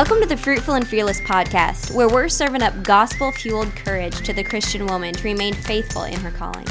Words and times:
Welcome 0.00 0.22
to 0.22 0.26
the 0.26 0.36
Fruitful 0.38 0.72
and 0.72 0.88
Fearless 0.88 1.20
podcast, 1.20 1.94
where 1.94 2.08
we're 2.08 2.30
serving 2.30 2.62
up 2.62 2.82
gospel 2.82 3.30
fueled 3.30 3.76
courage 3.76 4.16
to 4.22 4.32
the 4.32 4.42
Christian 4.42 4.86
woman 4.86 5.12
to 5.12 5.22
remain 5.22 5.52
faithful 5.52 6.04
in 6.04 6.18
her 6.20 6.30
calling. 6.30 6.64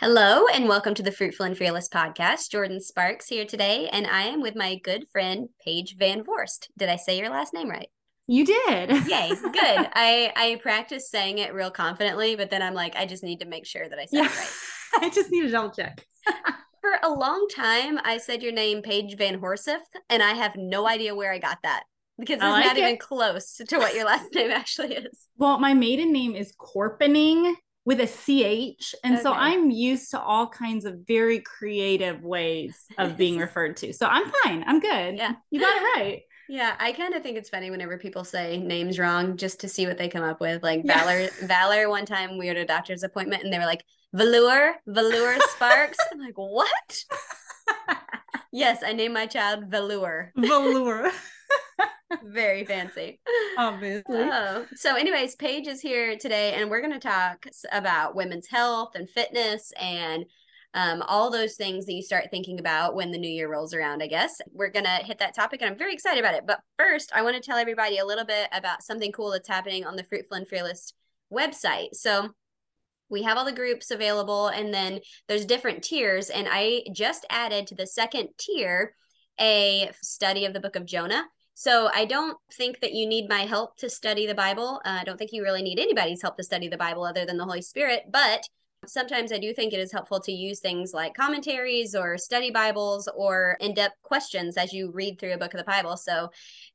Hello, 0.00 0.46
and 0.52 0.68
welcome 0.68 0.94
to 0.94 1.04
the 1.04 1.12
Fruitful 1.12 1.46
and 1.46 1.56
Fearless 1.56 1.88
podcast. 1.88 2.50
Jordan 2.50 2.80
Sparks 2.80 3.28
here 3.28 3.46
today, 3.46 3.88
and 3.92 4.08
I 4.08 4.22
am 4.22 4.42
with 4.42 4.56
my 4.56 4.74
good 4.74 5.06
friend 5.12 5.50
Paige 5.64 5.94
Van 5.96 6.24
Vorst. 6.24 6.66
Did 6.76 6.88
I 6.88 6.96
say 6.96 7.16
your 7.16 7.30
last 7.30 7.54
name 7.54 7.70
right? 7.70 7.90
You 8.32 8.46
did. 8.46 8.90
Yay, 9.08 9.28
good. 9.28 9.88
I 9.92 10.32
I 10.34 10.58
practiced 10.62 11.10
saying 11.10 11.36
it 11.36 11.52
real 11.52 11.70
confidently, 11.70 12.34
but 12.34 12.48
then 12.48 12.62
I'm 12.62 12.72
like, 12.72 12.96
I 12.96 13.04
just 13.04 13.22
need 13.22 13.40
to 13.40 13.46
make 13.46 13.66
sure 13.66 13.86
that 13.86 13.98
I 13.98 14.06
said 14.06 14.20
yeah. 14.20 14.24
it 14.24 14.38
right. 14.38 14.48
I 15.02 15.10
just 15.10 15.30
need 15.30 15.42
to 15.42 15.50
double 15.50 15.68
check. 15.68 16.06
For 16.80 16.98
a 17.02 17.10
long 17.10 17.46
time, 17.54 17.98
I 18.02 18.16
said 18.16 18.42
your 18.42 18.52
name 18.52 18.80
Paige 18.80 19.18
Van 19.18 19.38
Horseth, 19.38 19.84
and 20.08 20.22
I 20.22 20.32
have 20.32 20.56
no 20.56 20.88
idea 20.88 21.14
where 21.14 21.30
I 21.30 21.38
got 21.38 21.58
that 21.62 21.82
because 22.18 22.36
it's 22.36 22.42
like 22.42 22.64
not 22.64 22.78
it. 22.78 22.80
even 22.80 22.96
close 22.96 23.60
to 23.68 23.76
what 23.76 23.94
your 23.94 24.06
last 24.06 24.34
name 24.34 24.50
actually 24.50 24.94
is. 24.94 25.28
Well, 25.36 25.58
my 25.58 25.74
maiden 25.74 26.10
name 26.10 26.34
is 26.34 26.54
Corpening 26.58 27.54
with 27.84 28.00
a 28.00 28.06
ch 28.06 28.94
and 29.02 29.14
okay. 29.14 29.22
so 29.24 29.32
i'm 29.32 29.68
used 29.68 30.12
to 30.12 30.20
all 30.20 30.46
kinds 30.46 30.84
of 30.84 31.00
very 31.04 31.40
creative 31.40 32.22
ways 32.22 32.84
of 32.96 33.16
being 33.16 33.38
referred 33.38 33.76
to 33.76 33.92
so 33.92 34.06
i'm 34.06 34.30
fine 34.44 34.62
i'm 34.68 34.78
good 34.78 35.16
yeah 35.16 35.32
you 35.50 35.58
got 35.58 35.74
it 35.74 35.82
right 35.96 36.22
yeah, 36.48 36.74
I 36.78 36.92
kind 36.92 37.14
of 37.14 37.22
think 37.22 37.36
it's 37.36 37.48
funny 37.48 37.70
whenever 37.70 37.98
people 37.98 38.24
say 38.24 38.58
names 38.58 38.98
wrong 38.98 39.36
just 39.36 39.60
to 39.60 39.68
see 39.68 39.86
what 39.86 39.98
they 39.98 40.08
come 40.08 40.24
up 40.24 40.40
with. 40.40 40.62
Like 40.62 40.82
yeah. 40.84 41.04
Valor, 41.04 41.28
Valor. 41.42 41.88
One 41.88 42.06
time 42.06 42.38
we 42.38 42.46
were 42.46 42.52
at 42.52 42.56
a 42.58 42.64
doctor's 42.64 43.02
appointment 43.02 43.44
and 43.44 43.52
they 43.52 43.58
were 43.58 43.66
like 43.66 43.84
Velour, 44.12 44.74
Velour 44.86 45.36
Sparks. 45.50 45.98
I'm 46.12 46.20
like, 46.20 46.36
what? 46.36 47.04
yes, 48.52 48.82
I 48.84 48.92
named 48.92 49.14
my 49.14 49.26
child 49.26 49.66
Velour. 49.68 50.32
Velour. 50.36 51.10
Very 52.24 52.64
fancy. 52.64 53.20
Obviously. 53.56 54.20
Oh. 54.20 54.66
So, 54.74 54.96
anyways, 54.96 55.34
Paige 55.36 55.66
is 55.66 55.80
here 55.80 56.16
today, 56.18 56.54
and 56.54 56.70
we're 56.70 56.82
going 56.82 56.92
to 56.92 56.98
talk 56.98 57.46
about 57.72 58.14
women's 58.14 58.48
health 58.48 58.94
and 58.94 59.08
fitness 59.08 59.72
and 59.80 60.26
um, 60.74 61.02
all 61.02 61.30
those 61.30 61.54
things 61.56 61.86
that 61.86 61.92
you 61.92 62.02
start 62.02 62.28
thinking 62.30 62.58
about 62.58 62.94
when 62.94 63.10
the 63.10 63.18
new 63.18 63.30
year 63.30 63.50
rolls 63.50 63.74
around, 63.74 64.02
I 64.02 64.06
guess. 64.06 64.40
We're 64.52 64.70
going 64.70 64.84
to 64.84 65.04
hit 65.04 65.18
that 65.18 65.34
topic 65.34 65.60
and 65.60 65.70
I'm 65.70 65.78
very 65.78 65.92
excited 65.92 66.18
about 66.18 66.34
it. 66.34 66.46
But 66.46 66.60
first, 66.78 67.12
I 67.14 67.22
want 67.22 67.36
to 67.36 67.42
tell 67.42 67.58
everybody 67.58 67.98
a 67.98 68.06
little 68.06 68.24
bit 68.24 68.48
about 68.52 68.82
something 68.82 69.12
cool 69.12 69.30
that's 69.30 69.48
happening 69.48 69.84
on 69.84 69.96
the 69.96 70.04
Fruitful 70.04 70.36
and 70.36 70.48
Fearless 70.48 70.92
website. 71.32 71.94
So, 71.94 72.30
we 73.08 73.24
have 73.24 73.36
all 73.36 73.44
the 73.44 73.52
groups 73.52 73.90
available 73.90 74.48
and 74.48 74.72
then 74.72 74.98
there's 75.28 75.44
different 75.44 75.82
tiers 75.82 76.30
and 76.30 76.48
i 76.50 76.80
just 76.94 77.26
added 77.28 77.66
to 77.66 77.74
the 77.74 77.86
second 77.86 78.30
tier 78.38 78.94
a 79.38 79.90
study 80.00 80.46
of 80.46 80.54
the 80.54 80.60
book 80.60 80.76
of 80.76 80.86
jonah 80.86 81.24
so 81.54 81.90
I 81.94 82.06
don't 82.06 82.36
think 82.52 82.80
that 82.80 82.92
you 82.92 83.06
need 83.06 83.28
my 83.28 83.42
help 83.42 83.76
to 83.78 83.90
study 83.90 84.26
the 84.26 84.34
Bible. 84.34 84.80
Uh, 84.84 84.98
I 85.00 85.04
don't 85.04 85.18
think 85.18 85.32
you 85.32 85.42
really 85.42 85.62
need 85.62 85.78
anybody's 85.78 86.22
help 86.22 86.36
to 86.38 86.42
study 86.42 86.68
the 86.68 86.78
Bible 86.78 87.04
other 87.04 87.26
than 87.26 87.36
the 87.36 87.44
Holy 87.44 87.62
Spirit. 87.62 88.04
But 88.10 88.48
Sometimes 88.86 89.30
I 89.30 89.38
do 89.38 89.54
think 89.54 89.72
it 89.72 89.78
is 89.78 89.92
helpful 89.92 90.18
to 90.20 90.32
use 90.32 90.58
things 90.58 90.92
like 90.92 91.14
commentaries 91.14 91.94
or 91.94 92.18
study 92.18 92.50
Bibles 92.50 93.08
or 93.14 93.56
in 93.60 93.74
depth 93.74 94.02
questions 94.02 94.56
as 94.56 94.72
you 94.72 94.90
read 94.90 95.20
through 95.20 95.34
a 95.34 95.38
book 95.38 95.54
of 95.54 95.58
the 95.58 95.64
Bible. 95.64 95.96
So, 95.96 96.30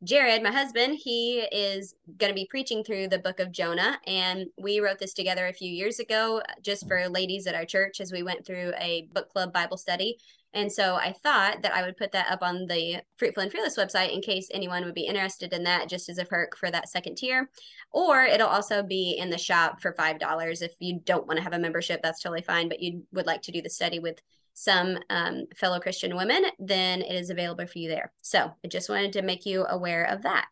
Jared, 0.05 0.41
my 0.41 0.51
husband, 0.51 0.99
he 1.03 1.39
is 1.51 1.95
going 2.17 2.31
to 2.31 2.35
be 2.35 2.47
preaching 2.49 2.81
through 2.81 3.09
the 3.09 3.19
book 3.19 3.41
of 3.41 3.51
Jonah. 3.51 3.99
And 4.07 4.45
we 4.57 4.79
wrote 4.79 4.99
this 4.99 5.13
together 5.13 5.47
a 5.47 5.53
few 5.53 5.69
years 5.69 5.99
ago 5.99 6.37
uh, 6.47 6.53
just 6.61 6.87
for 6.87 7.09
ladies 7.09 7.45
at 7.45 7.55
our 7.55 7.65
church 7.65 7.99
as 7.99 8.13
we 8.13 8.23
went 8.23 8.45
through 8.45 8.71
a 8.79 9.09
book 9.13 9.29
club 9.29 9.51
Bible 9.51 9.77
study. 9.77 10.17
And 10.53 10.71
so 10.71 10.95
I 10.95 11.13
thought 11.13 11.61
that 11.61 11.73
I 11.73 11.83
would 11.83 11.97
put 11.97 12.11
that 12.13 12.31
up 12.31 12.39
on 12.41 12.65
the 12.67 13.01
Fruitful 13.17 13.43
and 13.43 13.51
Fearless 13.51 13.77
website 13.77 14.13
in 14.13 14.21
case 14.21 14.49
anyone 14.51 14.85
would 14.85 14.95
be 14.95 15.05
interested 15.05 15.53
in 15.53 15.63
that, 15.63 15.89
just 15.89 16.09
as 16.09 16.17
a 16.17 16.25
perk 16.25 16.57
for 16.57 16.71
that 16.71 16.89
second 16.89 17.15
tier. 17.15 17.49
Or 17.91 18.23
it'll 18.23 18.47
also 18.47 18.81
be 18.81 19.17
in 19.19 19.29
the 19.29 19.37
shop 19.37 19.81
for 19.81 19.93
$5. 19.93 20.61
If 20.61 20.73
you 20.79 20.99
don't 21.03 21.27
want 21.27 21.37
to 21.37 21.43
have 21.43 21.53
a 21.53 21.59
membership, 21.59 22.01
that's 22.01 22.21
totally 22.21 22.41
fine, 22.41 22.69
but 22.69 22.81
you 22.81 23.03
would 23.11 23.27
like 23.27 23.41
to 23.43 23.51
do 23.51 23.61
the 23.61 23.69
study 23.69 23.99
with 23.99 24.21
some 24.57 24.97
um, 25.11 25.45
fellow 25.55 25.79
Christian 25.79 26.15
women, 26.15 26.43
then 26.57 27.03
it 27.03 27.13
is 27.13 27.29
available 27.29 27.67
for 27.67 27.77
you 27.77 27.89
there. 27.89 28.11
So 28.23 28.51
I 28.65 28.67
just 28.67 28.89
wanted 28.89 29.13
to 29.13 29.21
make 29.21 29.45
you 29.45 29.65
aware 29.67 30.05
of 30.05 30.23
that. 30.23 30.47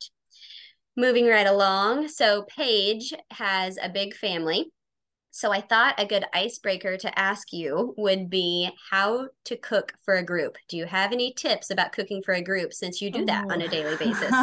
Moving 0.95 1.25
right 1.25 1.47
along. 1.47 2.09
So 2.09 2.45
Paige 2.55 3.13
has 3.31 3.79
a 3.81 3.89
big 3.89 4.15
family. 4.15 4.71
So 5.35 5.51
I 5.51 5.59
thought 5.59 5.95
a 5.97 6.05
good 6.05 6.23
icebreaker 6.31 6.95
to 6.95 7.19
ask 7.19 7.51
you 7.51 7.93
would 7.97 8.29
be 8.29 8.69
how 8.89 9.27
to 9.43 9.57
cook 9.57 9.91
for 10.05 10.13
a 10.13 10.23
group. 10.23 10.57
Do 10.69 10.77
you 10.77 10.85
have 10.85 11.11
any 11.11 11.33
tips 11.33 11.69
about 11.71 11.91
cooking 11.91 12.23
for 12.23 12.33
a 12.33 12.41
group 12.41 12.71
since 12.71 13.01
you 13.01 13.11
do 13.11 13.25
that 13.25 13.43
Ooh. 13.43 13.51
on 13.51 13.61
a 13.61 13.67
daily 13.67 13.97
basis? 13.97 14.33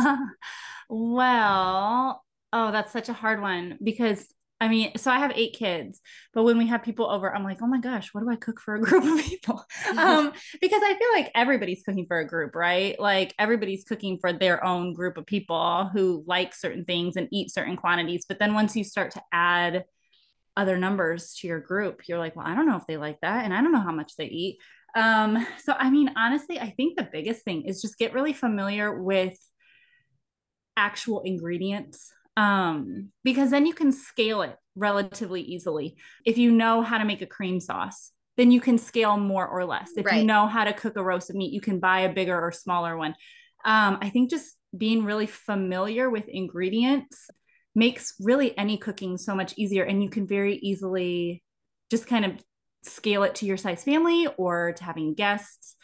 well, 0.91 2.23
oh, 2.53 2.73
that's 2.73 2.93
such 2.93 3.09
a 3.09 3.15
hard 3.15 3.41
one 3.41 3.79
because 3.83 4.27
I 4.61 4.69
mean, 4.69 4.93
so 4.99 5.11
I 5.11 5.19
have 5.19 5.33
eight 5.35 5.55
kids, 5.55 6.03
but 6.35 6.43
when 6.43 6.59
we 6.59 6.67
have 6.67 6.83
people 6.83 7.11
over, 7.11 7.35
I'm 7.35 7.43
like, 7.43 7.63
oh 7.63 7.67
my 7.67 7.81
gosh, 7.81 8.13
what 8.13 8.21
do 8.21 8.29
I 8.29 8.37
cook 8.37 8.61
for 8.61 8.75
a 8.75 8.81
group 8.83 9.03
of 9.03 9.25
people? 9.25 9.65
um, 9.97 10.31
because 10.61 10.83
I 10.85 10.95
feel 10.99 11.09
like 11.15 11.33
everybody's 11.35 11.83
cooking 11.85 12.05
for 12.07 12.19
a 12.19 12.29
group, 12.29 12.55
right? 12.55 13.01
Like 13.01 13.35
everybody's 13.39 13.85
cooking 13.85 14.19
for 14.21 14.31
their 14.31 14.63
own 14.63 14.93
group 14.93 15.17
of 15.17 15.25
people 15.25 15.89
who 15.91 16.23
like 16.27 16.55
certain 16.55 16.85
things 16.85 17.17
and 17.17 17.29
eat 17.33 17.51
certain 17.51 17.79
quantities. 17.79 18.27
But 18.29 18.39
then 18.39 18.53
once 18.53 18.77
you 18.77 18.85
start 18.85 19.13
to 19.13 19.23
add 19.33 19.85
other 20.57 20.77
numbers 20.77 21.35
to 21.37 21.47
your 21.47 21.61
group, 21.61 22.09
you're 22.09 22.19
like, 22.19 22.37
well, 22.37 22.47
I 22.47 22.55
don't 22.55 22.67
know 22.67 22.77
if 22.77 22.87
they 22.87 22.97
like 22.97 23.21
that. 23.23 23.45
And 23.45 23.55
I 23.55 23.63
don't 23.63 23.73
know 23.73 23.81
how 23.81 23.93
much 23.93 24.17
they 24.17 24.27
eat. 24.27 24.59
Um, 24.95 25.47
so, 25.59 25.75
I 25.79 25.91
mean, 25.91 26.11
honestly, 26.17 26.61
I 26.61 26.71
think 26.71 26.97
the 26.97 27.09
biggest 27.11 27.43
thing 27.45 27.63
is 27.63 27.81
just 27.81 27.99
get 27.99 28.13
really 28.13 28.33
familiar 28.33 29.03
with 29.03 29.39
actual 30.77 31.21
ingredients 31.21 32.13
um, 32.37 33.11
because 33.25 33.51
then 33.51 33.67
you 33.67 33.75
can 33.75 33.93
scale 33.93 34.43
it 34.43 34.57
relatively 34.75 35.43
easily. 35.43 35.97
If 36.25 36.39
you 36.39 36.51
know 36.51 36.83
how 36.83 36.99
to 36.99 37.05
make 37.05 37.23
a 37.23 37.27
cream 37.27 37.61
sauce, 37.61 38.11
then 38.37 38.51
you 38.51 38.61
can 38.61 38.79
scale 38.79 39.19
more 39.19 39.47
or 39.47 39.65
less. 39.65 39.91
If 39.97 40.07
right. 40.07 40.19
you 40.19 40.25
know 40.25 40.47
how 40.47 40.65
to 40.65 40.73
cook 40.73 40.97
a 40.97 41.05
roast 41.05 41.31
of 41.31 41.37
meat, 41.37 41.53
you 41.53 41.61
can 41.61 41.79
buy 41.79 42.01
a 42.01 42.13
bigger 42.13 42.39
or 42.39 42.51
smaller 42.53 42.97
one. 42.97 43.15
Um, 43.65 43.99
I 44.01 44.09
think 44.09 44.31
just 44.31 44.57
being 44.77 45.05
really 45.05 45.27
familiar 45.27 46.09
with 46.09 46.29
ingredients 46.29 47.29
makes 47.75 48.15
really 48.21 48.57
any 48.59 48.77
cooking 48.77 49.17
so 49.17 49.35
much 49.35 49.55
easier 49.57 49.85
and 49.85 50.03
you 50.03 50.11
can 50.11 50.27
very 50.27 50.57
easily 50.57 51.43
just 51.91 52.07
kind 52.07 52.25
of 52.25 52.33
scale 52.85 53.23
it 53.23 53.35
to 53.37 53.47
your 53.47 53.57
size 53.57 53.85
family 53.85 54.27
or 54.37 54.73
to 54.73 54.85
having 54.85 55.15
guests. 55.15 55.77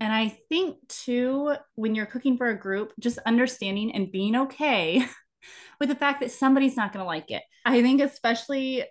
And 0.00 0.12
i 0.12 0.28
think 0.48 0.76
too 0.88 1.54
when 1.74 1.94
you're 1.94 2.06
cooking 2.06 2.36
for 2.36 2.48
a 2.48 2.58
group 2.58 2.92
just 3.00 3.18
understanding 3.26 3.94
and 3.94 4.10
being 4.10 4.36
okay 4.36 5.06
with 5.80 5.88
the 5.88 5.94
fact 5.94 6.20
that 6.20 6.30
somebody's 6.30 6.76
not 6.76 6.92
going 6.92 7.02
to 7.02 7.06
like 7.06 7.30
it. 7.30 7.42
I 7.64 7.82
think 7.82 8.00
especially 8.00 8.84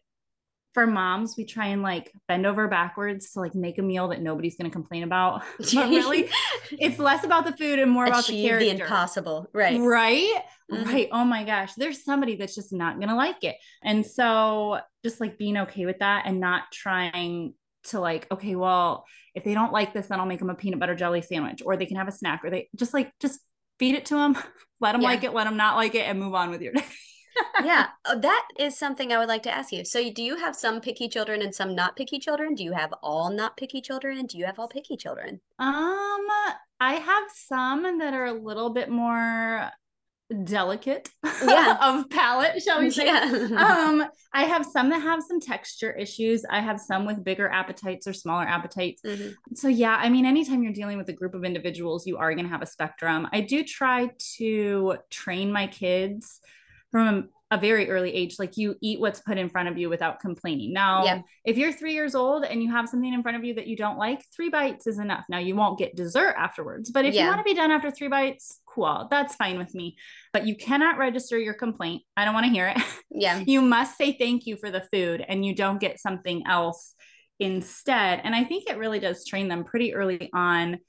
for 0.74 0.88
moms, 0.88 1.36
we 1.38 1.46
try 1.46 1.68
and 1.68 1.82
like 1.82 2.12
bend 2.28 2.46
over 2.46 2.68
backwards 2.68 3.32
to 3.32 3.40
like 3.40 3.54
make 3.54 3.78
a 3.78 3.82
meal 3.82 4.08
that 4.10 4.22
nobody's 4.22 4.58
going 4.58 4.70
to 4.70 4.74
complain 4.74 5.04
about. 5.04 5.44
but 5.60 5.90
really, 5.90 6.30
it's 6.72 7.00
less 7.00 7.24
about 7.24 7.46
the 7.46 7.56
food 7.56 7.80
and 7.80 7.92
more 7.92 8.06
Achieve 8.06 8.16
about 8.16 8.28
the 8.28 8.48
character. 8.48 8.66
the 8.66 8.82
impossible, 8.82 9.50
right? 9.54 9.80
Right, 9.80 10.42
mm-hmm. 10.72 10.90
right. 10.90 11.10
Oh 11.12 11.24
my 11.24 11.44
gosh, 11.44 11.74
there's 11.76 12.04
somebody 12.04 12.36
that's 12.36 12.56
just 12.56 12.74
not 12.74 12.98
going 12.98 13.10
to 13.10 13.16
like 13.16 13.44
it, 13.44 13.56
and 13.84 14.06
so 14.06 14.80
just 15.04 15.20
like 15.20 15.38
being 15.38 15.58
okay 15.58 15.86
with 15.86 16.00
that 16.00 16.24
and 16.26 16.40
not 16.40 16.64
trying 16.72 17.54
to 17.86 18.00
like, 18.00 18.28
okay, 18.32 18.56
well, 18.56 19.06
if 19.36 19.44
they 19.44 19.54
don't 19.54 19.74
like 19.74 19.94
this, 19.94 20.08
then 20.08 20.20
I'll 20.20 20.26
make 20.26 20.40
them 20.40 20.50
a 20.50 20.56
peanut 20.56 20.80
butter 20.80 20.96
jelly 20.96 21.22
sandwich, 21.22 21.62
or 21.64 21.78
they 21.78 21.86
can 21.86 21.98
have 21.98 22.08
a 22.08 22.12
snack, 22.12 22.42
or 22.44 22.50
they 22.50 22.70
just 22.76 22.94
like 22.94 23.12
just 23.20 23.40
feed 23.78 23.96
it 23.96 24.06
to 24.06 24.16
them, 24.16 24.38
let 24.80 24.94
them 24.94 25.02
yeah. 25.02 25.08
like 25.08 25.24
it, 25.24 25.34
let 25.34 25.44
them 25.44 25.58
not 25.58 25.76
like 25.76 25.94
it, 25.94 26.08
and 26.08 26.20
move 26.20 26.34
on 26.34 26.50
with 26.50 26.62
your 26.62 26.74
day 26.74 26.84
yeah, 27.64 27.88
oh, 28.06 28.20
that 28.20 28.48
is 28.58 28.78
something 28.78 29.12
I 29.12 29.20
would 29.20 29.28
like 29.28 29.44
to 29.44 29.54
ask 29.54 29.72
you. 29.72 29.86
So, 29.86 30.12
do 30.12 30.24
you 30.24 30.38
have 30.38 30.56
some 30.56 30.82
picky 30.82 31.08
children 31.08 31.42
and 31.42 31.54
some 31.54 31.76
not 31.76 31.96
picky 31.96 32.20
children? 32.20 32.56
Do 32.56 32.64
you 32.64 32.74
have 32.74 32.94
all 33.02 33.30
not 33.30 33.58
picky 33.58 33.82
children? 33.82 34.26
Do 34.26 34.38
you 34.38 34.46
have 34.46 34.60
all 34.60 34.68
picky 34.68 34.98
children? 34.98 35.42
Um, 35.60 36.28
I 36.80 36.96
have 36.96 37.24
some 37.34 38.00
that 38.00 38.14
are 38.14 38.26
a 38.26 38.34
little 38.34 38.72
bit 38.72 38.90
more 38.90 39.72
delicate 40.44 41.10
yeah. 41.24 41.78
of 41.82 42.10
palate, 42.10 42.62
shall 42.62 42.82
we 42.82 42.90
say. 42.90 43.06
Yeah. 43.06 43.22
um, 43.58 44.06
I 44.34 44.44
have 44.44 44.66
some 44.66 44.90
that 44.90 45.02
have 45.02 45.22
some 45.24 45.40
texture 45.40 45.92
issues. 45.92 46.44
I 46.50 46.62
have 46.62 46.80
some 46.80 47.06
with 47.06 47.24
bigger 47.24 47.48
appetites 47.50 48.08
or 48.08 48.14
smaller 48.14 48.44
appetites. 48.44 49.02
Mm-hmm. 49.02 49.56
So 49.56 49.68
yeah, 49.68 49.96
I 49.96 50.10
mean, 50.10 50.26
anytime 50.26 50.64
you're 50.64 50.74
dealing 50.74 50.98
with 50.98 51.10
a 51.10 51.14
group 51.14 51.34
of 51.34 51.44
individuals, 51.44 52.08
you 52.08 52.18
are 52.18 52.34
going 52.34 52.46
to 52.46 52.52
have 52.52 52.62
a 52.62 52.68
spectrum. 52.68 53.28
I 53.32 53.42
do 53.42 53.64
try 53.64 54.10
to 54.38 54.98
train 55.10 55.52
my 55.52 55.68
kids 55.68 56.40
from 56.94 57.30
a 57.50 57.58
very 57.58 57.90
early 57.90 58.14
age, 58.14 58.38
like 58.38 58.56
you 58.56 58.76
eat 58.82 59.00
what's 59.00 59.20
put 59.20 59.38
in 59.38 59.50
front 59.50 59.68
of 59.68 59.78
you 59.78 59.90
without 59.90 60.20
complaining. 60.20 60.74
Now, 60.74 61.24
if 61.44 61.58
you're 61.58 61.74
three 61.74 61.94
years 61.94 62.14
old 62.14 62.46
and 62.46 62.62
you 62.62 62.72
have 62.72 62.88
something 62.88 63.12
in 63.12 63.24
front 63.24 63.36
of 63.36 63.44
you 63.44 63.56
that 63.56 63.68
you 63.68 63.76
don't 63.76 63.98
like, 63.98 64.24
three 64.36 64.50
bites 64.50 64.86
is 64.86 65.00
enough. 65.00 65.26
Now, 65.28 65.40
you 65.40 65.56
won't 65.56 65.80
get 65.80 65.96
dessert 65.96 66.36
afterwards, 66.38 66.92
but 66.92 67.06
if 67.06 67.14
yeah. 67.14 67.24
you 67.24 67.28
want 67.28 67.40
to 67.40 67.44
be 67.44 67.56
done 67.56 67.72
after 67.72 67.90
three 67.90 68.08
bites, 68.08 68.60
cool, 68.68 69.08
that's 69.10 69.36
fine 69.36 69.58
with 69.58 69.74
me. 69.74 69.98
But 70.32 70.46
you 70.48 70.56
cannot 70.56 70.98
register 71.00 71.38
your 71.38 71.56
complaint. 71.56 72.04
I 72.16 72.26
don't 72.26 72.36
want 72.36 72.46
to 72.46 72.52
hear 72.52 72.70
it. 72.70 72.82
Yeah. 73.12 73.40
you 73.46 73.62
must 73.62 73.98
say 73.98 74.14
thank 74.14 74.46
you 74.46 74.56
for 74.56 74.72
the 74.72 74.86
food 74.92 75.26
and 75.28 75.44
you 75.44 75.56
don't 75.56 75.82
get 75.82 76.00
something 76.00 76.44
else 76.48 76.94
instead. 77.40 78.22
And 78.24 78.36
I 78.36 78.44
think 78.44 78.70
it 78.70 78.78
really 78.78 79.00
does 79.00 79.26
train 79.26 79.48
them 79.48 79.64
pretty 79.64 79.94
early 79.94 80.30
on 80.34 80.80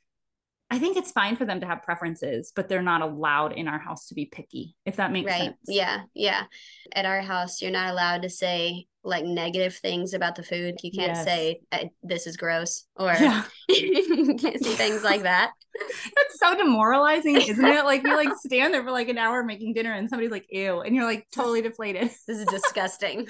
I 0.71 0.79
think 0.79 0.97
it's 0.97 1.13
fine 1.13 1.37
for 1.37 1.45
them 1.45 1.61
to 1.61 1.67
have 1.67 1.83
preferences, 1.83 2.53
but 2.55 2.69
they're 2.69 2.83
not 2.83 3.03
allowed 3.03 3.53
in 3.53 3.69
our 3.69 3.79
house 3.79 4.09
to 4.09 4.15
be 4.15 4.27
picky, 4.27 4.75
if 4.87 4.97
that 4.97 5.13
makes 5.13 5.31
right. 5.31 5.43
sense. 5.43 5.59
Yeah. 5.69 6.03
Yeah. 6.15 6.45
At 6.95 7.05
our 7.05 7.21
house, 7.21 7.61
you're 7.61 7.71
not 7.71 7.91
allowed 7.91 8.23
to 8.23 8.31
say 8.31 8.87
like 9.05 9.25
negative 9.25 9.77
things 9.77 10.15
about 10.15 10.35
the 10.35 10.43
food. 10.43 10.77
You 10.83 10.91
can't 10.91 11.15
yes. 11.15 11.25
say 11.25 11.61
this 12.03 12.27
is 12.27 12.37
gross 12.39 12.87
or 12.97 13.13
yeah. 13.13 13.45
you 13.69 14.37
can't 14.41 14.65
say 14.65 14.75
things 14.75 15.05
like 15.05 15.23
that. 15.23 15.53
That's 15.75 16.39
so 16.39 16.57
demoralizing, 16.57 17.37
isn't 17.37 17.65
it? 17.65 17.85
Like 17.85 18.03
you 18.03 18.17
like 18.17 18.31
stand 18.45 18.73
there 18.73 18.83
for 18.83 18.91
like 18.91 19.09
an 19.09 19.19
hour 19.19 19.45
making 19.45 19.75
dinner 19.75 19.93
and 19.93 20.09
somebody's 20.09 20.33
like, 20.33 20.47
ew, 20.49 20.81
and 20.81 20.95
you're 20.97 21.05
like 21.05 21.27
totally 21.33 21.63
deflated. 21.63 22.11
This 22.27 22.39
is 22.39 22.47
disgusting. 22.47 23.29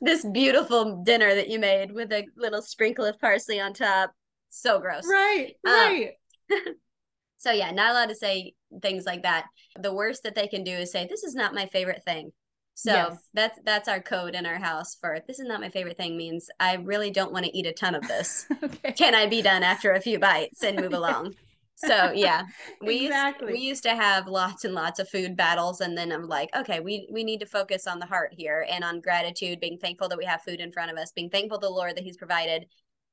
this 0.00 0.24
beautiful 0.24 1.02
dinner 1.04 1.34
that 1.34 1.48
you 1.48 1.58
made 1.58 1.92
with 1.92 2.10
a 2.12 2.24
little 2.36 2.62
sprinkle 2.62 3.04
of 3.04 3.20
parsley 3.20 3.60
on 3.60 3.74
top 3.74 4.12
so 4.50 4.80
gross. 4.80 5.06
Right. 5.06 5.54
Um, 5.66 5.72
right. 5.72 6.10
so 7.36 7.52
yeah, 7.52 7.70
not 7.70 7.90
allowed 7.90 8.08
to 8.08 8.14
say 8.14 8.54
things 8.82 9.04
like 9.04 9.22
that. 9.22 9.46
The 9.78 9.94
worst 9.94 10.22
that 10.24 10.34
they 10.34 10.48
can 10.48 10.64
do 10.64 10.72
is 10.72 10.92
say, 10.92 11.06
This 11.08 11.24
is 11.24 11.34
not 11.34 11.54
my 11.54 11.66
favorite 11.66 12.02
thing. 12.04 12.32
So 12.74 12.92
yes. 12.92 13.28
that's 13.32 13.58
that's 13.64 13.88
our 13.88 14.00
code 14.00 14.34
in 14.34 14.44
our 14.44 14.58
house 14.58 14.96
for 15.00 15.18
this 15.26 15.38
is 15.38 15.48
not 15.48 15.62
my 15.62 15.70
favorite 15.70 15.96
thing 15.96 16.14
means 16.14 16.50
I 16.60 16.74
really 16.74 17.10
don't 17.10 17.32
want 17.32 17.46
to 17.46 17.56
eat 17.56 17.64
a 17.64 17.72
ton 17.72 17.94
of 17.94 18.06
this. 18.06 18.46
okay. 18.62 18.92
Can 18.92 19.14
I 19.14 19.26
be 19.26 19.40
done 19.40 19.62
after 19.62 19.92
a 19.92 20.00
few 20.00 20.18
bites 20.18 20.62
and 20.62 20.78
move 20.78 20.92
along? 20.92 21.34
so 21.76 22.10
yeah 22.12 22.42
we 22.82 23.06
exactly. 23.06 23.48
used, 23.48 23.60
we 23.60 23.66
used 23.66 23.82
to 23.82 23.94
have 23.94 24.26
lots 24.26 24.64
and 24.64 24.74
lots 24.74 24.98
of 24.98 25.08
food 25.08 25.36
battles 25.36 25.80
and 25.82 25.96
then 25.96 26.10
i'm 26.10 26.26
like 26.26 26.48
okay 26.56 26.80
we 26.80 27.06
we 27.12 27.22
need 27.22 27.38
to 27.38 27.46
focus 27.46 27.86
on 27.86 27.98
the 27.98 28.06
heart 28.06 28.32
here 28.34 28.66
and 28.70 28.82
on 28.82 29.00
gratitude 29.00 29.60
being 29.60 29.78
thankful 29.78 30.08
that 30.08 30.18
we 30.18 30.24
have 30.24 30.42
food 30.42 30.60
in 30.60 30.72
front 30.72 30.90
of 30.90 30.96
us 30.96 31.12
being 31.12 31.28
thankful 31.28 31.58
to 31.58 31.66
the 31.66 31.70
lord 31.70 31.94
that 31.94 32.02
he's 32.02 32.16
provided 32.16 32.66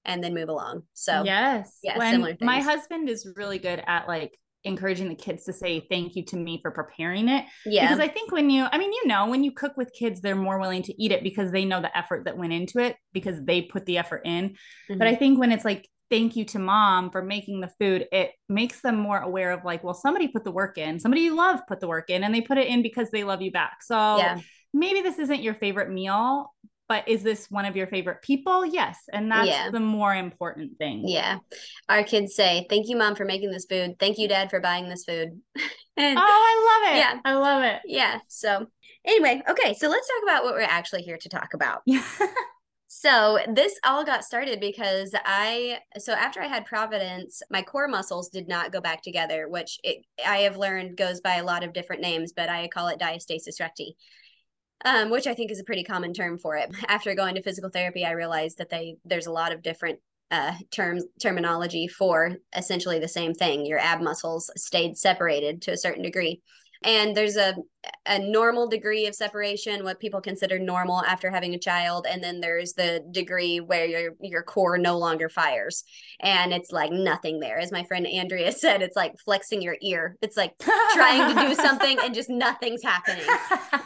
and 0.06 0.24
then 0.24 0.34
move 0.34 0.50
along. 0.50 0.84
So 0.94 1.24
yes, 1.24 1.80
yeah, 1.84 1.98
when 1.98 2.14
similar 2.14 2.32
things. 2.32 2.42
My 2.42 2.60
husband 2.60 3.10
is 3.10 3.28
really 3.36 3.60
good 3.60 3.84
at 3.88 4.08
like 4.08 4.38
encouraging 4.64 5.10
the 5.10 5.16
kids 5.16 5.44
to 5.46 5.54
say 5.54 5.86
thank 5.90 6.16
you 6.16 6.24
to 6.24 6.38
me 6.38 6.60
for 6.62 6.72
preparing 6.72 7.28
it. 7.28 7.46
Yeah. 7.66 7.88
Because 7.88 8.00
I 8.00 8.08
think 8.08 8.32
when 8.32 8.50
you, 8.50 8.66
I 8.72 8.78
mean, 8.78 8.94
you 8.94 9.08
know, 9.08 9.28
when 9.28 9.44
you 9.44 9.52
cook 9.52 9.76
with 9.76 9.92
kids, 9.94 10.22
they're 10.22 10.36
more 10.36 10.60
willing 10.60 10.84
to 10.84 11.04
eat 11.04 11.12
it 11.12 11.24
because 11.24 11.52
they 11.52 11.66
know 11.66 11.82
the 11.82 11.96
effort 11.98 12.26
that 12.26 12.38
went 12.38 12.54
into 12.54 12.80
it 12.80 12.96
because 13.12 13.44
they 13.44 13.62
put 13.62 13.86
the 13.86 13.98
effort 13.98 14.22
in. 14.26 14.50
Mm-hmm. 14.50 14.98
But 14.98 15.08
I 15.08 15.16
think 15.16 15.40
when 15.40 15.52
it's 15.52 15.66
like, 15.66 15.90
thank 16.10 16.36
you 16.36 16.46
to 16.46 16.60
mom 16.60 17.10
for 17.10 17.24
making 17.24 17.60
the 17.60 17.72
food, 17.80 18.06
it 18.12 18.32
makes 18.48 18.82
them 18.82 18.96
more 18.96 19.18
aware 19.20 19.52
of 19.52 19.66
like, 19.66 19.84
well, 19.84 19.94
somebody 19.96 20.28
put 20.28 20.44
the 20.44 20.52
work 20.52 20.78
in, 20.78 21.00
somebody 21.00 21.22
you 21.24 21.36
love 21.36 21.60
put 21.68 21.80
the 21.80 21.88
work 21.88 22.10
in, 22.10 22.24
and 22.24 22.34
they 22.34 22.42
put 22.42 22.58
it 22.58 22.68
in 22.68 22.84
because 22.84 23.10
they 23.10 23.24
love 23.24 23.42
you 23.42 23.52
back. 23.52 23.82
So 23.82 24.18
yeah. 24.18 24.40
maybe 24.74 25.02
this 25.02 25.18
isn't 25.18 25.42
your 25.42 25.56
favorite 25.56 25.90
meal, 25.90 26.54
but 26.94 27.08
is 27.08 27.24
this 27.24 27.50
one 27.50 27.66
of 27.66 27.76
your 27.76 27.88
favorite 27.88 28.22
people? 28.22 28.64
Yes. 28.64 29.00
And 29.12 29.32
that's 29.32 29.48
yeah. 29.48 29.72
the 29.72 29.80
more 29.80 30.14
important 30.14 30.78
thing. 30.78 31.08
Yeah. 31.08 31.40
Our 31.90 32.04
kids 32.04 32.36
say, 32.36 32.68
Thank 32.70 32.88
you, 32.88 32.96
mom, 32.96 33.16
for 33.16 33.26
making 33.26 33.50
this 33.50 33.66
food. 33.66 33.96
Thank 34.00 34.20
you, 34.20 34.28
dad, 34.28 34.52
for 34.52 34.60
buying 34.60 34.90
this 34.90 35.04
food. 35.04 35.42
and, 35.98 36.20
oh, 36.20 36.22
I 36.22 36.84
love 36.84 36.94
it. 36.94 36.98
Yeah. 37.00 37.20
I 37.26 37.34
love 37.34 37.64
it. 37.64 37.82
Yeah. 37.86 38.20
So, 38.28 38.68
anyway, 39.06 39.42
okay. 39.50 39.74
So, 39.74 39.90
let's 39.90 40.08
talk 40.08 40.22
about 40.22 40.44
what 40.44 40.54
we're 40.54 40.62
actually 40.62 41.02
here 41.02 41.18
to 41.18 41.30
talk 41.30 41.56
about. 41.56 41.82
So 42.96 43.40
this 43.52 43.80
all 43.84 44.06
got 44.06 44.24
started 44.24 44.60
because 44.60 45.16
I 45.26 45.80
so 45.98 46.14
after 46.14 46.44
I 46.44 46.46
had 46.46 46.68
Providence, 46.68 47.42
my 47.50 47.64
core 47.64 47.88
muscles 47.88 48.30
did 48.30 48.48
not 48.48 48.72
go 48.72 48.82
back 48.82 49.02
together, 49.02 49.50
which 49.50 49.80
it, 49.84 50.06
I 50.24 50.42
have 50.42 50.58
learned 50.58 50.96
goes 50.96 51.20
by 51.20 51.38
a 51.38 51.44
lot 51.44 51.64
of 51.64 51.74
different 51.74 52.04
names, 52.04 52.34
but 52.34 52.50
I 52.50 52.68
call 52.68 52.90
it 52.90 53.00
diastasis 53.00 53.60
recti 53.60 53.96
um, 54.86 55.10
which 55.10 55.28
I 55.28 55.34
think 55.34 55.52
is 55.52 55.60
a 55.60 55.64
pretty 55.64 55.84
common 55.84 56.14
term 56.14 56.38
for 56.38 56.56
it. 56.56 56.72
After 56.88 57.14
going 57.16 57.36
to 57.36 57.42
physical 57.42 57.70
therapy, 57.70 58.06
I 58.06 58.12
realized 58.12 58.58
that 58.58 58.70
they 58.70 58.98
there's 59.06 59.28
a 59.28 59.32
lot 59.32 59.54
of 59.54 59.62
different 59.62 60.00
uh, 60.32 60.54
terms 60.72 61.04
terminology 61.22 61.88
for 61.88 62.36
essentially 62.56 63.00
the 63.00 63.08
same 63.08 63.34
thing. 63.34 63.66
Your 63.66 63.80
ab 63.80 64.02
muscles 64.02 64.50
stayed 64.58 64.98
separated 64.98 65.62
to 65.64 65.72
a 65.72 65.78
certain 65.78 66.04
degree 66.04 66.42
and 66.84 67.16
there's 67.16 67.36
a 67.36 67.56
a 68.06 68.18
normal 68.18 68.68
degree 68.68 69.08
of 69.08 69.16
separation 69.16 69.84
what 69.84 70.00
people 70.00 70.22
consider 70.22 70.58
normal 70.58 71.04
after 71.04 71.30
having 71.30 71.54
a 71.54 71.60
child 71.60 72.06
and 72.10 72.24
then 72.24 72.40
there's 72.40 72.74
the 72.74 73.04
degree 73.12 73.60
where 73.60 73.86
your 73.86 74.12
your 74.22 74.42
core 74.42 74.78
no 74.78 74.98
longer 74.98 75.30
fires 75.30 75.84
and 76.22 76.54
it's 76.54 76.72
like 76.72 76.92
nothing 76.92 77.40
there 77.40 77.60
as 77.60 77.72
my 77.72 77.84
friend 77.84 78.08
andrea 78.08 78.52
said 78.54 78.82
it's 78.82 78.96
like 78.96 79.14
flexing 79.24 79.62
your 79.62 79.76
ear 79.82 80.18
it's 80.22 80.38
like 80.38 80.58
trying 80.94 81.36
to 81.36 81.48
do 81.48 81.56
something 81.62 81.98
and 82.00 82.14
just 82.14 82.30
nothing's 82.30 82.84
happening 82.84 83.26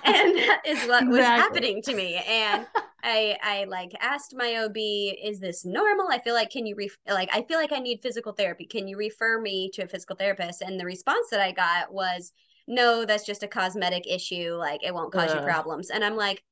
and 0.03 0.38
that 0.38 0.61
is 0.65 0.77
what 0.88 1.03
exactly. 1.03 1.07
was 1.07 1.25
happening 1.25 1.81
to 1.81 1.95
me 1.95 2.15
and 2.27 2.65
I 3.03 3.38
I 3.41 3.65
like 3.65 3.91
asked 4.01 4.33
my 4.35 4.65
OB, 4.65 4.75
is 4.75 5.39
this 5.39 5.63
normal? 5.63 6.07
I 6.09 6.19
feel 6.19 6.33
like 6.33 6.50
can 6.50 6.65
you 6.65 6.75
ref- 6.75 6.97
like 7.07 7.29
I 7.31 7.43
feel 7.43 7.57
like 7.57 7.71
I 7.71 7.79
need 7.79 8.01
physical 8.01 8.33
therapy. 8.33 8.65
Can 8.65 8.88
you 8.88 8.97
refer 8.97 9.39
me 9.39 9.69
to 9.75 9.83
a 9.83 9.88
physical 9.88 10.15
therapist? 10.15 10.61
And 10.61 10.79
the 10.79 10.85
response 10.85 11.27
that 11.31 11.39
I 11.39 11.51
got 11.51 11.93
was 11.93 12.33
no, 12.67 13.05
that's 13.05 13.25
just 13.25 13.43
a 13.43 13.47
cosmetic 13.47 14.05
issue. 14.07 14.55
Like 14.57 14.83
it 14.83 14.93
won't 14.93 15.13
cause 15.13 15.31
uh. 15.31 15.37
you 15.37 15.41
problems. 15.41 15.89
And 15.89 16.03
I'm 16.03 16.15
like, 16.15 16.43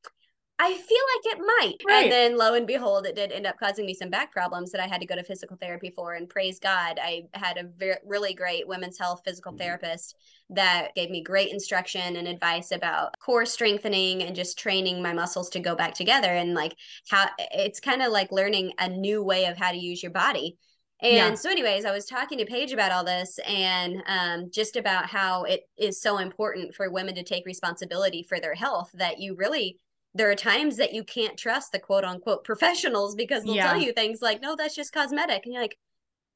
I 0.58 0.74
feel 0.74 0.78
like 0.78 1.36
it 1.36 1.40
might. 1.46 1.76
Right. 1.86 2.04
And 2.04 2.12
then 2.12 2.38
lo 2.38 2.54
and 2.54 2.66
behold, 2.66 3.06
it 3.06 3.16
did 3.16 3.34
end 3.34 3.46
up 3.46 3.60
causing 3.60 3.86
me 3.86 3.94
some 3.94 4.10
back 4.10 4.32
problems 4.32 4.72
that 4.72 4.80
I 4.80 4.88
had 4.88 5.02
to 5.02 5.08
go 5.08 5.16
to 5.16 5.24
physical 5.24 5.58
therapy 5.58 5.92
for. 5.94 6.14
And 6.14 6.30
praise 6.30 6.60
God, 6.60 6.98
I 7.02 7.24
had 7.34 7.58
a 7.58 7.68
very, 7.78 7.98
really 8.06 8.34
great 8.34 8.66
women's 8.66 8.98
health 8.98 9.22
physical 9.26 9.52
mm-hmm. 9.52 9.60
therapist 9.60 10.16
that 10.52 10.96
gave 10.96 11.10
me 11.10 11.22
great 11.22 11.52
instruction 11.52 12.16
and 12.16 12.28
advice 12.28 12.72
about 12.72 13.20
core 13.20 13.46
strengthening 13.46 14.24
and 14.24 14.34
just 14.34 14.58
training 14.58 15.02
my 15.02 15.12
muscles 15.12 15.50
to 15.50 15.60
go 15.60 15.76
back 15.76 15.94
together. 15.94 16.30
And 16.30 16.54
like 16.54 16.78
how 17.10 17.28
it's 17.38 17.82
kind 17.82 18.02
of 18.02 18.14
like 18.14 18.32
learning 18.32 18.72
a 18.80 18.88
new 18.88 19.22
way 19.22 19.46
of 19.46 19.58
how 19.58 19.72
to 19.72 19.78
use 19.78 20.02
your 20.02 20.14
body 20.14 20.58
and 21.06 21.16
yeah. 21.16 21.36
so, 21.36 21.52
anyways, 21.52 21.86
I 21.86 21.92
was 21.92 22.06
talking 22.06 22.40
to 22.40 22.46
Paige 22.46 22.74
about 22.74 22.92
all 22.92 23.04
this 23.04 23.40
and 23.48 24.02
um, 24.08 24.50
just 24.52 24.76
about 24.76 25.06
how 25.06 25.44
it 25.44 25.70
is 25.78 26.02
so 26.02 26.18
important 26.18 26.74
for 26.74 26.90
women 26.90 27.14
to 27.14 27.24
take 27.24 27.46
responsibility 27.46 28.24
for 28.24 28.40
their 28.40 28.56
health 28.56 28.90
that 28.96 29.20
you 29.20 29.36
really, 29.36 29.78
there 30.16 30.32
are 30.32 30.36
times 30.36 30.78
that 30.78 30.94
you 30.94 31.04
can't 31.04 31.38
trust 31.38 31.72
the 31.72 31.78
quote 31.80 32.04
unquote 32.04 32.44
professionals 32.44 33.14
because 33.14 33.44
they'll 33.44 33.56
yeah. 33.56 33.72
tell 33.72 33.80
you 33.80 33.94
things 33.94 34.20
like, 34.22 34.42
no, 34.42 34.56
that's 34.56 34.76
just 34.76 34.94
cosmetic. 34.94 35.46
And 35.46 35.54
you're 35.54 35.62
like, 35.62 35.78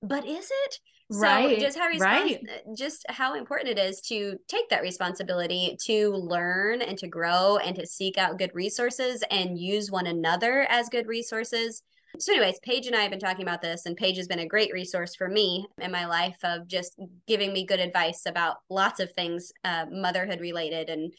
but 0.04 0.28
is 0.28 0.52
it? 0.66 0.80
Right. 1.12 1.58
So 1.58 1.66
just 1.66 1.78
how 1.80 1.90
respons- 1.90 2.00
right. 2.00 2.46
just 2.78 3.06
how 3.10 3.34
important 3.34 3.72
it 3.72 3.82
is 3.82 4.00
to 4.02 4.38
take 4.48 4.70
that 4.70 4.84
responsibility 4.84 5.76
to 5.86 6.12
learn 6.12 6.84
and 6.84 6.96
to 7.00 7.08
grow 7.08 7.58
and 7.58 7.76
to 7.76 7.88
seek 7.88 8.20
out 8.20 8.38
good 8.38 8.52
resources 8.54 9.24
and 9.32 9.58
use 9.58 9.90
one 9.90 10.06
another 10.06 10.68
as 10.70 10.90
good 10.90 11.08
resources 11.08 11.82
so, 12.18 12.34
anyways, 12.34 12.60
Paige 12.60 12.88
and 12.88 12.96
I 12.96 13.02
have 13.02 13.12
been 13.12 13.20
talking 13.20 13.44
about 13.44 13.62
this, 13.62 13.86
and 13.86 13.96
Paige 13.96 14.18
has 14.18 14.28
been 14.28 14.40
a 14.40 14.48
great 14.48 14.74
resource 14.74 15.16
for 15.16 15.30
me 15.30 15.68
in 15.80 15.92
my 15.92 16.06
life 16.06 16.38
of 16.44 16.68
just 16.68 17.00
giving 17.28 17.54
me 17.54 17.66
good 17.66 17.80
advice 17.80 18.24
about 18.26 18.58
lots 18.70 19.00
of 19.00 19.12
things 19.12 19.52
uh, 19.64 19.86
motherhood 19.92 20.40
related. 20.40 20.90
And 20.90 21.14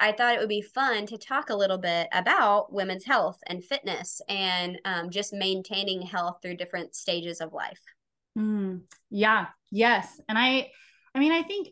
I 0.00 0.12
thought 0.12 0.34
it 0.34 0.40
would 0.40 0.48
be 0.48 0.62
fun 0.62 1.06
to 1.06 1.16
talk 1.16 1.48
a 1.48 1.56
little 1.56 1.78
bit 1.78 2.08
about 2.12 2.72
women's 2.72 3.04
health 3.04 3.38
and 3.46 3.64
fitness 3.64 4.20
and 4.28 4.78
um, 4.84 5.10
just 5.10 5.32
maintaining 5.32 6.02
health 6.02 6.38
through 6.42 6.56
different 6.56 6.94
stages 6.94 7.40
of 7.40 7.52
life. 7.52 7.80
Mm, 8.38 8.82
yeah, 9.10 9.46
yes. 9.70 10.20
And 10.28 10.36
I, 10.36 10.70
I 11.14 11.18
mean, 11.18 11.32
I 11.32 11.42
think 11.42 11.68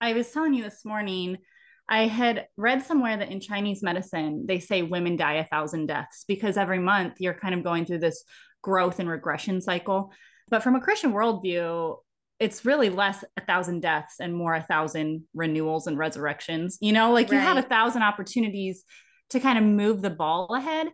I 0.00 0.14
was 0.14 0.30
telling 0.30 0.54
you 0.54 0.64
this 0.64 0.84
morning 0.84 1.38
I 1.88 2.06
had 2.06 2.46
read 2.56 2.84
somewhere 2.84 3.16
that 3.16 3.30
in 3.30 3.40
Chinese 3.40 3.82
medicine, 3.82 4.44
they 4.46 4.60
say 4.60 4.82
women 4.82 5.16
die 5.16 5.34
a 5.34 5.44
thousand 5.44 5.86
deaths 5.86 6.24
because 6.28 6.56
every 6.56 6.78
month 6.78 7.14
you're 7.18 7.34
kind 7.34 7.54
of 7.54 7.64
going 7.64 7.86
through 7.86 7.98
this 7.98 8.24
growth 8.62 8.98
and 8.98 9.08
regression 9.08 9.60
cycle. 9.60 10.12
But 10.50 10.62
from 10.62 10.74
a 10.74 10.80
Christian 10.80 11.12
worldview, 11.12 11.96
it's 12.38 12.64
really 12.64 12.90
less 12.90 13.24
a 13.36 13.40
thousand 13.44 13.80
deaths 13.80 14.16
and 14.20 14.34
more 14.34 14.54
a 14.54 14.62
thousand 14.62 15.24
renewals 15.34 15.86
and 15.86 15.98
resurrections. 15.98 16.78
You 16.80 16.92
know, 16.92 17.12
like 17.12 17.30
right. 17.30 17.36
you 17.36 17.40
have 17.40 17.56
a 17.56 17.62
thousand 17.62 18.02
opportunities 18.02 18.84
to 19.30 19.40
kind 19.40 19.58
of 19.58 19.64
move 19.64 20.02
the 20.02 20.10
ball 20.10 20.54
ahead, 20.54 20.88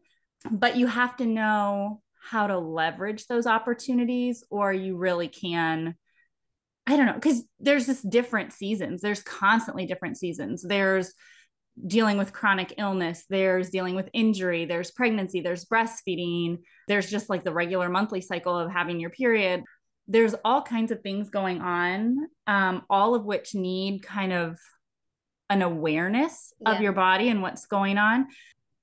but 0.51 0.77
you 0.77 0.87
have 0.87 1.17
to 1.17 1.27
know 1.27 2.01
how 2.21 2.47
to 2.47 2.59
leverage 2.59 3.27
those 3.27 3.47
opportunities, 3.47 4.45
or 4.49 4.73
you 4.73 4.97
really 4.97 5.29
can 5.29 5.95
I 6.87 6.97
don't 6.97 7.07
know, 7.07 7.15
because 7.15 7.43
there's 7.61 7.87
this 7.87 8.03
different 8.03 8.53
seasons. 8.53 9.01
There's 9.01 9.23
constantly 9.23 9.87
different 9.87 10.19
seasons. 10.19 10.63
There's 10.63 11.15
dealing 11.87 12.19
with 12.19 12.33
chronic 12.33 12.75
illness, 12.79 13.25
there's 13.29 13.71
dealing 13.71 13.97
with 13.97 14.09
injury, 14.13 14.65
there's 14.65 14.93
pregnancy, 14.93 15.41
there's 15.41 15.65
breastfeeding, 15.65 16.59
there's 16.87 17.11
just 17.11 17.29
like 17.29 17.43
the 17.43 17.53
regular 17.53 17.89
monthly 17.89 18.21
cycle 18.21 18.57
of 18.57 18.71
having 18.71 19.01
your 19.01 19.11
period. 19.11 19.63
There's 20.07 20.35
all 20.45 20.63
kinds 20.63 20.93
of 20.93 21.01
things 21.01 21.31
going 21.31 21.63
on, 21.63 22.17
um, 22.47 22.83
all 22.89 23.15
of 23.15 23.25
which 23.25 23.55
need 23.55 24.03
kind 24.03 24.33
of 24.33 24.59
an 25.51 25.63
awareness 25.63 26.53
of 26.65 26.81
your 26.81 26.93
body 26.93 27.29
and 27.29 27.43
what's 27.43 27.67
going 27.67 27.99
on. 27.99 28.27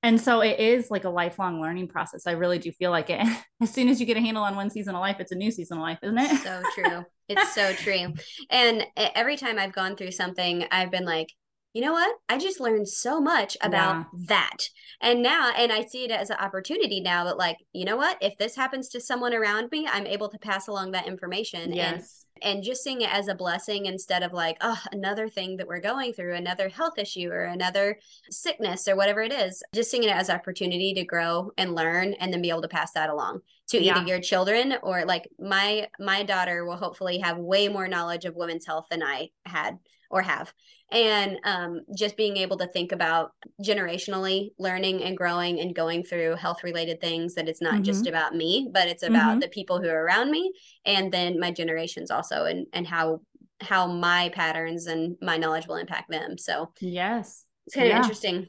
And 0.02 0.20
so 0.20 0.40
it 0.40 0.58
is 0.58 0.90
like 0.90 1.04
a 1.04 1.10
lifelong 1.10 1.60
learning 1.60 1.88
process. 1.88 2.26
I 2.26 2.32
really 2.32 2.58
do 2.58 2.72
feel 2.72 2.90
like 2.90 3.08
it. 3.08 3.20
As 3.60 3.70
soon 3.72 3.88
as 3.88 4.00
you 4.00 4.06
get 4.06 4.16
a 4.16 4.20
handle 4.20 4.42
on 4.42 4.56
one 4.56 4.70
season 4.70 4.94
of 4.94 5.00
life, 5.00 5.16
it's 5.20 5.32
a 5.32 5.36
new 5.36 5.50
season 5.50 5.78
of 5.78 5.82
life, 5.82 5.98
isn't 6.02 6.18
it? 6.18 6.40
So 6.40 6.62
true. 6.74 7.04
It's 7.28 7.54
so 7.54 7.72
true. 7.74 8.12
And 8.50 8.84
every 8.96 9.36
time 9.36 9.58
I've 9.58 9.72
gone 9.72 9.96
through 9.96 10.10
something, 10.10 10.66
I've 10.72 10.90
been 10.90 11.04
like, 11.04 11.28
you 11.72 11.80
know 11.80 11.92
what? 11.92 12.14
I 12.28 12.36
just 12.36 12.60
learned 12.60 12.88
so 12.88 13.20
much 13.20 13.56
about 13.62 14.06
yeah. 14.12 14.24
that. 14.26 14.58
And 15.00 15.22
now, 15.22 15.52
and 15.56 15.72
I 15.72 15.84
see 15.84 16.04
it 16.04 16.10
as 16.10 16.28
an 16.28 16.36
opportunity 16.38 17.00
now 17.00 17.24
that, 17.24 17.38
like, 17.38 17.56
you 17.72 17.84
know 17.86 17.96
what? 17.96 18.18
If 18.20 18.36
this 18.36 18.54
happens 18.56 18.88
to 18.90 19.00
someone 19.00 19.32
around 19.32 19.70
me, 19.72 19.88
I'm 19.90 20.06
able 20.06 20.28
to 20.28 20.38
pass 20.38 20.68
along 20.68 20.90
that 20.90 21.06
information. 21.06 21.72
Yes. 21.72 22.21
And, 22.42 22.62
just 22.62 22.84
seeing 22.84 23.00
it 23.00 23.12
as 23.12 23.28
a 23.28 23.34
blessing 23.34 23.86
instead 23.86 24.22
of 24.22 24.32
like, 24.32 24.56
oh, 24.60 24.78
another 24.92 25.28
thing 25.28 25.56
that 25.56 25.66
we're 25.66 25.80
going 25.80 26.12
through, 26.12 26.34
another 26.34 26.68
health 26.68 26.96
issue 26.96 27.28
or 27.28 27.44
another 27.44 27.98
sickness 28.30 28.86
or 28.86 28.94
whatever 28.94 29.20
it 29.20 29.32
is, 29.32 29.62
just 29.74 29.90
seeing 29.90 30.04
it 30.04 30.10
as 30.10 30.30
opportunity 30.30 30.94
to 30.94 31.04
grow 31.04 31.50
and 31.58 31.74
learn 31.74 32.12
and 32.14 32.32
then 32.32 32.40
be 32.40 32.50
able 32.50 32.62
to 32.62 32.68
pass 32.68 32.92
that 32.92 33.10
along 33.10 33.40
to 33.68 33.82
yeah. 33.82 33.96
either 33.96 34.06
your 34.06 34.20
children 34.20 34.74
or 34.82 35.04
like 35.04 35.28
my 35.40 35.88
my 35.98 36.22
daughter 36.22 36.64
will 36.64 36.76
hopefully 36.76 37.18
have 37.18 37.38
way 37.38 37.68
more 37.68 37.88
knowledge 37.88 38.24
of 38.24 38.36
women's 38.36 38.66
health 38.66 38.86
than 38.90 39.02
I 39.02 39.30
had 39.44 39.78
or 40.10 40.22
have 40.22 40.52
and 40.92 41.38
um, 41.44 41.80
just 41.96 42.18
being 42.18 42.36
able 42.36 42.58
to 42.58 42.66
think 42.66 42.92
about 42.92 43.32
generationally 43.64 44.50
learning 44.58 45.02
and 45.02 45.16
growing 45.16 45.58
and 45.58 45.74
going 45.74 46.04
through 46.04 46.36
health 46.36 46.62
related 46.62 47.00
things 47.00 47.34
that 47.34 47.48
it's 47.48 47.62
not 47.62 47.74
mm-hmm. 47.74 47.82
just 47.82 48.06
about 48.06 48.34
me 48.34 48.68
but 48.72 48.86
it's 48.86 49.02
about 49.02 49.30
mm-hmm. 49.30 49.40
the 49.40 49.48
people 49.48 49.80
who 49.80 49.88
are 49.88 50.04
around 50.04 50.30
me 50.30 50.52
and 50.84 51.10
then 51.10 51.40
my 51.40 51.50
generations 51.50 52.10
also 52.10 52.44
and 52.44 52.66
and 52.72 52.86
how 52.86 53.20
how 53.60 53.86
my 53.86 54.28
patterns 54.30 54.86
and 54.86 55.16
my 55.22 55.36
knowledge 55.36 55.66
will 55.66 55.76
impact 55.76 56.10
them 56.10 56.36
so 56.36 56.72
yes 56.80 57.44
it's 57.66 57.74
kind 57.74 57.86
of 57.86 57.92
yeah. 57.92 57.98
interesting 57.98 58.46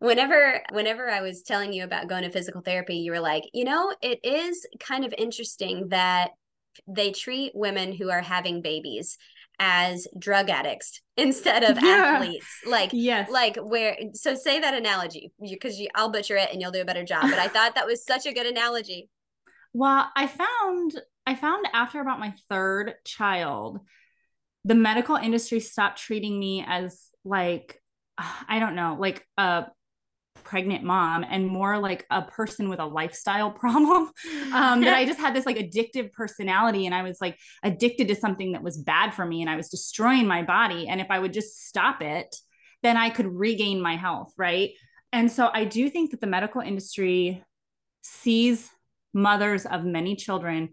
whenever 0.00 0.62
whenever 0.72 1.08
i 1.08 1.20
was 1.20 1.42
telling 1.42 1.72
you 1.72 1.84
about 1.84 2.08
going 2.08 2.22
to 2.22 2.30
physical 2.30 2.60
therapy 2.60 2.96
you 2.96 3.12
were 3.12 3.20
like 3.20 3.44
you 3.52 3.64
know 3.64 3.94
it 4.02 4.18
is 4.24 4.66
kind 4.80 5.04
of 5.04 5.14
interesting 5.16 5.88
that 5.88 6.30
they 6.86 7.10
treat 7.10 7.52
women 7.54 7.92
who 7.92 8.10
are 8.10 8.22
having 8.22 8.62
babies 8.62 9.18
as 9.58 10.06
drug 10.18 10.50
addicts 10.50 11.00
instead 11.16 11.64
of 11.64 11.82
yeah. 11.82 12.18
athletes. 12.20 12.46
Like 12.66 12.90
yes. 12.92 13.30
like 13.30 13.56
where 13.56 13.96
so 14.14 14.34
say 14.34 14.60
that 14.60 14.74
analogy 14.74 15.32
because 15.40 15.78
you, 15.78 15.88
i'll 15.94 16.10
butcher 16.10 16.36
it 16.36 16.50
and 16.52 16.60
you'll 16.60 16.70
do 16.70 16.80
a 16.80 16.84
better 16.84 17.04
job 17.04 17.22
but 17.22 17.38
i 17.38 17.48
thought 17.48 17.74
that 17.74 17.86
was 17.86 18.04
such 18.04 18.26
a 18.26 18.32
good 18.32 18.46
analogy. 18.46 19.08
Well 19.74 20.10
i 20.16 20.26
found 20.26 21.00
i 21.26 21.34
found 21.34 21.66
after 21.72 22.00
about 22.00 22.20
my 22.20 22.34
third 22.48 22.94
child 23.04 23.80
the 24.64 24.74
medical 24.74 25.16
industry 25.16 25.60
stopped 25.60 25.98
treating 25.98 26.38
me 26.38 26.64
as 26.66 27.08
like 27.24 27.80
i 28.48 28.58
don't 28.58 28.74
know 28.74 28.96
like 28.98 29.26
a 29.36 29.66
pregnant 30.44 30.84
mom 30.84 31.24
and 31.28 31.46
more 31.46 31.78
like 31.78 32.06
a 32.10 32.22
person 32.22 32.68
with 32.68 32.80
a 32.80 32.84
lifestyle 32.84 33.50
problem. 33.64 34.10
Um, 34.52 34.80
that 34.82 34.96
I 34.96 35.04
just 35.04 35.18
had 35.18 35.34
this 35.34 35.46
like 35.46 35.56
addictive 35.56 36.12
personality 36.12 36.86
and 36.86 36.94
I 36.94 37.02
was 37.02 37.18
like 37.20 37.38
addicted 37.62 38.08
to 38.08 38.14
something 38.14 38.52
that 38.52 38.62
was 38.62 38.78
bad 38.78 39.14
for 39.14 39.24
me 39.24 39.40
and 39.40 39.50
I 39.50 39.56
was 39.56 39.68
destroying 39.68 40.26
my 40.26 40.42
body. 40.42 40.88
And 40.88 41.00
if 41.00 41.08
I 41.10 41.18
would 41.18 41.32
just 41.32 41.66
stop 41.66 42.02
it, 42.02 42.34
then 42.82 42.96
I 42.96 43.10
could 43.10 43.26
regain 43.26 43.80
my 43.80 43.96
health. 43.96 44.32
Right. 44.36 44.70
And 45.12 45.30
so 45.30 45.50
I 45.52 45.64
do 45.64 45.88
think 45.88 46.10
that 46.10 46.20
the 46.20 46.26
medical 46.26 46.60
industry 46.60 47.42
sees 48.02 48.70
mothers 49.14 49.66
of 49.66 49.84
many 49.84 50.16
children 50.16 50.70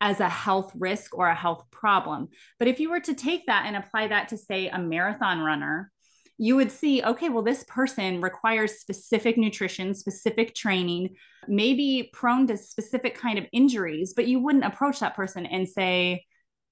as 0.00 0.20
a 0.20 0.28
health 0.28 0.72
risk 0.76 1.16
or 1.16 1.28
a 1.28 1.34
health 1.34 1.64
problem. 1.70 2.28
But 2.58 2.68
if 2.68 2.80
you 2.80 2.90
were 2.90 3.00
to 3.00 3.14
take 3.14 3.46
that 3.46 3.64
and 3.66 3.76
apply 3.76 4.08
that 4.08 4.28
to, 4.28 4.36
say, 4.36 4.68
a 4.68 4.78
marathon 4.78 5.40
runner 5.40 5.90
you 6.38 6.54
would 6.54 6.70
see, 6.70 7.02
okay, 7.02 7.28
well, 7.28 7.42
this 7.42 7.64
person 7.64 8.20
requires 8.20 8.78
specific 8.78 9.36
nutrition, 9.36 9.92
specific 9.92 10.54
training, 10.54 11.16
maybe 11.48 12.10
prone 12.12 12.46
to 12.46 12.56
specific 12.56 13.16
kind 13.16 13.38
of 13.38 13.46
injuries, 13.52 14.14
but 14.14 14.28
you 14.28 14.38
wouldn't 14.38 14.64
approach 14.64 15.00
that 15.00 15.16
person 15.16 15.46
and 15.46 15.68
say, 15.68 16.24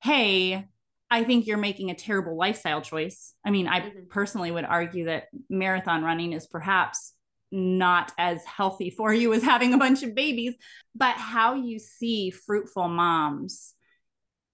hey, 0.03 0.69
I 1.11 1.25
think 1.25 1.47
you're 1.47 1.59
making 1.59 1.91
a 1.91 1.95
terrible 1.95 2.37
lifestyle 2.37 2.81
choice. 2.81 3.35
I 3.45 3.51
mean, 3.51 3.67
I 3.67 3.81
mm-hmm. 3.81 3.99
personally 4.09 4.53
would 4.53 4.65
argue 4.65 5.07
that 5.07 5.25
marathon 5.51 6.03
running 6.03 6.33
is 6.33 6.47
perhaps 6.47 7.13
not 7.51 8.13
as 8.19 8.45
healthy 8.45 8.91
for 8.91 9.13
you 9.13 9.33
as 9.33 9.43
having 9.43 9.73
a 9.73 9.79
bunch 9.79 10.03
of 10.03 10.15
babies, 10.15 10.55
but 10.95 11.17
how 11.17 11.55
you 11.55 11.79
see 11.79 12.31
fruitful 12.31 12.89
moms 12.89 13.76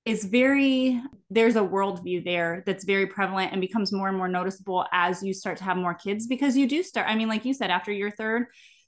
is 0.05 0.25
very 0.25 1.01
there's 1.31 1.57
a 1.57 1.61
worldview 1.61 2.25
there 2.25 2.63
that's 2.67 2.85
very 2.85 3.07
prevalent 3.07 3.53
and 3.53 3.61
becomes 3.61 3.93
more 3.93 4.09
and 4.09 4.17
more 4.17 4.29
noticeable 4.29 4.85
as 4.93 5.23
you 5.23 5.33
start 5.33 5.57
to 5.57 5.65
have 5.65 5.77
more 5.77 5.95
kids 5.95 6.27
because 6.27 6.57
you 6.57 6.67
do 6.67 6.83
start 6.83 7.09
i 7.09 7.15
mean 7.15 7.29
like 7.29 7.45
you 7.45 7.55
said 7.55 7.71
after 7.71 7.93
your 7.93 8.11
third 8.11 8.47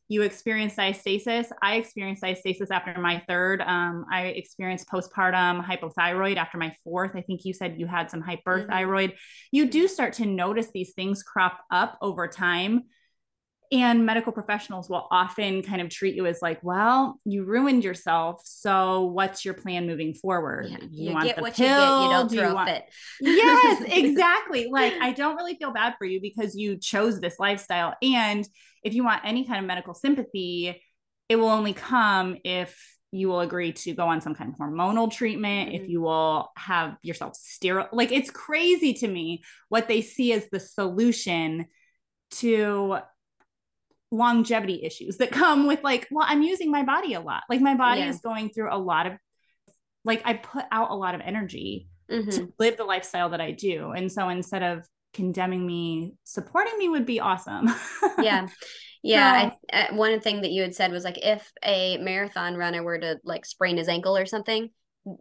you 0.08 0.22
experience 0.22 0.74
diastasis 0.74 1.46
i 1.62 1.76
experienced 1.76 2.22
diastasis 2.22 2.70
after 2.70 3.00
my 3.00 3.22
third. 3.28 3.62
Um, 3.62 4.04
i 4.12 4.26
experienced 4.26 4.88
postpartum 4.88 5.64
hypothyroid 5.64 6.36
after 6.36 6.58
my 6.58 6.74
fourth. 6.82 7.12
I 7.14 7.22
think 7.22 7.44
you 7.44 7.54
said 7.54 7.76
you 7.78 7.86
had 7.86 8.10
some 8.10 8.22
hyperthyroid. 8.22 8.68
Mm-hmm. 8.68 9.16
you 9.52 9.66
do 9.66 9.88
start 9.88 10.14
to 10.14 10.26
notice 10.26 10.68
these 10.74 10.92
things 10.94 11.22
crop 11.22 11.60
up 11.70 11.96
over 12.02 12.28
time 12.28 12.82
and 13.74 14.06
medical 14.06 14.30
professionals 14.32 14.88
will 14.88 15.08
often 15.10 15.60
kind 15.62 15.82
of 15.82 15.88
treat 15.88 16.14
you 16.14 16.26
as 16.26 16.40
like, 16.40 16.62
well, 16.62 17.18
you 17.24 17.44
ruined 17.44 17.82
yourself. 17.82 18.40
So 18.44 19.06
what's 19.06 19.44
your 19.44 19.54
plan 19.54 19.88
moving 19.88 20.14
forward? 20.14 20.68
Yeah, 20.70 20.76
you, 20.90 21.08
you, 21.08 21.12
want 21.12 21.26
get 21.26 21.36
the 21.36 21.42
what 21.42 21.54
pill? 21.54 21.66
you 21.66 21.74
get. 21.74 22.04
You 22.04 22.10
don't 22.10 22.30
Do 22.30 22.36
throw 22.38 22.48
you 22.48 22.54
want... 22.54 22.68
fit. 22.68 22.84
yes, 23.20 23.82
exactly. 23.88 24.68
like 24.70 24.94
I 25.00 25.10
don't 25.10 25.34
really 25.34 25.56
feel 25.56 25.72
bad 25.72 25.94
for 25.98 26.04
you 26.04 26.20
because 26.20 26.54
you 26.54 26.76
chose 26.76 27.20
this 27.20 27.40
lifestyle. 27.40 27.94
And 28.00 28.46
if 28.84 28.94
you 28.94 29.02
want 29.02 29.22
any 29.24 29.44
kind 29.44 29.58
of 29.58 29.66
medical 29.66 29.92
sympathy, 29.92 30.80
it 31.28 31.36
will 31.36 31.48
only 31.48 31.72
come 31.72 32.36
if 32.44 32.80
you 33.10 33.28
will 33.28 33.40
agree 33.40 33.72
to 33.72 33.92
go 33.92 34.06
on 34.06 34.20
some 34.20 34.36
kind 34.36 34.52
of 34.52 34.58
hormonal 34.58 35.10
treatment, 35.10 35.70
mm-hmm. 35.70 35.82
if 35.82 35.88
you 35.88 36.00
will 36.00 36.52
have 36.56 36.96
yourself 37.02 37.34
sterile. 37.34 37.88
Like 37.92 38.12
it's 38.12 38.30
crazy 38.30 38.94
to 38.94 39.08
me 39.08 39.42
what 39.68 39.88
they 39.88 40.00
see 40.00 40.32
as 40.32 40.46
the 40.50 40.60
solution 40.60 41.66
to 42.32 42.98
longevity 44.14 44.82
issues 44.84 45.16
that 45.16 45.30
come 45.30 45.66
with 45.66 45.82
like 45.82 46.06
well 46.10 46.26
i'm 46.28 46.42
using 46.42 46.70
my 46.70 46.82
body 46.82 47.14
a 47.14 47.20
lot. 47.20 47.42
Like 47.48 47.60
my 47.60 47.74
body 47.74 48.00
yeah. 48.00 48.10
is 48.10 48.20
going 48.20 48.50
through 48.50 48.72
a 48.72 48.78
lot 48.78 49.06
of 49.06 49.14
like 50.04 50.22
i 50.24 50.34
put 50.34 50.64
out 50.70 50.90
a 50.90 50.94
lot 50.94 51.14
of 51.14 51.20
energy 51.24 51.88
mm-hmm. 52.10 52.30
to 52.30 52.52
live 52.58 52.76
the 52.76 52.84
lifestyle 52.84 53.30
that 53.30 53.40
i 53.40 53.50
do. 53.50 53.90
And 53.90 54.10
so 54.10 54.28
instead 54.28 54.62
of 54.62 54.86
condemning 55.12 55.66
me 55.66 56.14
supporting 56.24 56.76
me 56.78 56.88
would 56.88 57.06
be 57.06 57.20
awesome. 57.20 57.68
Yeah. 58.20 58.48
Yeah 59.02 59.50
so, 59.50 59.56
I, 59.72 59.82
uh, 59.82 59.94
one 59.94 60.20
thing 60.20 60.42
that 60.42 60.50
you 60.50 60.62
had 60.62 60.74
said 60.74 60.92
was 60.92 61.04
like 61.04 61.18
if 61.22 61.52
a 61.64 61.98
marathon 61.98 62.56
runner 62.56 62.82
were 62.82 62.98
to 62.98 63.18
like 63.24 63.44
sprain 63.44 63.76
his 63.76 63.88
ankle 63.88 64.16
or 64.16 64.26
something 64.26 64.70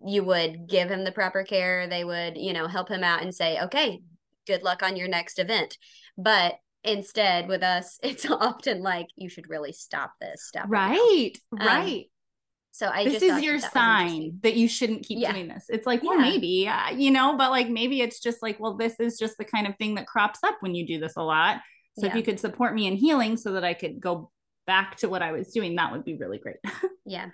you 0.06 0.24
would 0.24 0.68
give 0.70 0.90
him 0.90 1.04
the 1.04 1.12
proper 1.12 1.44
care. 1.44 1.88
They 1.88 2.04
would 2.04 2.38
you 2.38 2.54
know 2.54 2.68
help 2.68 2.90
him 2.90 3.04
out 3.04 3.22
and 3.22 3.34
say 3.34 3.60
okay 3.64 4.02
good 4.46 4.64
luck 4.64 4.84
on 4.84 4.96
your 4.96 5.08
next 5.08 5.40
event. 5.40 5.78
But 6.18 6.56
Instead, 6.84 7.48
with 7.48 7.64
us, 7.64 8.00
it's 8.04 8.30
often 8.30 8.82
like 8.82 9.08
you 9.16 9.30
should 9.30 9.50
really 9.50 9.74
stop 9.74 10.14
this 10.20 10.46
stuff. 10.46 10.66
Right, 10.68 11.34
um, 11.60 11.68
right. 11.68 12.06
So 12.72 12.88
I 12.88 13.04
this 13.04 13.22
is 13.22 13.44
your 13.44 13.60
that 13.60 13.72
sign 13.72 14.40
that 14.42 14.56
you 14.56 14.68
shouldn't 14.68 15.06
keep 15.06 15.20
yeah. 15.20 15.32
doing 15.32 15.48
this. 15.48 15.66
It's 15.70 15.86
like, 15.86 16.02
well, 16.02 16.16
yeah. 16.16 16.22
maybe, 16.22 16.68
uh, 16.68 16.90
you 16.90 17.12
know, 17.12 17.38
but 17.38 17.52
like 17.52 17.70
maybe 17.70 18.02
it's 18.02 18.20
just 18.20 18.42
like, 18.42 18.60
well, 18.60 18.76
this 18.76 19.00
is 19.00 19.20
just 19.20 19.38
the 19.38 19.46
kind 19.46 19.68
of 19.68 19.78
thing 19.78 19.94
that 19.96 20.08
crops 20.08 20.40
up 20.44 20.56
when 20.62 20.74
you 20.74 20.88
do 20.88 21.00
this 21.00 21.14
a 21.16 21.22
lot. 21.22 21.58
So 22.00 22.08
yeah. 22.08 22.12
if 22.12 22.18
you 22.18 22.24
could 22.24 22.40
support 22.40 22.74
me 22.74 22.88
in 22.88 22.96
healing 22.96 23.38
so 23.38 23.52
that 23.54 23.64
I 23.64 23.76
could 23.76 24.00
go 24.00 24.32
back 24.66 24.98
to 24.98 25.10
what 25.10 25.22
I 25.22 25.34
was 25.34 25.52
doing, 25.52 25.76
that 25.76 25.92
would 25.92 26.04
be 26.04 26.18
really 26.18 26.40
great. 26.40 26.56
yeah. 27.06 27.28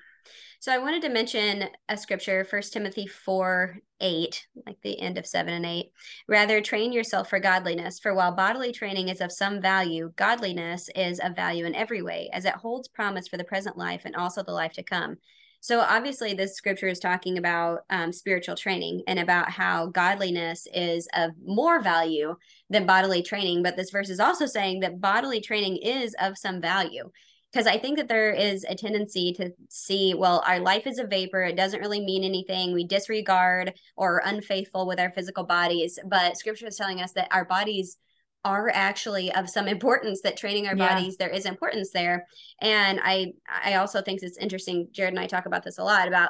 So 0.60 0.74
I 0.74 0.78
wanted 0.78 1.02
to 1.04 1.10
mention 1.10 1.70
a 1.88 1.98
scripture, 1.98 2.44
First 2.44 2.74
Timothy 2.74 3.08
4 3.08 3.78
8, 4.02 4.48
like 4.66 4.78
the 4.82 5.00
end 5.00 5.18
of 5.18 5.26
7 5.26 5.54
and 5.54 5.66
8. 5.66 5.92
Rather, 6.28 6.62
train 6.62 6.92
yourself 6.92 7.30
for 7.30 7.40
godliness, 7.40 8.00
for 8.00 8.14
while 8.14 8.36
bodily 8.36 8.72
training 8.72 9.10
is 9.10 9.22
of 9.22 9.32
some 9.32 9.62
value, 9.62 10.12
godliness 10.16 10.90
is 10.96 11.20
of 11.20 11.36
value 11.36 11.66
in 11.66 11.76
every 11.76 12.02
way, 12.02 12.30
as 12.34 12.46
it 12.46 12.56
holds 12.56 12.88
promise 12.88 13.28
for 13.28 13.38
the 13.38 13.44
present 13.44 13.78
life 13.78 14.02
and 14.06 14.16
also 14.16 14.44
the 14.44 14.52
life 14.52 14.74
to 14.74 14.84
come. 14.84 15.18
So, 15.62 15.82
obviously, 15.82 16.34
this 16.34 16.56
scripture 16.56 16.88
is 16.88 17.00
talking 17.00 17.38
about 17.38 17.80
um, 17.90 18.14
spiritual 18.14 18.56
training 18.56 19.04
and 19.08 19.20
about 19.20 19.52
how 19.52 19.88
godliness 19.88 20.68
is 20.74 21.08
of 21.14 21.32
more 21.46 21.82
value 21.82 22.36
than 22.70 22.86
bodily 22.86 23.22
training. 23.22 23.64
But 23.64 23.76
this 23.76 23.92
verse 23.92 24.10
is 24.10 24.22
also 24.22 24.46
saying 24.46 24.82
that 24.82 25.02
bodily 25.02 25.42
training 25.42 25.78
is 25.78 26.16
of 26.22 26.38
some 26.38 26.62
value 26.62 27.12
because 27.52 27.66
I 27.66 27.78
think 27.78 27.98
that 27.98 28.08
there 28.08 28.32
is 28.32 28.64
a 28.64 28.76
tendency 28.76 29.34
to 29.34 29.52
see, 29.70 30.14
well, 30.14 30.44
our 30.46 30.60
life 30.60 30.86
is 30.86 31.00
a 31.00 31.08
vapor. 31.08 31.42
It 31.42 31.56
doesn't 31.56 31.80
really 31.80 32.00
mean 32.00 32.24
anything. 32.24 32.74
We 32.74 32.86
disregard 32.86 33.74
or 33.98 34.16
are 34.16 34.22
unfaithful 34.26 34.86
with 34.86 35.00
our 35.00 35.12
physical 35.12 35.44
bodies. 35.44 35.98
But 36.06 36.38
scripture 36.38 36.68
is 36.68 36.78
telling 36.78 37.02
us 37.02 37.14
that 37.14 37.30
our 37.32 37.46
bodies 37.46 37.98
are 38.46 38.70
actually 38.74 39.32
of 39.34 39.50
some 39.50 39.68
importance 39.68 40.22
that 40.22 40.38
training 40.38 40.68
our 40.68 40.76
yeah. 40.76 40.96
bodies 40.96 41.18
there 41.18 41.30
is 41.30 41.46
importance 41.46 41.92
there 41.92 42.26
and 42.62 43.00
i 43.04 43.34
i 43.66 43.74
also 43.74 44.02
think 44.02 44.22
it's 44.22 44.38
interesting 44.38 44.88
jared 44.92 45.14
and 45.14 45.20
i 45.20 45.28
talk 45.28 45.46
about 45.46 45.62
this 45.62 45.78
a 45.78 45.84
lot 45.84 46.08
about 46.08 46.30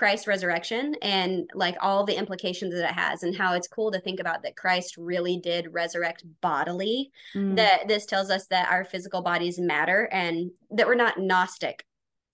Christ's 0.00 0.26
resurrection 0.26 0.94
and 1.02 1.50
like 1.52 1.76
all 1.82 2.06
the 2.06 2.16
implications 2.16 2.72
that 2.72 2.88
it 2.88 2.94
has, 2.94 3.22
and 3.22 3.36
how 3.36 3.52
it's 3.52 3.68
cool 3.68 3.92
to 3.92 4.00
think 4.00 4.18
about 4.18 4.42
that 4.44 4.56
Christ 4.56 4.96
really 4.96 5.36
did 5.36 5.74
resurrect 5.74 6.24
bodily. 6.40 7.10
Mm. 7.36 7.56
That 7.56 7.86
this 7.86 8.06
tells 8.06 8.30
us 8.30 8.46
that 8.46 8.72
our 8.72 8.82
physical 8.82 9.20
bodies 9.20 9.58
matter 9.58 10.08
and 10.10 10.52
that 10.70 10.86
we're 10.86 10.94
not 10.94 11.20
Gnostic 11.20 11.84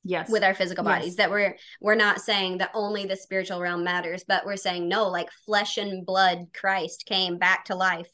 yes 0.04 0.30
with 0.30 0.44
our 0.44 0.54
physical 0.54 0.84
bodies 0.84 1.08
yes. 1.08 1.16
that 1.16 1.30
we're 1.30 1.56
we're 1.80 1.96
not 1.96 2.20
saying 2.20 2.58
that 2.58 2.70
only 2.74 3.04
the 3.04 3.16
spiritual 3.16 3.60
realm 3.60 3.82
matters 3.82 4.22
but 4.28 4.46
we're 4.46 4.54
saying 4.54 4.88
no 4.88 5.08
like 5.08 5.28
flesh 5.44 5.78
and 5.78 6.06
blood 6.06 6.46
christ 6.54 7.06
came 7.06 7.38
back 7.38 7.64
to 7.64 7.74
life 7.74 8.06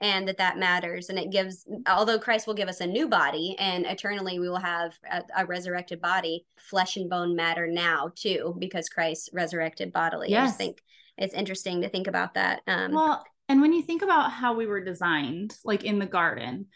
and 0.00 0.28
that 0.28 0.38
that 0.38 0.58
matters 0.58 1.08
and 1.08 1.18
it 1.18 1.30
gives 1.30 1.66
although 1.88 2.18
christ 2.18 2.46
will 2.46 2.54
give 2.54 2.68
us 2.68 2.80
a 2.80 2.86
new 2.86 3.08
body 3.08 3.56
and 3.58 3.86
eternally 3.86 4.38
we 4.38 4.48
will 4.48 4.58
have 4.58 4.92
a, 5.10 5.22
a 5.38 5.46
resurrected 5.46 6.00
body 6.00 6.46
flesh 6.56 6.96
and 6.96 7.10
bone 7.10 7.34
matter 7.34 7.66
now 7.66 8.10
too 8.14 8.54
because 8.58 8.88
christ 8.88 9.30
resurrected 9.32 9.92
bodily 9.92 10.30
yes. 10.30 10.42
i 10.42 10.46
just 10.46 10.58
think 10.58 10.82
it's 11.16 11.34
interesting 11.34 11.82
to 11.82 11.88
think 11.88 12.06
about 12.06 12.34
that 12.34 12.60
um, 12.66 12.92
well 12.92 13.24
and 13.48 13.60
when 13.60 13.72
you 13.72 13.82
think 13.82 14.02
about 14.02 14.30
how 14.30 14.54
we 14.54 14.66
were 14.66 14.82
designed 14.82 15.56
like 15.64 15.84
in 15.84 15.98
the 15.98 16.06
garden 16.06 16.66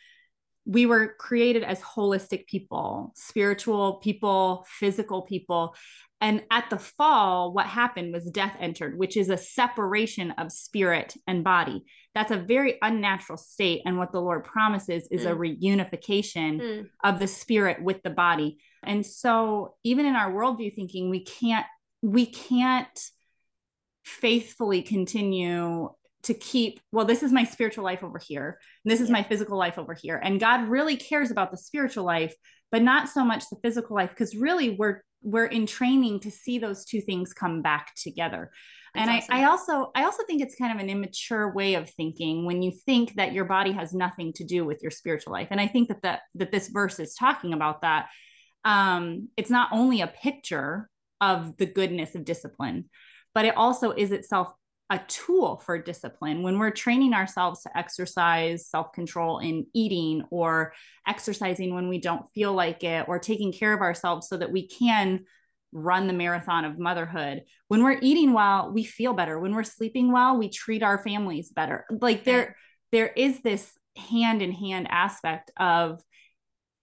we 0.64 0.86
were 0.86 1.14
created 1.18 1.62
as 1.62 1.80
holistic 1.80 2.46
people 2.46 3.12
spiritual 3.14 3.94
people 3.94 4.66
physical 4.68 5.22
people 5.22 5.74
and 6.22 6.44
at 6.52 6.70
the 6.70 6.78
fall, 6.78 7.52
what 7.52 7.66
happened 7.66 8.12
was 8.12 8.30
death 8.30 8.56
entered, 8.60 8.96
which 8.96 9.16
is 9.16 9.28
a 9.28 9.36
separation 9.36 10.30
of 10.30 10.52
spirit 10.52 11.16
and 11.26 11.42
body. 11.42 11.82
That's 12.14 12.30
a 12.30 12.36
very 12.36 12.78
unnatural 12.82 13.38
state. 13.38 13.82
And 13.86 13.98
what 13.98 14.12
the 14.12 14.20
Lord 14.20 14.44
promises 14.44 15.08
is 15.10 15.24
mm. 15.24 15.30
a 15.30 15.34
reunification 15.34 16.60
mm. 16.60 16.88
of 17.02 17.18
the 17.18 17.26
spirit 17.26 17.82
with 17.82 18.02
the 18.02 18.10
body. 18.10 18.58
And 18.82 19.04
so, 19.04 19.76
even 19.84 20.06
in 20.06 20.14
our 20.14 20.30
worldview 20.30 20.74
thinking, 20.74 21.08
we 21.08 21.24
can't, 21.24 21.66
we 22.02 22.26
can't 22.26 23.00
faithfully 24.04 24.82
continue 24.82 25.88
to 26.24 26.34
keep 26.34 26.80
well 26.92 27.04
this 27.04 27.22
is 27.22 27.32
my 27.32 27.44
spiritual 27.44 27.84
life 27.84 28.04
over 28.04 28.18
here 28.18 28.58
and 28.84 28.92
this 28.92 29.00
is 29.00 29.08
yeah. 29.08 29.14
my 29.14 29.22
physical 29.22 29.58
life 29.58 29.78
over 29.78 29.94
here 29.94 30.20
and 30.22 30.40
god 30.40 30.68
really 30.68 30.96
cares 30.96 31.30
about 31.30 31.50
the 31.50 31.56
spiritual 31.56 32.04
life 32.04 32.34
but 32.70 32.82
not 32.82 33.08
so 33.08 33.24
much 33.24 33.44
the 33.50 33.56
physical 33.62 33.96
life 33.96 34.10
because 34.10 34.34
really 34.34 34.70
we're 34.70 35.02
we're 35.22 35.46
in 35.46 35.66
training 35.66 36.20
to 36.20 36.30
see 36.30 36.58
those 36.58 36.84
two 36.84 37.00
things 37.00 37.32
come 37.32 37.62
back 37.62 37.92
together 37.96 38.50
That's 38.94 39.08
and 39.08 39.18
awesome. 39.18 39.34
I, 39.34 39.40
I 39.40 39.44
also 39.46 39.90
i 39.94 40.04
also 40.04 40.22
think 40.24 40.42
it's 40.42 40.54
kind 40.54 40.72
of 40.72 40.82
an 40.82 40.90
immature 40.90 41.52
way 41.52 41.74
of 41.74 41.88
thinking 41.90 42.44
when 42.44 42.62
you 42.62 42.70
think 42.70 43.14
that 43.14 43.32
your 43.32 43.44
body 43.44 43.72
has 43.72 43.94
nothing 43.94 44.32
to 44.34 44.44
do 44.44 44.64
with 44.64 44.82
your 44.82 44.90
spiritual 44.90 45.32
life. 45.32 45.48
And 45.50 45.60
i 45.60 45.66
think 45.66 45.88
that 45.88 46.02
that 46.02 46.20
that 46.34 46.52
this 46.52 46.68
verse 46.68 46.98
is 46.98 47.14
talking 47.14 47.52
about 47.52 47.82
that. 47.82 48.08
Um 48.64 49.28
it's 49.36 49.50
not 49.50 49.70
only 49.72 50.00
a 50.00 50.06
picture 50.06 50.88
of 51.20 51.56
the 51.56 51.66
goodness 51.66 52.14
of 52.14 52.24
discipline 52.24 52.90
but 53.34 53.44
it 53.44 53.56
also 53.56 53.92
is 53.92 54.12
itself 54.12 54.52
a 54.90 55.00
tool 55.08 55.56
for 55.64 55.78
discipline. 55.80 56.42
When 56.42 56.58
we're 56.58 56.70
training 56.70 57.14
ourselves 57.14 57.62
to 57.62 57.76
exercise 57.76 58.68
self-control 58.68 59.38
in 59.38 59.64
eating 59.72 60.22
or 60.30 60.74
exercising 61.08 61.74
when 61.74 61.88
we 61.88 61.98
don't 61.98 62.26
feel 62.34 62.52
like 62.52 62.84
it 62.84 63.06
or 63.08 63.18
taking 63.18 63.54
care 63.54 63.72
of 63.72 63.80
ourselves 63.80 64.28
so 64.28 64.36
that 64.36 64.52
we 64.52 64.68
can 64.68 65.24
run 65.72 66.06
the 66.06 66.12
marathon 66.12 66.64
of 66.64 66.78
motherhood. 66.78 67.42
When 67.68 67.82
we're 67.82 67.98
eating 68.00 68.32
well 68.32 68.70
we 68.72 68.84
feel 68.84 69.14
better. 69.14 69.38
When 69.38 69.54
we're 69.54 69.64
sleeping 69.64 70.12
well 70.12 70.38
we 70.38 70.48
treat 70.48 70.82
our 70.82 70.98
families 71.02 71.50
better. 71.50 71.86
Like 71.90 72.24
there 72.24 72.56
there 72.90 73.08
is 73.08 73.40
this 73.40 73.72
hand 73.96 74.42
in 74.42 74.52
hand 74.52 74.88
aspect 74.90 75.50
of 75.58 76.00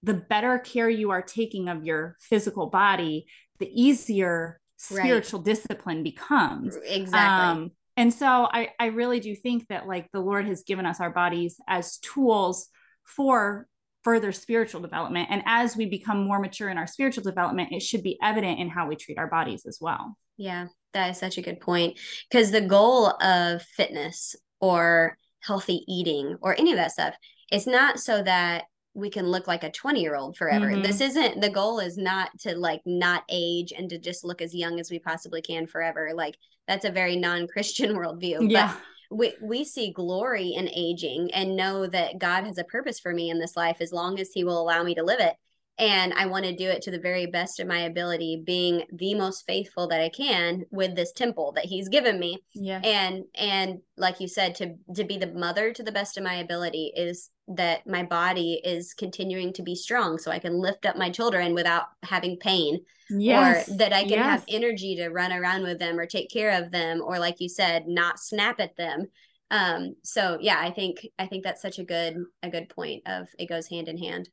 the 0.03 0.13
better 0.13 0.59
care 0.59 0.89
you 0.89 1.11
are 1.11 1.21
taking 1.21 1.67
of 1.67 1.83
your 1.83 2.15
physical 2.19 2.67
body 2.67 3.25
the 3.59 3.69
easier 3.69 4.59
spiritual 4.77 5.39
right. 5.39 5.45
discipline 5.45 6.03
becomes. 6.03 6.77
Exactly. 6.85 7.63
Um, 7.63 7.71
and 7.97 8.13
so 8.13 8.47
I, 8.49 8.69
I 8.79 8.87
really 8.87 9.19
do 9.19 9.35
think 9.35 9.67
that 9.67 9.87
like 9.87 10.09
the 10.13 10.21
lord 10.21 10.45
has 10.47 10.63
given 10.63 10.85
us 10.85 11.01
our 11.01 11.09
bodies 11.09 11.59
as 11.67 11.97
tools 11.97 12.69
for 13.03 13.67
further 14.03 14.31
spiritual 14.31 14.81
development 14.81 15.27
and 15.29 15.43
as 15.45 15.75
we 15.75 15.85
become 15.85 16.23
more 16.23 16.39
mature 16.39 16.69
in 16.69 16.77
our 16.77 16.87
spiritual 16.87 17.23
development 17.23 17.71
it 17.71 17.81
should 17.81 18.03
be 18.03 18.17
evident 18.23 18.59
in 18.59 18.69
how 18.69 18.87
we 18.87 18.95
treat 18.95 19.17
our 19.17 19.27
bodies 19.27 19.65
as 19.65 19.79
well 19.81 20.15
yeah 20.37 20.67
that 20.93 21.09
is 21.09 21.17
such 21.17 21.37
a 21.37 21.41
good 21.41 21.59
point 21.59 21.97
because 22.29 22.51
the 22.51 22.61
goal 22.61 23.07
of 23.21 23.61
fitness 23.61 24.35
or 24.59 25.17
healthy 25.41 25.83
eating 25.87 26.37
or 26.41 26.57
any 26.57 26.71
of 26.71 26.77
that 26.77 26.91
stuff 26.91 27.15
it's 27.51 27.67
not 27.67 27.99
so 27.99 28.21
that 28.23 28.63
we 28.93 29.09
can 29.09 29.27
look 29.27 29.47
like 29.47 29.63
a 29.63 29.71
20 29.71 30.01
year 30.01 30.15
old 30.15 30.35
forever. 30.35 30.67
Mm-hmm. 30.67 30.81
This 30.81 31.01
isn't 31.01 31.41
the 31.41 31.49
goal 31.49 31.79
is 31.79 31.97
not 31.97 32.29
to 32.39 32.55
like 32.55 32.81
not 32.85 33.23
age 33.29 33.71
and 33.75 33.89
to 33.89 33.97
just 33.97 34.23
look 34.23 34.41
as 34.41 34.53
young 34.53 34.79
as 34.79 34.91
we 34.91 34.99
possibly 34.99 35.41
can 35.41 35.67
forever. 35.67 36.11
Like 36.13 36.35
that's 36.67 36.85
a 36.85 36.91
very 36.91 37.15
non-Christian 37.15 37.93
worldview. 37.95 38.49
Yeah. 38.51 38.73
But 38.73 38.81
we, 39.09 39.33
we 39.41 39.63
see 39.63 39.91
glory 39.91 40.49
in 40.49 40.69
aging 40.69 41.31
and 41.33 41.55
know 41.55 41.87
that 41.87 42.19
God 42.19 42.43
has 42.43 42.57
a 42.57 42.63
purpose 42.63 42.99
for 42.99 43.13
me 43.13 43.29
in 43.29 43.39
this 43.39 43.57
life 43.57 43.77
as 43.79 43.91
long 43.91 44.19
as 44.19 44.31
he 44.31 44.43
will 44.43 44.61
allow 44.61 44.83
me 44.83 44.95
to 44.95 45.03
live 45.03 45.19
it 45.19 45.35
and 45.79 46.13
I 46.13 46.25
want 46.25 46.43
to 46.43 46.53
do 46.53 46.67
it 46.67 46.81
to 46.83 46.91
the 46.91 46.99
very 46.99 47.25
best 47.25 47.61
of 47.61 47.67
my 47.67 47.79
ability, 47.79 48.43
being 48.45 48.83
the 48.91 49.15
most 49.15 49.45
faithful 49.47 49.87
that 49.87 50.01
I 50.01 50.09
can 50.09 50.65
with 50.71 50.93
this 50.93 51.13
temple 51.13 51.53
that 51.53 51.65
He's 51.65 51.87
given 51.87 52.19
me. 52.19 52.43
Yeah. 52.53 52.81
And 52.83 53.23
and 53.33 53.79
like 53.97 54.19
you 54.19 54.27
said, 54.27 54.55
to 54.55 54.75
to 54.95 55.05
be 55.05 55.17
the 55.17 55.31
mother 55.31 55.71
to 55.71 55.81
the 55.81 55.93
best 55.93 56.17
of 56.17 56.23
my 56.23 56.35
ability 56.35 56.91
is 56.95 57.29
that 57.47 57.87
my 57.87 58.03
body 58.03 58.61
is 58.63 58.93
continuing 58.93 59.53
to 59.53 59.63
be 59.63 59.73
strong, 59.73 60.17
so 60.17 60.31
I 60.31 60.39
can 60.39 60.59
lift 60.59 60.85
up 60.85 60.97
my 60.97 61.09
children 61.09 61.53
without 61.53 61.85
having 62.03 62.37
pain. 62.37 62.81
Yes. 63.09 63.69
Or 63.69 63.77
that 63.77 63.93
I 63.93 64.01
can 64.01 64.11
yes. 64.11 64.25
have 64.25 64.45
energy 64.49 64.97
to 64.97 65.07
run 65.07 65.31
around 65.31 65.63
with 65.63 65.79
them 65.79 65.97
or 65.97 66.05
take 66.05 66.29
care 66.29 66.61
of 66.61 66.71
them, 66.71 67.01
or 67.01 67.19
like 67.19 67.39
you 67.39 67.47
said, 67.47 67.87
not 67.87 68.19
snap 68.19 68.59
at 68.59 68.75
them 68.75 69.07
um 69.51 69.95
so 70.03 70.37
yeah 70.39 70.59
i 70.59 70.69
think 70.69 71.07
i 71.17 71.25
think 71.25 71.43
that's 71.43 71.63
such 71.63 71.79
a 71.79 71.83
good 71.83 72.23
a 72.43 72.49
good 72.51 72.69
point 72.69 73.01
of 73.07 73.27
it 73.39 73.49
goes 73.49 73.67
hand 73.67 73.87
in 73.87 73.97
hand 73.97 74.29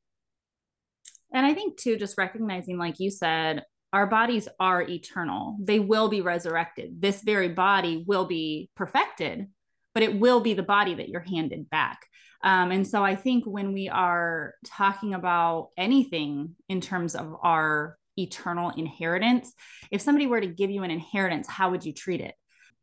and 1.32 1.44
I 1.46 1.54
think 1.54 1.76
too, 1.76 1.96
just 1.96 2.18
recognizing, 2.18 2.78
like 2.78 3.00
you 3.00 3.10
said, 3.10 3.64
our 3.92 4.06
bodies 4.06 4.48
are 4.60 4.82
eternal. 4.82 5.56
They 5.60 5.78
will 5.78 6.08
be 6.08 6.20
resurrected. 6.20 7.00
This 7.00 7.22
very 7.22 7.48
body 7.48 8.04
will 8.06 8.26
be 8.26 8.70
perfected, 8.76 9.46
but 9.94 10.02
it 10.02 10.18
will 10.18 10.40
be 10.40 10.54
the 10.54 10.62
body 10.62 10.94
that 10.94 11.08
you're 11.08 11.20
handed 11.20 11.70
back. 11.70 12.00
Um, 12.42 12.70
and 12.70 12.86
so 12.86 13.02
I 13.02 13.16
think 13.16 13.44
when 13.44 13.72
we 13.72 13.88
are 13.88 14.54
talking 14.66 15.14
about 15.14 15.70
anything 15.76 16.54
in 16.68 16.80
terms 16.80 17.14
of 17.14 17.36
our 17.42 17.96
eternal 18.18 18.70
inheritance, 18.70 19.52
if 19.90 20.00
somebody 20.00 20.26
were 20.26 20.40
to 20.40 20.46
give 20.46 20.70
you 20.70 20.82
an 20.82 20.90
inheritance, 20.90 21.48
how 21.48 21.70
would 21.70 21.84
you 21.84 21.92
treat 21.92 22.20
it? 22.20 22.34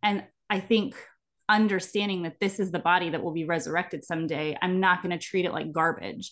And 0.01 0.23
I 0.49 0.59
think 0.59 0.95
understanding 1.49 2.23
that 2.23 2.39
this 2.39 2.59
is 2.59 2.71
the 2.71 2.79
body 2.79 3.09
that 3.11 3.23
will 3.23 3.33
be 3.33 3.45
resurrected 3.45 4.03
someday, 4.03 4.57
I'm 4.61 4.79
not 4.79 5.03
going 5.03 5.17
to 5.17 5.23
treat 5.23 5.45
it 5.45 5.53
like 5.53 5.71
garbage 5.71 6.31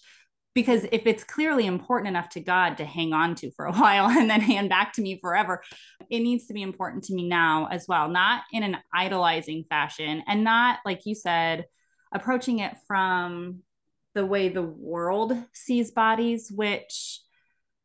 because 0.53 0.85
if 0.91 1.05
it's 1.05 1.23
clearly 1.23 1.65
important 1.65 2.09
enough 2.09 2.29
to 2.29 2.39
God 2.39 2.77
to 2.77 2.85
hang 2.85 3.13
on 3.13 3.35
to 3.35 3.51
for 3.51 3.65
a 3.65 3.73
while 3.77 4.09
and 4.09 4.29
then 4.29 4.41
hand 4.41 4.69
back 4.69 4.93
to 4.93 5.01
me 5.01 5.19
forever, 5.19 5.61
it 6.09 6.19
needs 6.19 6.47
to 6.47 6.53
be 6.53 6.61
important 6.61 7.03
to 7.05 7.13
me 7.13 7.27
now 7.27 7.67
as 7.71 7.85
well, 7.87 8.09
not 8.09 8.43
in 8.51 8.63
an 8.63 8.77
idolizing 8.93 9.65
fashion 9.69 10.23
and 10.27 10.43
not, 10.43 10.79
like 10.85 11.05
you 11.05 11.15
said, 11.15 11.65
approaching 12.13 12.59
it 12.59 12.75
from 12.87 13.59
the 14.13 14.25
way 14.25 14.49
the 14.49 14.61
world 14.61 15.33
sees 15.53 15.91
bodies, 15.91 16.51
which 16.53 17.21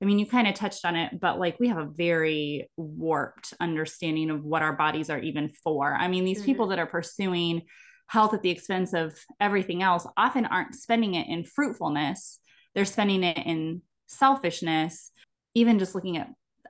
I 0.03 0.05
mean, 0.05 0.19
you 0.19 0.27
kind 0.27 0.47
of 0.47 0.55
touched 0.55 0.85
on 0.85 0.95
it, 0.95 1.19
but 1.19 1.39
like 1.39 1.59
we 1.59 1.69
have 1.69 1.79
a 1.79 1.87
very 1.87 2.71
warped 2.77 3.55
understanding 3.61 4.29
of 4.29 4.45
what 4.45 4.61
our 4.61 4.75
bodies 4.75 5.09
are 5.09 5.19
even 5.19 5.49
for. 5.49 5.95
I 5.95 6.09
mean, 6.09 6.25
these 6.25 6.39
mm-hmm. 6.39 6.47
people 6.47 6.67
that 6.69 6.79
are 6.79 6.87
pursuing 6.87 7.63
health 8.07 8.35
at 8.35 8.43
the 8.43 8.51
expense 8.51 8.93
of 8.93 9.19
everything 9.41 9.83
else 9.83 10.07
often 10.17 10.45
aren't 10.45 10.75
spending 10.75 11.15
it 11.15 11.29
in 11.29 11.45
fruitfulness 11.45 12.41
they're 12.77 12.85
spending 12.85 13.25
it 13.25 13.39
in 13.39 13.83
selfishness, 14.07 15.11
even 15.55 15.81
just 15.81 15.97
looking 15.97 16.19
at 16.19 16.29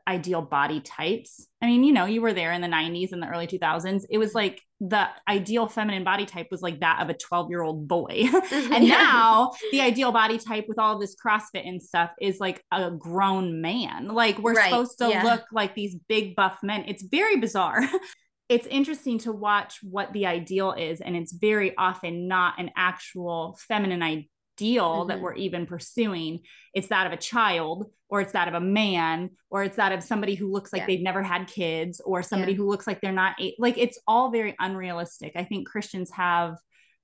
ideal 0.08 0.40
body 0.40 0.80
types. 0.80 1.48
I 1.60 1.66
mean, 1.66 1.82
you 1.82 1.92
know, 1.92 2.04
you 2.04 2.22
were 2.22 2.32
there 2.32 2.52
in 2.52 2.60
the 2.60 2.68
90s 2.68 3.10
and 3.10 3.20
the 3.20 3.26
early 3.26 3.48
2000s. 3.48 4.04
It 4.08 4.18
was 4.18 4.32
like 4.34 4.62
the 4.78 5.08
ideal 5.28 5.66
feminine 5.66 6.04
body 6.04 6.24
type 6.24 6.46
was 6.52 6.62
like 6.62 6.78
that 6.78 7.02
of 7.02 7.08
a 7.08 7.14
12 7.14 7.50
year 7.50 7.62
old 7.62 7.88
boy. 7.88 8.24
Mm-hmm. 8.46 8.72
and 8.72 8.88
now 8.88 9.50
the 9.72 9.80
ideal 9.80 10.12
body 10.12 10.38
type 10.38 10.66
with 10.68 10.78
all 10.78 10.98
this 11.00 11.16
CrossFit 11.16 11.66
and 11.66 11.82
stuff 11.82 12.10
is 12.20 12.38
like 12.38 12.62
a 12.70 12.92
grown 12.92 13.60
man. 13.60 14.08
Like 14.08 14.38
we're 14.38 14.54
right. 14.54 14.70
supposed 14.70 14.98
to 14.98 15.08
yeah. 15.08 15.24
look 15.24 15.44
like 15.50 15.74
these 15.74 15.96
big 16.08 16.36
buff 16.36 16.58
men. 16.62 16.84
It's 16.86 17.02
very 17.02 17.36
bizarre. 17.38 17.82
it's 18.48 18.66
interesting 18.66 19.18
to 19.20 19.32
watch 19.32 19.78
what 19.82 20.12
the 20.12 20.26
ideal 20.26 20.72
is. 20.72 21.00
And 21.00 21.16
it's 21.16 21.32
very 21.32 21.76
often 21.76 22.28
not 22.28 22.60
an 22.60 22.70
actual 22.76 23.58
feminine 23.66 24.02
ideal 24.56 25.00
mm-hmm. 25.00 25.08
that 25.08 25.20
we're 25.20 25.34
even 25.34 25.66
pursuing 25.66 26.40
it's 26.74 26.88
that 26.88 27.06
of 27.06 27.12
a 27.12 27.16
child 27.16 27.90
or 28.08 28.20
it's 28.20 28.32
that 28.32 28.48
of 28.48 28.54
a 28.54 28.60
man 28.60 29.30
or 29.50 29.62
it's 29.62 29.76
that 29.76 29.92
of 29.92 30.02
somebody 30.02 30.34
who 30.34 30.50
looks 30.50 30.72
like 30.72 30.80
yeah. 30.80 30.86
they've 30.86 31.02
never 31.02 31.22
had 31.22 31.46
kids 31.46 32.00
or 32.04 32.22
somebody 32.22 32.52
yeah. 32.52 32.58
who 32.58 32.68
looks 32.68 32.86
like 32.86 33.00
they're 33.00 33.12
not 33.12 33.34
like 33.58 33.76
it's 33.78 33.98
all 34.06 34.30
very 34.30 34.54
unrealistic 34.58 35.32
i 35.36 35.44
think 35.44 35.68
christians 35.68 36.10
have 36.10 36.56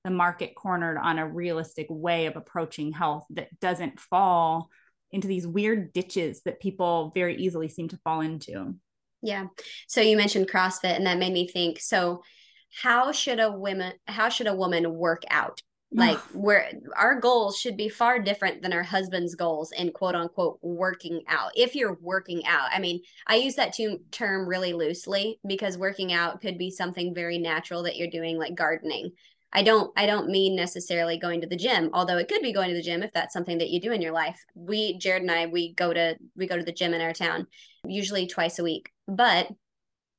the 0.05 0.11
market 0.11 0.55
cornered 0.55 0.99
on 0.99 1.19
a 1.19 1.29
realistic 1.29 1.87
way 1.89 2.27
of 2.27 2.37
approaching 2.37 2.91
health 2.91 3.25
that 3.31 3.49
doesn't 3.61 4.01
fall 4.01 4.69
into 5.13 5.29
these 5.29 5.47
weird 5.47 5.93
ditches 5.93 6.43
that 6.45 6.61
people 6.61 7.13
very 7.15 7.37
easily 7.37 7.69
seem 7.69 7.89
to 7.89 7.99
fall 7.99 8.21
into 8.21 8.75
Yeah. 9.21 9.47
So 9.87 10.01
you 10.01 10.17
mentioned 10.17 10.51
CrossFit 10.51 10.97
and 10.97 11.07
that 11.07 11.19
made 11.19 11.33
me 11.33 11.47
think 11.47 11.81
so 11.81 12.23
how 12.83 13.13
should 13.13 13.39
a 13.39 13.53
woman 13.53 13.93
how 14.07 14.29
should 14.31 14.47
a 14.47 14.55
woman 14.55 14.93
work 14.95 15.23
out? 15.31 15.61
Like 15.93 16.19
where 16.33 16.71
our 16.97 17.21
goals 17.21 17.59
should 17.59 17.77
be 17.77 17.89
far 17.89 18.19
different 18.19 18.63
than 18.63 18.73
our 18.73 18.83
husband's 18.83 19.35
goals 19.35 19.73
in 19.73 19.93
quote 19.93 20.15
unquote 20.15 20.59
working 20.63 21.23
out. 21.29 21.53
If 21.55 21.75
you're 21.75 21.99
working 22.01 22.47
out, 22.47 22.69
I 22.73 22.79
mean, 22.79 23.01
I 23.27 23.37
use 23.37 23.55
that 23.57 23.77
term 24.11 24.49
really 24.49 24.73
loosely 24.73 25.39
because 25.47 25.79
working 25.79 26.13
out 26.13 26.41
could 26.41 26.59
be 26.59 26.71
something 26.71 27.15
very 27.15 27.39
natural 27.39 27.83
that 27.85 27.97
you're 27.97 28.09
doing 28.09 28.39
like 28.39 28.55
gardening. 28.55 29.13
I 29.55 29.63
don't 29.63 29.93
I 29.97 30.07
don't 30.07 30.31
mean 30.31 30.57
necessarily 30.57 31.19
going 31.19 31.43
to 31.43 31.47
the 31.47 31.57
gym, 31.57 31.91
although 31.93 32.17
it 32.17 32.29
could 32.29 32.41
be 32.41 32.55
going 32.55 32.71
to 32.71 32.75
the 32.75 32.83
gym 32.83 33.03
if 33.03 33.13
that's 33.13 33.35
something 33.35 33.59
that 33.59 33.69
you 33.69 33.81
do 33.81 33.93
in 33.93 34.01
your 34.01 34.13
life. 34.13 34.43
We 34.55 34.97
Jared 34.97 35.23
and 35.23 35.31
I 35.31 35.47
we 35.47 35.75
go 35.75 35.93
to 35.93 36.17
we 36.35 36.47
go 36.47 36.57
to 36.57 36.65
the 36.65 36.73
gym 36.73 36.95
in 36.95 37.03
our 37.03 37.13
town 37.13 37.47
usually 37.87 38.27
twice 38.27 38.59
a 38.59 38.65
week. 38.65 38.91
But 39.09 39.49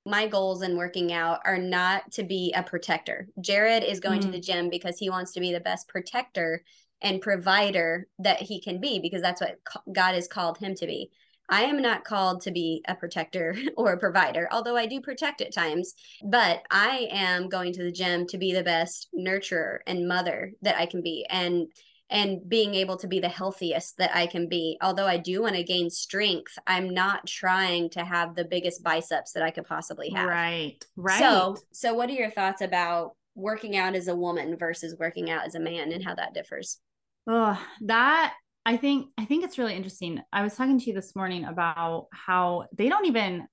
my 0.06 0.28
goals 0.28 0.62
in 0.62 0.78
working 0.78 1.13
out 1.13 1.39
are 1.46 1.58
not 1.58 2.12
to 2.12 2.24
be 2.24 2.54
a 2.56 2.63
protector. 2.63 3.28
Jared 3.39 3.84
is 3.84 4.00
going 4.00 4.20
mm. 4.20 4.24
to 4.24 4.32
the 4.32 4.39
gym 4.39 4.70
because 4.70 4.98
he 4.98 5.10
wants 5.10 5.32
to 5.34 5.39
be 5.39 5.54
the 5.54 5.60
best 5.60 5.88
protector 5.88 6.63
and 7.02 7.22
provider 7.22 8.08
that 8.20 8.42
he 8.42 8.62
can 8.62 8.80
be 8.80 9.00
because 9.00 9.22
that's 9.22 9.42
what 9.42 9.60
God 9.92 10.16
has 10.16 10.28
called 10.28 10.58
him 10.58 10.76
to 10.76 10.86
be. 10.86 11.10
I 11.50 11.63
am 11.63 11.82
not 11.82 12.06
called 12.06 12.42
to 12.42 12.52
be 12.52 12.84
a 12.88 12.96
protector 12.96 13.56
or 13.78 13.94
a 13.94 14.00
provider, 14.00 14.48
although 14.52 14.78
I 14.78 14.86
do 14.86 15.02
protect 15.02 15.42
at 15.42 15.54
times, 15.54 15.94
but 16.24 16.63
I 16.72 17.08
am 17.12 17.50
going 17.50 17.74
to 17.74 17.84
the 17.84 17.92
gym 17.92 18.26
to 18.28 18.38
be 18.38 18.54
the 18.54 18.63
best 18.63 19.10
nurturer 19.18 19.80
and 19.86 20.08
mother 20.08 20.54
that 20.62 20.78
I 20.78 20.86
can 20.86 21.02
be. 21.02 21.26
And 21.30 21.68
and 22.13 22.47
being 22.47 22.76
able 22.76 22.95
to 22.95 23.08
be 23.08 23.19
the 23.19 23.28
healthiest 23.28 23.97
that 23.97 24.15
I 24.15 24.28
can 24.28 24.47
be. 24.47 24.78
Although 24.82 25.08
I 25.08 25.17
do 25.17 25.41
want 25.41 25.56
to 25.56 25.63
gain 25.63 25.89
strength, 25.89 26.60
I'm 26.67 26.93
not 26.93 27.26
trying 27.26 27.89
to 27.89 28.06
have 28.06 28.36
the 28.36 28.45
biggest 28.45 28.84
biceps 28.84 29.34
that 29.34 29.41
I 29.41 29.49
could 29.49 29.65
possibly 29.65 30.12
have. 30.12 30.30
Right. 30.30 30.76
Right. 30.95 31.19
So, 31.19 31.58
so 31.71 31.95
what 31.95 32.10
are 32.12 32.13
your 32.13 32.30
thoughts 32.30 32.62
about 32.62 33.15
working 33.34 33.76
out 33.76 33.95
as 33.95 34.08
a 34.08 34.15
woman 34.15 34.56
versus 34.58 34.95
working 34.99 35.32
out 35.32 35.47
as 35.47 35.56
a 35.56 35.60
man 35.60 35.91
and 35.91 36.06
how 36.06 36.13
that 36.13 36.36
differs? 36.36 36.80
Oh, 37.26 37.60
that 37.82 38.36
I 38.63 38.78
think 38.78 39.08
I 39.17 39.26
think 39.26 39.43
it's 39.43 39.58
really 39.58 39.76
interesting. 39.76 40.21
I 40.32 40.43
was 40.43 40.56
talking 40.56 40.80
to 40.80 40.86
you 40.86 40.93
this 40.93 41.15
morning 41.15 41.45
about 41.45 42.10
how 42.13 42.65
they 42.78 42.89
don't 42.89 43.08
even 43.08 43.47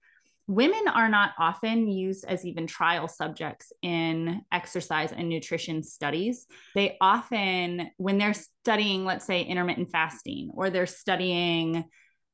women 0.51 0.89
are 0.89 1.09
not 1.09 1.31
often 1.39 1.87
used 1.87 2.25
as 2.25 2.45
even 2.45 2.67
trial 2.67 3.07
subjects 3.07 3.73
in 3.83 4.41
exercise 4.51 5.13
and 5.13 5.29
nutrition 5.29 5.81
studies. 5.85 6.49
They 6.75 6.97
often, 7.01 7.89
when 7.99 8.19
they're 8.19 8.35
studying, 8.35 9.05
let's 9.05 9.25
say, 9.25 9.43
intermittent 9.43 9.93
fasting 9.93 10.51
or 10.53 10.69
they're 10.69 10.87
studying 10.87 11.85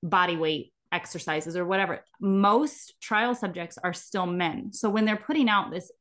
body 0.03 0.37
weight 0.37 0.73
exercises 0.91 1.59
or 1.59 1.67
whatever, 1.67 2.03
most 2.19 2.99
trial 3.03 3.35
subjects 3.35 3.77
are 3.77 3.93
still 3.93 4.25
men. 4.25 4.73
So 4.73 4.89
when 4.89 5.05
they're 5.05 5.17
putting 5.17 5.51
out 5.51 5.71
this, 5.71 5.93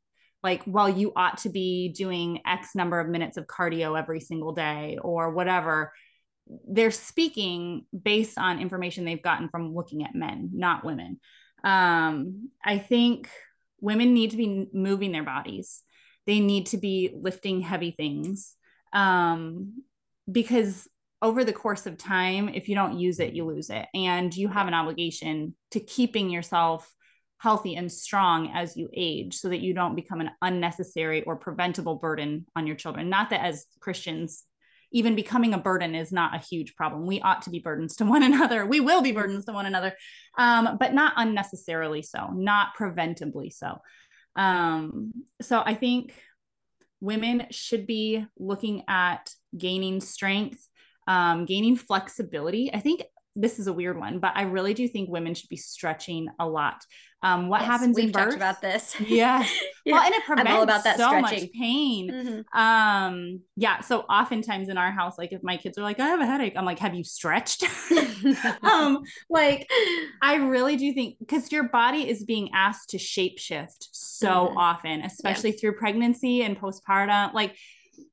like, 0.42 0.62
well, 0.66 0.88
you 0.88 1.12
ought 1.18 1.40
to 1.40 1.50
be 1.50 1.90
doing 1.90 2.40
X 2.48 2.76
number 2.76 3.02
of 3.02 3.10
minutes 3.10 3.36
of 3.36 3.46
cardio 3.46 4.00
every 4.00 4.22
single 4.22 4.54
day 4.54 4.98
or 5.02 5.32
whatever, 5.32 5.92
they're 6.66 6.92
speaking 6.92 7.88
based 8.04 8.38
on 8.38 8.62
information 8.62 9.04
they've 9.04 9.22
gotten 9.22 9.50
from 9.50 9.74
looking 9.74 10.06
at 10.06 10.16
men, 10.16 10.52
not 10.54 10.86
women. 10.86 11.20
Um, 11.66 12.50
I 12.64 12.78
think 12.78 13.30
women 13.82 14.14
need 14.14 14.32
to 14.32 14.38
be 14.38 14.68
moving 14.72 15.12
their 15.12 15.24
bodies. 15.24 15.82
They 16.26 16.40
need 16.40 16.68
to 16.68 16.78
be 16.78 17.14
lifting 17.14 17.60
heavy 17.62 17.92
things. 17.92 18.56
Um, 18.94 19.84
because 20.32 20.88
over 21.22 21.44
the 21.44 21.54
course 21.54 21.86
of 21.86 21.98
time, 21.98 22.50
if 22.50 22.70
you 22.70 22.76
don't 22.76 23.00
use 23.00 23.20
it, 23.20 23.34
you 23.34 23.46
lose 23.46 23.70
it. 23.70 23.88
And 23.94 24.36
you 24.36 24.48
have 24.48 24.68
an 24.68 24.74
obligation 24.74 25.56
to 25.72 25.80
keeping 25.80 26.30
yourself 26.30 26.92
healthy 27.38 27.76
and 27.76 27.92
strong 27.92 28.52
as 28.54 28.78
you 28.78 28.90
age 28.94 29.36
so 29.36 29.50
that 29.50 29.62
you 29.62 29.74
don't 29.74 29.96
become 29.96 30.22
an 30.22 30.32
unnecessary 30.42 31.24
or 31.24 31.36
preventable 31.36 31.96
burden 31.96 32.46
on 32.56 32.66
your 32.66 32.76
children. 32.76 33.10
Not 33.10 33.30
that 33.32 33.44
as 33.44 33.66
Christians, 33.80 34.46
even 34.96 35.14
becoming 35.14 35.54
a 35.54 35.58
burden 35.58 35.94
is 35.94 36.14
not 36.14 36.34
a 36.34 36.40
huge 36.40 36.74
problem. 36.74 37.06
We 37.06 37.20
ought 37.20 37.42
to 37.42 37.50
be 37.50 37.60
burdens 37.60 37.98
to 37.98 38.06
one 38.06 38.24
another. 38.32 38.66
We 38.66 38.80
will 38.80 39.02
be 39.02 39.12
burdens 39.12 39.44
to 39.46 39.52
one 39.52 39.66
another, 39.66 39.94
um, 40.38 40.78
but 40.80 40.94
not 40.94 41.14
unnecessarily 41.18 42.02
so, 42.02 42.30
not 42.34 42.76
preventably 42.76 43.50
so. 43.50 43.80
Um, 44.38 45.12
so 45.42 45.62
I 45.64 45.74
think 45.74 46.16
women 47.02 47.48
should 47.52 47.86
be 47.86 48.26
looking 48.40 48.84
at 48.88 49.30
gaining 49.58 50.00
strength, 50.00 50.66
um, 51.08 51.46
gaining 51.46 51.76
flexibility. 51.76 52.74
I 52.74 52.80
think 52.80 53.04
this 53.36 53.60
is 53.60 53.68
a 53.68 53.74
weird 53.74 53.98
one, 53.98 54.20
but 54.20 54.32
I 54.36 54.44
really 54.44 54.74
do 54.74 54.88
think 54.88 55.10
women 55.10 55.34
should 55.34 55.50
be 55.50 55.58
stretching 55.58 56.28
a 56.40 56.48
lot. 56.48 56.86
Um, 57.22 57.50
what 57.50 57.62
yes, 57.62 57.70
happens 57.70 57.96
we've 57.96 58.06
in 58.06 58.12
birth? 58.12 58.24
Talked 58.26 58.36
about 58.36 58.62
this. 58.62 58.96
Yes. 59.08 59.52
yeah. 59.84 59.94
Well, 59.94 60.04
and 60.04 60.14
it 60.14 60.24
prevents 60.26 60.50
I'm 60.50 60.58
all 60.58 60.64
about 60.64 60.84
that 60.84 60.98
so 60.98 61.08
stretching. 61.08 61.42
much 61.42 61.52
pain. 61.54 62.12
Mm-hmm. 62.12 62.60
Um, 62.60 63.42
yeah. 63.56 63.82
So 63.82 64.02
oftentimes 64.02 64.70
in 64.70 64.78
our 64.78 64.92
house, 64.92 65.18
like 65.18 65.34
if 65.34 65.42
my 65.42 65.58
kids 65.58 65.78
are 65.78 65.82
like, 65.82 66.00
I 66.00 66.08
have 66.08 66.22
a 66.22 66.26
headache, 66.26 66.54
I'm 66.56 66.66
like, 66.66 66.80
have 66.80 66.94
you 66.94 67.04
stretched? 67.04 67.64
um, 68.62 69.02
like 69.30 69.68
I 70.22 70.36
really 70.36 70.78
do 70.78 70.94
think 70.94 71.18
because 71.20 71.52
your 71.52 71.68
body 71.70 72.08
is 72.08 72.24
being 72.24 72.52
asked 72.54 72.92
to 72.92 72.98
shapeshift 72.98 73.88
so 73.92 74.28
mm-hmm. 74.28 74.58
often, 74.58 75.02
especially 75.02 75.52
yeah. 75.52 75.58
through 75.60 75.74
pregnancy 75.78 76.44
and 76.44 76.60
postpartum. 76.60 77.34
Like 77.34 77.56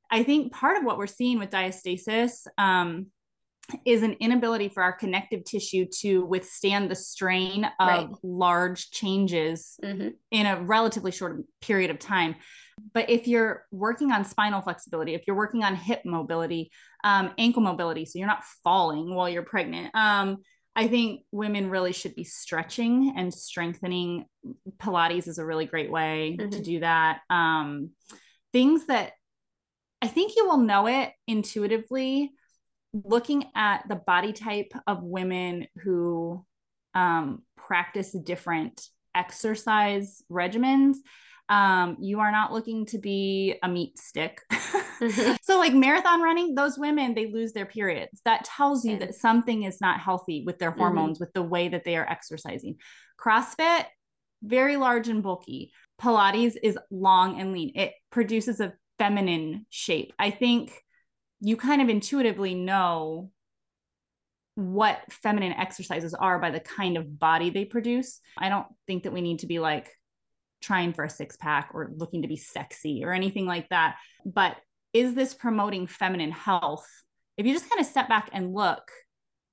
I 0.09 0.23
think 0.23 0.53
part 0.53 0.77
of 0.77 0.83
what 0.83 0.97
we're 0.97 1.07
seeing 1.07 1.39
with 1.39 1.49
diastasis, 1.49 2.47
um, 2.57 3.07
is 3.85 4.03
an 4.03 4.13
inability 4.19 4.69
for 4.69 4.83
our 4.83 4.91
connective 4.91 5.43
tissue 5.45 5.85
to 6.01 6.25
withstand 6.25 6.91
the 6.91 6.95
strain 6.95 7.65
of 7.79 7.87
right. 7.87 8.09
large 8.21 8.91
changes 8.91 9.79
mm-hmm. 9.83 10.09
in 10.31 10.45
a 10.45 10.61
relatively 10.61 11.11
short 11.11 11.43
period 11.61 11.89
of 11.89 11.99
time. 11.99 12.35
But 12.93 13.09
if 13.09 13.27
you're 13.27 13.65
working 13.71 14.11
on 14.11 14.25
spinal 14.25 14.61
flexibility, 14.61 15.13
if 15.13 15.23
you're 15.27 15.35
working 15.35 15.63
on 15.63 15.75
hip 15.75 16.01
mobility, 16.05 16.71
um, 17.03 17.31
ankle 17.37 17.61
mobility, 17.61 18.05
so 18.05 18.19
you're 18.19 18.27
not 18.27 18.43
falling 18.63 19.13
while 19.13 19.29
you're 19.29 19.43
pregnant, 19.43 19.95
um, 19.95 20.37
I 20.75 20.87
think 20.87 21.21
women 21.31 21.69
really 21.69 21.93
should 21.93 22.15
be 22.15 22.23
stretching 22.23 23.13
and 23.15 23.33
strengthening. 23.33 24.25
Pilates 24.77 25.27
is 25.27 25.37
a 25.37 25.45
really 25.45 25.65
great 25.65 25.91
way 25.91 26.35
mm-hmm. 26.39 26.49
to 26.49 26.61
do 26.61 26.79
that. 26.79 27.19
Um, 27.29 27.91
things 28.51 28.87
that 28.87 29.13
I 30.01 30.07
think 30.07 30.33
you 30.35 30.47
will 30.47 30.57
know 30.57 30.87
it 30.87 31.11
intuitively 31.27 32.31
looking 32.93 33.45
at 33.55 33.87
the 33.89 33.95
body 33.95 34.33
type 34.33 34.71
of 34.87 35.03
women 35.03 35.67
who 35.83 36.45
um, 36.93 37.41
practice 37.57 38.11
different 38.11 38.81
exercise 39.15 40.21
regimens, 40.31 40.95
um, 41.49 41.97
you 41.99 42.19
are 42.19 42.31
not 42.31 42.53
looking 42.53 42.85
to 42.87 42.97
be 42.97 43.55
a 43.63 43.67
meat 43.67 43.97
stick. 43.99 44.41
mm-hmm. 44.51 45.33
So, 45.41 45.57
like 45.57 45.73
marathon 45.73 46.21
running, 46.21 46.55
those 46.55 46.77
women, 46.77 47.13
they 47.13 47.31
lose 47.31 47.51
their 47.51 47.65
periods. 47.65 48.21
That 48.25 48.45
tells 48.45 48.85
you 48.85 48.97
that 48.99 49.15
something 49.15 49.63
is 49.63 49.81
not 49.81 49.99
healthy 49.99 50.43
with 50.45 50.59
their 50.59 50.71
mm-hmm. 50.71 50.79
hormones, 50.79 51.17
mm-hmm. 51.17 51.23
with 51.23 51.33
the 51.33 51.43
way 51.43 51.67
that 51.69 51.83
they 51.83 51.97
are 51.97 52.09
exercising. 52.09 52.77
CrossFit, 53.19 53.85
very 54.41 54.77
large 54.77 55.09
and 55.09 55.23
bulky. 55.23 55.71
Pilates 56.01 56.55
is 56.61 56.77
long 56.91 57.39
and 57.39 57.51
lean. 57.53 57.71
It 57.75 57.93
produces 58.09 58.59
a 58.59 58.73
feminine 58.97 59.65
shape. 59.69 60.13
I 60.17 60.31
think 60.31 60.73
you 61.43 61.57
kind 61.57 61.81
of 61.81 61.89
intuitively 61.89 62.55
know 62.55 63.29
what 64.55 65.01
feminine 65.11 65.51
exercises 65.51 66.13
are 66.13 66.39
by 66.39 66.51
the 66.51 66.59
kind 66.61 66.95
of 66.95 67.19
body 67.19 67.49
they 67.49 67.65
produce. 67.65 68.21
I 68.37 68.47
don't 68.47 68.67
think 68.87 69.03
that 69.03 69.11
we 69.11 69.19
need 69.19 69.39
to 69.39 69.47
be 69.47 69.59
like 69.59 69.91
trying 70.61 70.93
for 70.93 71.03
a 71.03 71.09
six 71.09 71.35
pack 71.35 71.71
or 71.73 71.91
looking 71.97 72.21
to 72.21 72.29
be 72.29 72.37
sexy 72.37 73.03
or 73.03 73.11
anything 73.11 73.45
like 73.45 73.67
that. 73.69 73.97
But 74.25 74.55
is 74.93 75.15
this 75.15 75.33
promoting 75.33 75.85
feminine 75.85 76.31
health? 76.31 76.87
If 77.35 77.45
you 77.45 77.51
just 77.51 77.69
kind 77.69 77.81
of 77.81 77.87
step 77.87 78.07
back 78.07 78.29
and 78.31 78.53
look 78.53 78.89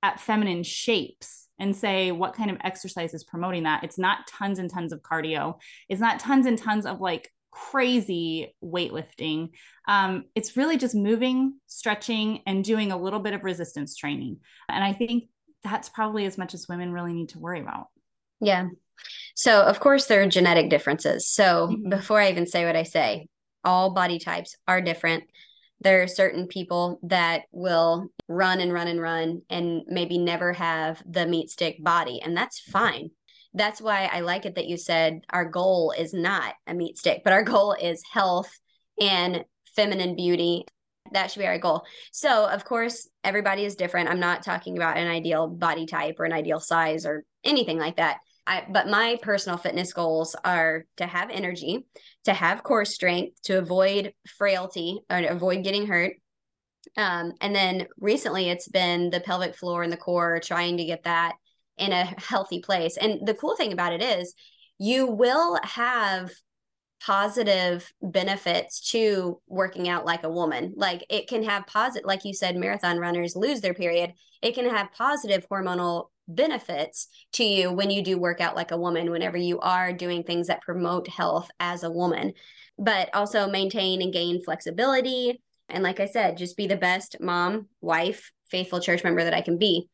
at 0.01 0.21
feminine 0.21 0.63
shapes 0.63 1.49
and 1.59 1.75
say 1.75 2.13
what 2.13 2.35
kind 2.35 2.51
of 2.51 2.57
exercise 2.63 3.13
is 3.13 3.25
promoting 3.25 3.63
that, 3.63 3.83
it's 3.83 3.99
not 3.99 4.27
tons 4.27 4.59
and 4.59 4.69
tons 4.69 4.93
of 4.93 5.01
cardio. 5.01 5.59
It's 5.89 5.99
not 5.99 6.21
tons 6.21 6.45
and 6.45 6.57
tons 6.57 6.85
of 6.85 7.01
like 7.01 7.29
crazy 7.51 8.55
weightlifting. 8.63 9.49
Um, 9.87 10.25
it's 10.35 10.57
really 10.57 10.77
just 10.77 10.95
moving, 10.95 11.55
stretching, 11.67 12.41
and 12.47 12.63
doing 12.63 12.91
a 12.91 12.97
little 12.97 13.19
bit 13.19 13.33
of 13.33 13.43
resistance 13.43 13.95
training. 13.95 14.37
And 14.69 14.83
I 14.83 14.93
think 14.93 15.25
that's 15.63 15.89
probably 15.89 16.25
as 16.25 16.37
much 16.37 16.53
as 16.53 16.67
women 16.67 16.91
really 16.91 17.13
need 17.13 17.29
to 17.29 17.39
worry 17.39 17.59
about. 17.59 17.87
Yeah. 18.39 18.69
So, 19.35 19.61
of 19.61 19.79
course, 19.79 20.05
there 20.05 20.21
are 20.23 20.27
genetic 20.27 20.69
differences. 20.69 21.27
So, 21.27 21.67
mm-hmm. 21.67 21.89
before 21.89 22.19
I 22.19 22.29
even 22.29 22.47
say 22.47 22.65
what 22.65 22.75
I 22.75 22.83
say, 22.83 23.27
all 23.63 23.93
body 23.93 24.19
types 24.19 24.55
are 24.67 24.81
different. 24.81 25.25
There 25.81 26.03
are 26.03 26.07
certain 26.07 26.47
people 26.47 26.99
that 27.03 27.43
will 27.51 28.07
run 28.27 28.59
and 28.59 28.71
run 28.71 28.87
and 28.87 29.01
run 29.01 29.41
and 29.49 29.81
maybe 29.87 30.17
never 30.17 30.53
have 30.53 31.01
the 31.05 31.25
meat 31.25 31.49
stick 31.49 31.83
body, 31.83 32.21
and 32.21 32.35
that's 32.35 32.59
fine 32.59 33.11
that's 33.53 33.81
why 33.81 34.09
I 34.11 34.21
like 34.21 34.45
it 34.45 34.55
that 34.55 34.67
you 34.67 34.77
said 34.77 35.21
our 35.29 35.45
goal 35.45 35.93
is 35.97 36.13
not 36.13 36.53
a 36.67 36.73
meat 36.73 36.97
stick, 36.97 37.21
but 37.23 37.33
our 37.33 37.43
goal 37.43 37.73
is 37.73 38.01
health 38.11 38.51
and 38.99 39.43
feminine 39.75 40.15
beauty. 40.15 40.65
That 41.11 41.31
should 41.31 41.39
be 41.39 41.47
our 41.47 41.59
goal. 41.59 41.83
So, 42.11 42.47
of 42.47 42.63
course, 42.63 43.09
everybody 43.23 43.65
is 43.65 43.75
different. 43.75 44.09
I'm 44.09 44.19
not 44.19 44.43
talking 44.43 44.77
about 44.77 44.97
an 44.97 45.07
ideal 45.07 45.47
body 45.47 45.85
type 45.85 46.15
or 46.19 46.25
an 46.25 46.33
ideal 46.33 46.59
size 46.59 47.05
or 47.05 47.25
anything 47.43 47.77
like 47.77 47.97
that. 47.97 48.17
I 48.47 48.65
but 48.69 48.87
my 48.87 49.19
personal 49.21 49.57
fitness 49.57 49.93
goals 49.93 50.35
are 50.45 50.85
to 50.97 51.05
have 51.05 51.29
energy, 51.29 51.85
to 52.25 52.33
have 52.33 52.63
core 52.63 52.85
strength, 52.85 53.41
to 53.43 53.57
avoid 53.57 54.13
frailty 54.37 54.99
or 55.09 55.17
avoid 55.17 55.63
getting 55.63 55.87
hurt. 55.87 56.15
Um, 56.97 57.33
and 57.41 57.55
then 57.55 57.87
recently 57.99 58.49
it's 58.49 58.67
been 58.67 59.09
the 59.09 59.19
pelvic 59.19 59.55
floor 59.55 59.83
and 59.83 59.91
the 59.91 59.97
core, 59.97 60.39
trying 60.39 60.77
to 60.77 60.85
get 60.85 61.03
that 61.03 61.33
in 61.81 61.91
a 61.91 62.05
healthy 62.05 62.59
place. 62.59 62.95
And 62.95 63.25
the 63.25 63.33
cool 63.33 63.55
thing 63.55 63.73
about 63.73 63.91
it 63.91 64.01
is 64.01 64.33
you 64.77 65.07
will 65.07 65.59
have 65.63 66.31
positive 67.03 67.91
benefits 68.01 68.91
to 68.91 69.41
working 69.47 69.89
out 69.89 70.05
like 70.05 70.23
a 70.23 70.29
woman. 70.29 70.73
Like 70.77 71.03
it 71.09 71.27
can 71.27 71.43
have 71.43 71.65
positive, 71.65 72.05
like 72.05 72.23
you 72.23 72.33
said, 72.33 72.55
marathon 72.55 72.99
runners 72.99 73.35
lose 73.35 73.61
their 73.61 73.73
period. 73.73 74.13
It 74.43 74.53
can 74.53 74.69
have 74.69 74.93
positive 74.95 75.47
hormonal 75.49 76.09
benefits 76.27 77.07
to 77.33 77.43
you 77.43 77.71
when 77.71 77.89
you 77.89 78.03
do 78.03 78.19
work 78.19 78.39
out 78.39 78.55
like 78.55 78.71
a 78.71 78.77
woman, 78.77 79.09
whenever 79.09 79.37
you 79.37 79.59
are 79.59 79.91
doing 79.91 80.23
things 80.23 80.47
that 80.47 80.61
promote 80.61 81.07
health 81.07 81.49
as 81.59 81.83
a 81.83 81.91
woman, 81.91 82.33
but 82.77 83.09
also 83.15 83.49
maintain 83.49 84.03
and 84.03 84.13
gain 84.13 84.43
flexibility. 84.43 85.41
And 85.69 85.83
like 85.83 85.99
I 85.99 86.05
said, 86.05 86.37
just 86.37 86.55
be 86.55 86.67
the 86.67 86.77
best 86.77 87.17
mom, 87.19 87.67
wife, 87.81 88.31
faithful 88.49 88.79
church 88.79 89.03
member 89.03 89.23
that 89.23 89.33
I 89.33 89.41
can 89.41 89.57
be 89.57 89.89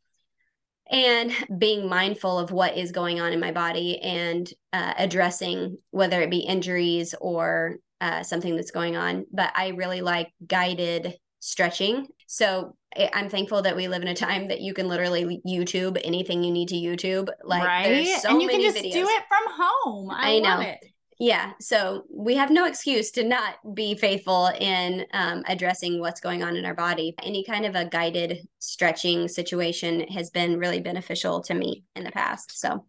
and 0.90 1.32
being 1.58 1.88
mindful 1.88 2.40
of 2.40 2.52
what 2.52 2.78
is 2.78 2.92
going 2.92 3.20
on 3.20 3.34
in 3.34 3.40
my 3.40 3.52
body 3.52 4.00
and 4.00 4.52
uh, 4.74 4.94
addressing 4.98 5.78
whether 5.92 6.22
it 6.22 6.30
be 6.30 6.40
injuries 6.40 7.16
or 7.20 7.78
uh, 8.02 8.24
something 8.24 8.56
that's 8.56 8.72
going 8.72 8.96
on. 8.96 9.26
But 9.32 9.52
I 9.56 9.70
really 9.70 10.02
like 10.02 10.32
guided 10.46 11.16
stretching. 11.40 12.08
So 12.28 12.76
I'm 13.14 13.30
thankful 13.30 13.62
that 13.64 13.76
we 13.76 13.88
live 13.88 14.02
in 14.02 14.08
a 14.08 14.16
time 14.16 14.48
that 14.50 14.62
you 14.62 14.74
can 14.74 14.88
literally 14.88 15.42
YouTube 15.46 16.00
anything 16.04 16.44
you 16.44 16.52
need 16.52 16.70
to 16.70 16.76
YouTube. 16.76 17.30
Like, 17.44 17.64
right? 17.64 18.20
So 18.22 18.30
and 18.30 18.42
you 18.42 18.50
can 18.50 18.62
just 18.62 18.78
videos. 18.78 18.94
do 18.94 19.08
it 19.08 19.24
from 19.28 19.54
home. 19.56 20.12
I, 20.12 20.36
I 20.36 20.40
know. 20.40 20.60
It 20.62 20.78
yeah 21.20 21.54
so 21.60 22.04
we 22.14 22.36
have 22.36 22.52
no 22.52 22.66
excuse 22.66 23.12
to 23.12 23.24
not 23.24 23.56
be 23.74 23.96
faithful 23.96 24.52
in 24.60 25.06
um, 25.14 25.44
addressing 25.48 26.00
what's 26.00 26.22
going 26.22 26.44
on 26.44 26.56
in 26.56 26.66
our 26.66 26.74
body. 26.74 27.16
Any 27.24 27.44
kind 27.44 27.66
of 27.66 27.76
a 27.76 27.86
guided 27.86 28.48
stretching 28.60 29.28
situation 29.28 30.02
has 30.08 30.30
been 30.30 30.60
really 30.60 30.80
beneficial 30.80 31.42
to 31.44 31.54
me 31.54 31.84
in 31.96 32.04
the 32.04 32.12
past 32.12 32.60
so. 32.60 32.86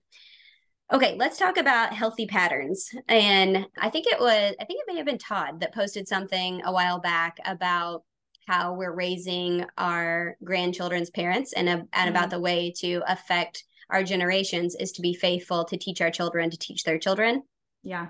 Okay 0.90 1.16
let's 1.18 1.38
talk 1.38 1.58
about 1.58 1.92
healthy 1.92 2.26
patterns 2.26 2.88
and 3.08 3.66
i 3.78 3.90
think 3.90 4.06
it 4.06 4.18
was 4.18 4.54
i 4.58 4.64
think 4.64 4.80
it 4.80 4.86
may 4.86 4.96
have 4.96 5.04
been 5.04 5.18
todd 5.18 5.60
that 5.60 5.74
posted 5.74 6.08
something 6.08 6.62
a 6.64 6.72
while 6.72 6.98
back 6.98 7.36
about 7.44 8.04
how 8.48 8.72
we're 8.72 8.94
raising 8.94 9.66
our 9.76 10.36
grandchildren's 10.42 11.10
parents 11.10 11.52
and, 11.52 11.68
and 11.68 11.90
mm-hmm. 11.90 12.08
about 12.08 12.30
the 12.30 12.40
way 12.40 12.72
to 12.78 13.02
affect 13.06 13.64
our 13.90 14.02
generations 14.02 14.74
is 14.74 14.92
to 14.92 15.02
be 15.02 15.12
faithful 15.12 15.64
to 15.66 15.76
teach 15.76 16.00
our 16.00 16.10
children 16.10 16.48
to 16.48 16.58
teach 16.58 16.84
their 16.84 16.98
children 16.98 17.42
yeah. 17.82 18.08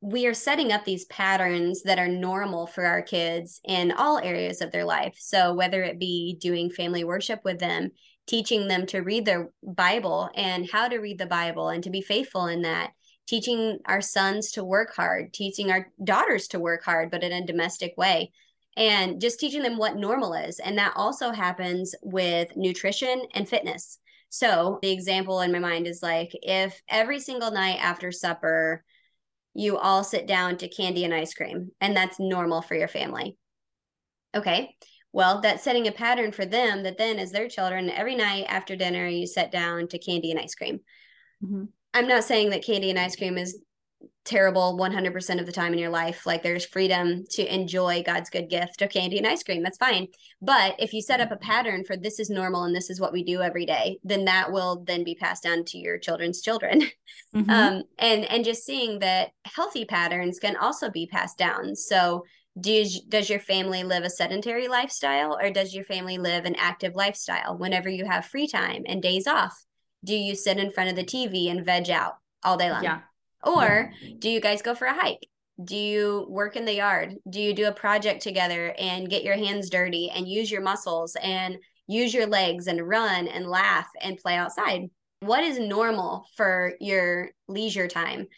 We 0.00 0.26
are 0.26 0.34
setting 0.34 0.70
up 0.70 0.84
these 0.84 1.06
patterns 1.06 1.82
that 1.82 1.98
are 1.98 2.08
normal 2.08 2.68
for 2.68 2.84
our 2.84 3.02
kids 3.02 3.60
in 3.64 3.90
all 3.90 4.18
areas 4.18 4.60
of 4.60 4.70
their 4.70 4.84
life. 4.84 5.16
So, 5.18 5.54
whether 5.54 5.82
it 5.82 5.98
be 5.98 6.36
doing 6.40 6.70
family 6.70 7.02
worship 7.02 7.40
with 7.44 7.58
them, 7.58 7.90
teaching 8.28 8.68
them 8.68 8.86
to 8.86 9.00
read 9.00 9.24
their 9.24 9.50
Bible 9.62 10.30
and 10.36 10.70
how 10.70 10.86
to 10.86 10.98
read 10.98 11.18
the 11.18 11.26
Bible 11.26 11.70
and 11.70 11.82
to 11.82 11.90
be 11.90 12.00
faithful 12.00 12.46
in 12.46 12.62
that, 12.62 12.92
teaching 13.26 13.78
our 13.86 14.00
sons 14.00 14.52
to 14.52 14.62
work 14.64 14.94
hard, 14.94 15.32
teaching 15.32 15.70
our 15.70 15.90
daughters 16.04 16.46
to 16.48 16.60
work 16.60 16.84
hard, 16.84 17.10
but 17.10 17.24
in 17.24 17.32
a 17.32 17.46
domestic 17.46 17.94
way, 17.96 18.30
and 18.76 19.20
just 19.20 19.40
teaching 19.40 19.62
them 19.62 19.78
what 19.78 19.96
normal 19.96 20.34
is. 20.34 20.60
And 20.60 20.78
that 20.78 20.92
also 20.94 21.32
happens 21.32 21.94
with 22.02 22.56
nutrition 22.56 23.22
and 23.34 23.48
fitness. 23.48 23.98
So 24.30 24.78
the 24.82 24.90
example 24.90 25.40
in 25.40 25.52
my 25.52 25.58
mind 25.58 25.86
is 25.86 26.02
like 26.02 26.30
if 26.34 26.80
every 26.88 27.20
single 27.20 27.50
night 27.50 27.78
after 27.80 28.12
supper, 28.12 28.84
you 29.54 29.78
all 29.78 30.04
sit 30.04 30.26
down 30.26 30.56
to 30.58 30.68
candy 30.68 31.04
and 31.04 31.14
ice 31.14 31.34
cream, 31.34 31.70
and 31.80 31.96
that's 31.96 32.20
normal 32.20 32.62
for 32.62 32.74
your 32.74 32.88
family. 32.88 33.36
Okay. 34.34 34.74
Well, 35.12 35.40
that's 35.40 35.64
setting 35.64 35.88
a 35.88 35.92
pattern 35.92 36.32
for 36.32 36.44
them 36.44 36.82
that 36.82 36.98
then, 36.98 37.18
as 37.18 37.32
their 37.32 37.48
children, 37.48 37.90
every 37.90 38.14
night 38.14 38.44
after 38.48 38.76
dinner, 38.76 39.06
you 39.06 39.26
sit 39.26 39.50
down 39.50 39.88
to 39.88 39.98
candy 39.98 40.30
and 40.30 40.38
ice 40.38 40.54
cream. 40.54 40.80
Mm-hmm. 41.42 41.64
I'm 41.94 42.06
not 42.06 42.24
saying 42.24 42.50
that 42.50 42.64
candy 42.64 42.90
and 42.90 42.98
ice 42.98 43.16
cream 43.16 43.38
is 43.38 43.58
terrible 44.24 44.78
100% 44.78 45.40
of 45.40 45.46
the 45.46 45.52
time 45.52 45.72
in 45.72 45.78
your 45.78 45.90
life. 45.90 46.26
Like 46.26 46.42
there's 46.42 46.66
freedom 46.66 47.24
to 47.30 47.54
enjoy 47.54 48.02
God's 48.04 48.28
good 48.28 48.50
gift 48.50 48.82
of 48.82 48.90
candy 48.90 49.16
and 49.16 49.26
ice 49.26 49.42
cream. 49.42 49.62
That's 49.62 49.78
fine. 49.78 50.08
But 50.42 50.76
if 50.78 50.92
you 50.92 51.00
set 51.00 51.20
up 51.20 51.32
a 51.32 51.36
pattern 51.36 51.82
for 51.82 51.96
this 51.96 52.20
is 52.20 52.28
normal 52.28 52.64
and 52.64 52.76
this 52.76 52.90
is 52.90 53.00
what 53.00 53.12
we 53.12 53.24
do 53.24 53.40
every 53.40 53.64
day, 53.64 53.98
then 54.04 54.26
that 54.26 54.52
will 54.52 54.84
then 54.86 55.02
be 55.02 55.14
passed 55.14 55.44
down 55.44 55.64
to 55.66 55.78
your 55.78 55.98
children's 55.98 56.42
children. 56.42 56.82
Mm-hmm. 57.34 57.50
Um, 57.50 57.82
and 57.98 58.24
and 58.24 58.42
just 58.42 58.64
seeing 58.64 59.00
that 59.00 59.32
healthy 59.44 59.84
patterns 59.84 60.38
can 60.38 60.56
also 60.56 60.88
be 60.88 61.06
passed 61.06 61.36
down. 61.36 61.76
So 61.76 62.24
do 62.58 62.72
you, 62.72 63.00
does 63.06 63.28
your 63.28 63.38
family 63.38 63.84
live 63.84 64.02
a 64.02 64.08
sedentary 64.08 64.66
lifestyle 64.66 65.38
or 65.38 65.50
does 65.50 65.74
your 65.74 65.84
family 65.84 66.16
live 66.16 66.46
an 66.46 66.54
active 66.56 66.94
lifestyle 66.94 67.58
whenever 67.58 67.90
you 67.90 68.06
have 68.06 68.24
free 68.24 68.46
time 68.46 68.84
and 68.86 69.02
days 69.02 69.26
off? 69.26 69.62
Do 70.04 70.14
you 70.14 70.34
sit 70.34 70.58
in 70.58 70.70
front 70.70 70.88
of 70.90 70.96
the 70.96 71.04
TV 71.04 71.50
and 71.50 71.64
veg 71.64 71.90
out 71.90 72.14
all 72.42 72.56
day 72.56 72.70
long? 72.70 72.82
Yeah. 72.82 73.00
Or 73.42 73.92
do 74.18 74.28
you 74.28 74.40
guys 74.40 74.62
go 74.62 74.74
for 74.74 74.86
a 74.86 74.94
hike? 74.94 75.28
Do 75.62 75.76
you 75.76 76.26
work 76.28 76.56
in 76.56 76.64
the 76.64 76.74
yard? 76.74 77.16
Do 77.28 77.40
you 77.40 77.52
do 77.52 77.66
a 77.66 77.72
project 77.72 78.22
together 78.22 78.74
and 78.78 79.10
get 79.10 79.24
your 79.24 79.36
hands 79.36 79.70
dirty 79.70 80.10
and 80.14 80.28
use 80.28 80.50
your 80.50 80.62
muscles 80.62 81.16
and 81.20 81.56
use 81.88 82.14
your 82.14 82.26
legs 82.26 82.68
and 82.68 82.86
run 82.86 83.26
and 83.26 83.46
laugh 83.46 83.88
and 84.00 84.18
play 84.18 84.36
outside? 84.36 84.90
What 85.20 85.42
is 85.42 85.58
normal 85.58 86.26
for 86.36 86.74
your 86.80 87.30
leisure 87.48 87.88
time? 87.88 88.28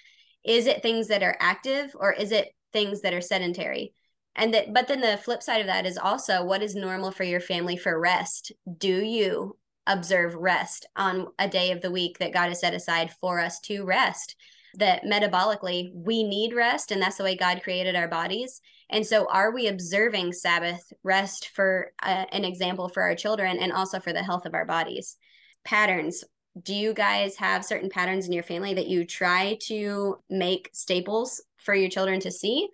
Is 0.44 0.66
it 0.66 0.82
things 0.82 1.08
that 1.08 1.22
are 1.22 1.36
active 1.40 1.94
or 1.94 2.12
is 2.12 2.32
it 2.32 2.48
things 2.72 3.02
that 3.02 3.12
are 3.12 3.20
sedentary? 3.20 3.92
And 4.34 4.54
that 4.54 4.72
but 4.72 4.88
then 4.88 5.02
the 5.02 5.18
flip 5.18 5.42
side 5.42 5.60
of 5.60 5.66
that 5.66 5.84
is 5.84 5.98
also 5.98 6.44
what 6.44 6.62
is 6.62 6.74
normal 6.74 7.10
for 7.10 7.24
your 7.24 7.40
family 7.40 7.76
for 7.76 8.00
rest? 8.00 8.52
Do 8.78 9.04
you 9.04 9.58
observe 9.86 10.34
rest 10.34 10.86
on 10.96 11.26
a 11.38 11.48
day 11.48 11.72
of 11.72 11.82
the 11.82 11.90
week 11.90 12.18
that 12.18 12.32
God 12.32 12.48
has 12.48 12.60
set 12.60 12.72
aside 12.72 13.10
for 13.20 13.40
us 13.40 13.60
to 13.60 13.84
rest? 13.84 14.36
That 14.74 15.04
metabolically 15.04 15.90
we 15.94 16.22
need 16.22 16.54
rest 16.54 16.90
and 16.90 17.00
that's 17.00 17.16
the 17.16 17.24
way 17.24 17.36
God 17.36 17.62
created 17.62 17.96
our 17.96 18.08
bodies. 18.08 18.60
And 18.90 19.06
so 19.06 19.26
are 19.30 19.52
we 19.52 19.68
observing 19.68 20.32
Sabbath 20.32 20.92
rest 21.02 21.50
for 21.54 21.92
uh, 22.02 22.26
an 22.32 22.44
example 22.44 22.88
for 22.88 23.02
our 23.02 23.14
children 23.14 23.58
and 23.58 23.72
also 23.72 24.00
for 24.00 24.12
the 24.12 24.22
health 24.22 24.46
of 24.46 24.54
our 24.54 24.64
bodies? 24.64 25.16
Patterns. 25.64 26.24
Do 26.60 26.74
you 26.74 26.92
guys 26.92 27.36
have 27.36 27.64
certain 27.64 27.90
patterns 27.90 28.26
in 28.26 28.32
your 28.32 28.42
family 28.42 28.74
that 28.74 28.88
you 28.88 29.04
try 29.04 29.56
to 29.66 30.16
make 30.28 30.70
staples 30.72 31.42
for 31.58 31.74
your 31.74 31.88
children 31.88 32.20
to 32.20 32.30
see? 32.30 32.68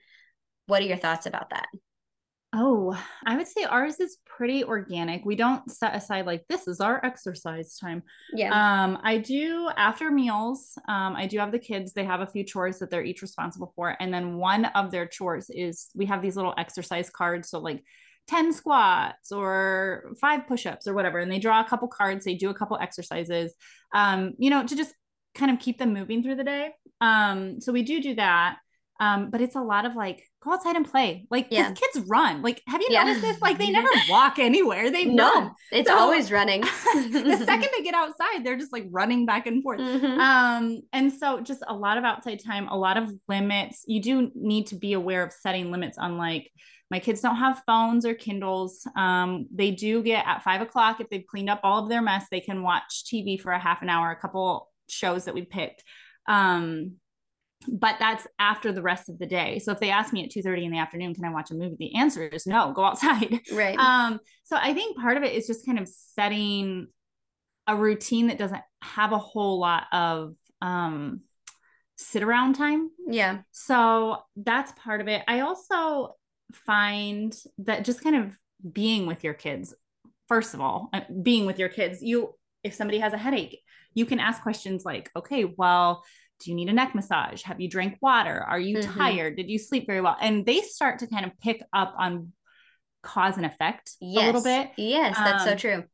What 0.66 0.82
are 0.82 0.86
your 0.86 0.96
thoughts 0.96 1.26
about 1.26 1.50
that? 1.50 1.66
Oh, 2.52 2.98
I 3.26 3.36
would 3.36 3.46
say 3.46 3.64
ours 3.64 4.00
is 4.00 4.18
pretty 4.24 4.64
organic. 4.64 5.24
We 5.24 5.36
don't 5.36 5.70
set 5.70 5.94
aside 5.94 6.26
like 6.26 6.44
this 6.48 6.68
is 6.68 6.80
our 6.80 7.04
exercise 7.04 7.76
time. 7.76 8.02
Yeah. 8.32 8.50
Um, 8.50 8.98
I 9.02 9.18
do 9.18 9.68
after 9.76 10.10
meals. 10.10 10.78
Um, 10.88 11.16
I 11.16 11.26
do 11.26 11.38
have 11.38 11.52
the 11.52 11.58
kids. 11.58 11.92
They 11.92 12.04
have 12.04 12.20
a 12.20 12.26
few 12.26 12.44
chores 12.44 12.78
that 12.78 12.90
they're 12.90 13.04
each 13.04 13.20
responsible 13.20 13.72
for, 13.76 13.96
and 14.00 14.12
then 14.14 14.36
one 14.36 14.66
of 14.66 14.90
their 14.90 15.06
chores 15.06 15.50
is 15.50 15.88
we 15.94 16.06
have 16.06 16.22
these 16.22 16.36
little 16.36 16.54
exercise 16.56 17.10
cards. 17.10 17.50
So 17.50 17.58
like 17.58 17.84
10 18.28 18.52
squats 18.52 19.32
or 19.32 20.12
five 20.20 20.46
push-ups 20.48 20.86
or 20.86 20.94
whatever 20.94 21.18
and 21.18 21.30
they 21.30 21.38
draw 21.38 21.60
a 21.60 21.68
couple 21.68 21.86
cards 21.86 22.24
they 22.24 22.34
do 22.34 22.50
a 22.50 22.54
couple 22.54 22.76
exercises 22.78 23.54
um, 23.94 24.32
you 24.38 24.50
know 24.50 24.66
to 24.66 24.74
just 24.74 24.92
kind 25.34 25.50
of 25.50 25.60
keep 25.60 25.78
them 25.78 25.92
moving 25.92 26.22
through 26.22 26.34
the 26.34 26.44
day 26.44 26.70
um, 27.00 27.60
so 27.60 27.72
we 27.72 27.82
do 27.82 28.02
do 28.02 28.14
that 28.16 28.56
um, 29.00 29.30
but 29.30 29.40
it's 29.40 29.56
a 29.56 29.60
lot 29.60 29.84
of 29.84 29.94
like 29.94 30.22
go 30.42 30.52
outside 30.52 30.76
and 30.76 30.88
play. 30.88 31.26
Like 31.30 31.48
yeah. 31.50 31.72
kids 31.72 32.06
run. 32.08 32.42
Like, 32.42 32.62
have 32.66 32.80
you 32.80 32.88
yeah. 32.90 33.04
noticed 33.04 33.22
this? 33.22 33.40
Like 33.40 33.58
they 33.58 33.70
never 33.72 33.88
walk 34.08 34.38
anywhere. 34.38 34.90
They 34.90 35.04
no, 35.04 35.32
run. 35.32 35.50
It's 35.72 35.88
so, 35.88 35.96
always 35.96 36.32
running. 36.32 36.60
the 36.94 37.42
second 37.44 37.68
they 37.76 37.82
get 37.82 37.94
outside, 37.94 38.44
they're 38.44 38.56
just 38.56 38.72
like 38.72 38.86
running 38.90 39.26
back 39.26 39.46
and 39.46 39.62
forth. 39.62 39.80
Mm-hmm. 39.80 40.20
Um, 40.20 40.80
and 40.92 41.12
so 41.12 41.40
just 41.40 41.62
a 41.66 41.74
lot 41.74 41.98
of 41.98 42.04
outside 42.04 42.40
time, 42.44 42.68
a 42.68 42.76
lot 42.76 42.96
of 42.96 43.10
limits. 43.28 43.84
You 43.86 44.00
do 44.00 44.30
need 44.34 44.68
to 44.68 44.76
be 44.76 44.94
aware 44.94 45.22
of 45.22 45.32
setting 45.32 45.70
limits 45.70 45.98
on 45.98 46.16
like 46.16 46.50
my 46.90 47.00
kids 47.00 47.20
don't 47.20 47.36
have 47.36 47.62
phones 47.66 48.06
or 48.06 48.14
Kindles. 48.14 48.86
Um, 48.96 49.46
they 49.52 49.72
do 49.72 50.02
get 50.02 50.24
at 50.26 50.44
five 50.44 50.60
o'clock 50.60 51.00
if 51.00 51.08
they've 51.10 51.26
cleaned 51.26 51.50
up 51.50 51.60
all 51.64 51.82
of 51.82 51.88
their 51.88 52.02
mess, 52.02 52.26
they 52.30 52.40
can 52.40 52.62
watch 52.62 53.04
TV 53.04 53.40
for 53.40 53.50
a 53.50 53.58
half 53.58 53.82
an 53.82 53.88
hour, 53.88 54.10
a 54.10 54.16
couple 54.16 54.70
shows 54.88 55.24
that 55.24 55.34
we 55.34 55.42
picked. 55.42 55.82
Um, 56.28 56.96
but 57.68 57.96
that's 57.98 58.26
after 58.38 58.72
the 58.72 58.82
rest 58.82 59.08
of 59.08 59.18
the 59.18 59.26
day. 59.26 59.58
So 59.58 59.72
if 59.72 59.80
they 59.80 59.90
ask 59.90 60.12
me 60.12 60.24
at 60.24 60.30
2 60.30 60.42
30 60.42 60.64
in 60.64 60.72
the 60.72 60.78
afternoon, 60.78 61.14
can 61.14 61.24
I 61.24 61.30
watch 61.30 61.50
a 61.50 61.54
movie? 61.54 61.76
The 61.78 61.96
answer 61.96 62.26
is 62.26 62.46
no, 62.46 62.72
go 62.72 62.84
outside. 62.84 63.40
Right. 63.52 63.78
Um, 63.78 64.20
so 64.44 64.56
I 64.56 64.74
think 64.74 64.96
part 64.96 65.16
of 65.16 65.22
it 65.22 65.32
is 65.32 65.46
just 65.46 65.64
kind 65.64 65.78
of 65.78 65.88
setting 65.88 66.88
a 67.66 67.76
routine 67.76 68.28
that 68.28 68.38
doesn't 68.38 68.62
have 68.82 69.12
a 69.12 69.18
whole 69.18 69.58
lot 69.58 69.84
of 69.92 70.34
um 70.60 71.20
sit 71.96 72.22
around 72.22 72.54
time. 72.54 72.90
Yeah. 73.08 73.38
So 73.52 74.18
that's 74.36 74.72
part 74.72 75.00
of 75.00 75.08
it. 75.08 75.22
I 75.26 75.40
also 75.40 76.16
find 76.52 77.34
that 77.58 77.84
just 77.84 78.02
kind 78.02 78.16
of 78.16 78.36
being 78.72 79.06
with 79.06 79.24
your 79.24 79.34
kids, 79.34 79.74
first 80.28 80.54
of 80.54 80.60
all, 80.60 80.90
uh, 80.92 81.00
being 81.22 81.46
with 81.46 81.58
your 81.58 81.68
kids, 81.68 82.02
you 82.02 82.34
if 82.62 82.74
somebody 82.74 82.98
has 82.98 83.12
a 83.12 83.18
headache, 83.18 83.62
you 83.94 84.04
can 84.04 84.18
ask 84.18 84.42
questions 84.42 84.84
like, 84.84 85.10
okay, 85.16 85.44
well, 85.44 86.04
do 86.40 86.50
you 86.50 86.56
need 86.56 86.68
a 86.68 86.72
neck 86.72 86.94
massage? 86.94 87.42
Have 87.42 87.60
you 87.60 87.68
drank 87.68 87.98
water? 88.00 88.42
Are 88.42 88.60
you 88.60 88.78
mm-hmm. 88.78 88.98
tired? 88.98 89.36
Did 89.36 89.50
you 89.50 89.58
sleep 89.58 89.86
very 89.86 90.00
well? 90.00 90.16
And 90.20 90.44
they 90.44 90.60
start 90.60 91.00
to 91.00 91.06
kind 91.06 91.24
of 91.24 91.32
pick 91.40 91.62
up 91.72 91.94
on 91.98 92.32
cause 93.02 93.36
and 93.36 93.46
effect 93.46 93.92
yes. 94.00 94.22
a 94.22 94.26
little 94.26 94.42
bit. 94.42 94.70
Yes, 94.76 95.16
that's 95.16 95.42
um, 95.42 95.48
so 95.48 95.56
true. 95.56 95.84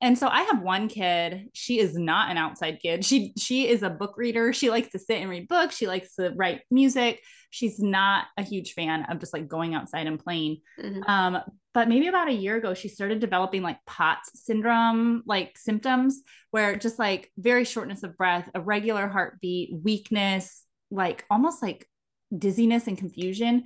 And 0.00 0.18
so 0.18 0.26
I 0.26 0.42
have 0.42 0.62
one 0.62 0.88
kid. 0.88 1.50
She 1.52 1.78
is 1.78 1.96
not 1.96 2.30
an 2.30 2.36
outside 2.36 2.80
kid. 2.82 3.04
She 3.04 3.32
she 3.38 3.68
is 3.68 3.84
a 3.84 3.90
book 3.90 4.14
reader. 4.16 4.52
She 4.52 4.68
likes 4.68 4.90
to 4.90 4.98
sit 4.98 5.20
and 5.20 5.30
read 5.30 5.46
books. 5.46 5.76
She 5.76 5.86
likes 5.86 6.16
to 6.16 6.32
write 6.34 6.62
music. 6.72 7.20
She's 7.50 7.78
not 7.78 8.24
a 8.36 8.42
huge 8.42 8.72
fan 8.72 9.04
of 9.08 9.20
just 9.20 9.32
like 9.32 9.46
going 9.46 9.74
outside 9.74 10.08
and 10.08 10.18
playing. 10.18 10.62
Mm-hmm. 10.80 11.02
Um, 11.06 11.42
but 11.74 11.88
maybe 11.88 12.06
about 12.08 12.28
a 12.28 12.32
year 12.32 12.56
ago, 12.56 12.74
she 12.74 12.88
started 12.88 13.20
developing 13.20 13.62
like 13.62 13.78
POTS 13.86 14.44
syndrome 14.44 15.22
like 15.26 15.56
symptoms, 15.56 16.22
where 16.50 16.76
just 16.76 16.98
like 16.98 17.30
very 17.38 17.64
shortness 17.64 18.02
of 18.02 18.16
breath, 18.16 18.48
a 18.54 18.60
regular 18.60 19.08
heartbeat, 19.08 19.70
weakness, 19.82 20.64
like 20.90 21.24
almost 21.30 21.62
like 21.62 21.88
dizziness 22.36 22.86
and 22.86 22.98
confusion 22.98 23.64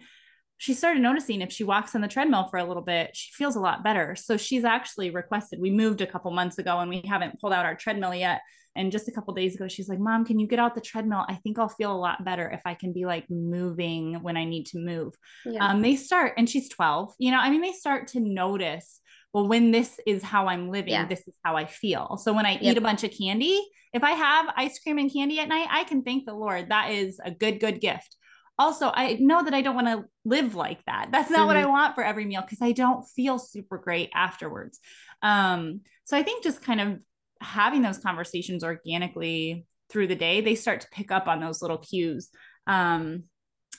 she 0.59 0.75
started 0.75 1.03
noticing 1.03 1.42
if 1.42 1.53
she 1.53 1.64
walks 1.64 1.95
on 1.95 2.01
the 2.01 2.09
treadmill 2.09 2.49
for 2.49 2.59
a 2.59 2.64
little 2.64 2.83
bit, 2.83 3.11
she 3.14 3.33
feels 3.33 3.57
a 3.57 3.61
lot 3.61 3.85
better. 3.85 4.16
So 4.16 4.37
she's 4.37 4.64
actually 4.64 5.11
requested. 5.11 5.61
We 5.61 5.71
moved 5.71 6.01
a 6.01 6.07
couple 6.07 6.31
months 6.31 6.59
ago 6.59 6.79
and 6.79 6.88
we 6.88 7.03
haven't 7.07 7.40
pulled 7.40 7.53
out 7.53 7.66
our 7.66 7.77
treadmill 7.77 8.14
yet. 8.14 8.40
And 8.75 8.92
just 8.92 9.09
a 9.09 9.12
couple 9.12 9.33
days 9.33 9.55
ago, 9.55 9.69
she's 9.69 9.88
like, 9.88 9.99
Mom, 9.99 10.25
can 10.25 10.38
you 10.38 10.47
get 10.47 10.59
out 10.59 10.75
the 10.75 10.81
treadmill? 10.81 11.25
I 11.29 11.37
think 11.37 11.59
I'll 11.59 11.69
feel 11.69 11.92
a 11.92 11.97
lot 11.97 12.25
better 12.25 12.51
if 12.51 12.61
I 12.66 12.75
can 12.75 12.92
be 12.92 13.07
like 13.07 13.25
moving 13.31 14.23
when 14.23 14.37
I 14.37 14.45
need 14.45 14.66
to 14.66 14.79
move. 14.79 15.14
Yeah. 15.47 15.66
Um, 15.66 15.81
they 15.81 15.97
start, 15.97 16.35
and 16.37 16.49
she's 16.49 16.69
12, 16.69 17.14
you 17.19 17.31
know, 17.31 17.38
I 17.38 17.49
mean, 17.49 17.62
they 17.62 17.73
start 17.73 18.09
to 18.09 18.21
notice, 18.21 19.01
well, 19.33 19.49
when 19.49 19.71
this 19.71 19.99
is 20.07 20.23
how 20.23 20.49
I'm 20.49 20.71
living, 20.71 20.92
yeah. 20.92 21.07
this 21.07 21.27
is 21.27 21.35
how 21.42 21.57
I 21.57 21.64
feel. 21.64 22.19
So 22.19 22.35
when 22.35 22.45
I 22.45 22.53
yep. 22.53 22.62
eat 22.62 22.79
a 22.79 22.83
bunch 22.83 23.03
of 23.03 23.12
candy, 23.12 23.66
if 23.95 24.05
I 24.05 24.11
have 24.11 24.53
ice 24.57 24.79
cream 24.79 24.99
and 24.99 25.11
candy 25.11 25.40
at 25.40 25.49
night, 25.49 25.69
I 25.71 25.85
can 25.85 26.03
thank 26.03 26.27
the 26.27 26.35
Lord. 26.35 26.69
That 26.69 26.90
is 26.90 27.19
a 27.25 27.31
good, 27.31 27.61
good 27.61 27.81
gift 27.81 28.15
also 28.59 28.90
i 28.95 29.14
know 29.21 29.42
that 29.42 29.55
i 29.55 29.62
don't 29.62 29.75
want 29.75 29.87
to 29.87 30.05
live 30.25 30.55
like 30.55 30.85
that 30.87 31.09
that's 31.11 31.31
not 31.31 31.40
mm-hmm. 31.40 31.47
what 31.47 31.57
i 31.57 31.62
mm-hmm. 31.62 31.71
want 31.71 31.95
for 31.95 32.05
every 32.05 32.25
meal 32.25 32.42
because 32.42 32.62
i 32.62 32.73
don't 32.73 33.05
feel 33.09 33.38
super 33.38 33.79
great 33.79 34.11
afterwards 34.14 34.79
um 35.23 35.81
so 36.05 36.16
i 36.16 36.23
think 36.23 36.42
just 36.42 36.62
kind 36.62 36.81
of 36.81 36.99
having 37.40 37.83
those 37.83 37.99
conversations 37.99 38.64
organically 38.64 39.66
through 39.90 40.07
the 40.07 40.16
day 40.16 40.40
they 40.40 40.55
start 40.55 40.81
to 40.81 40.88
pick 40.90 41.11
up 41.11 41.29
on 41.29 41.40
those 41.40 41.62
little 41.62 41.79
cues 41.79 42.31
um 42.66 43.25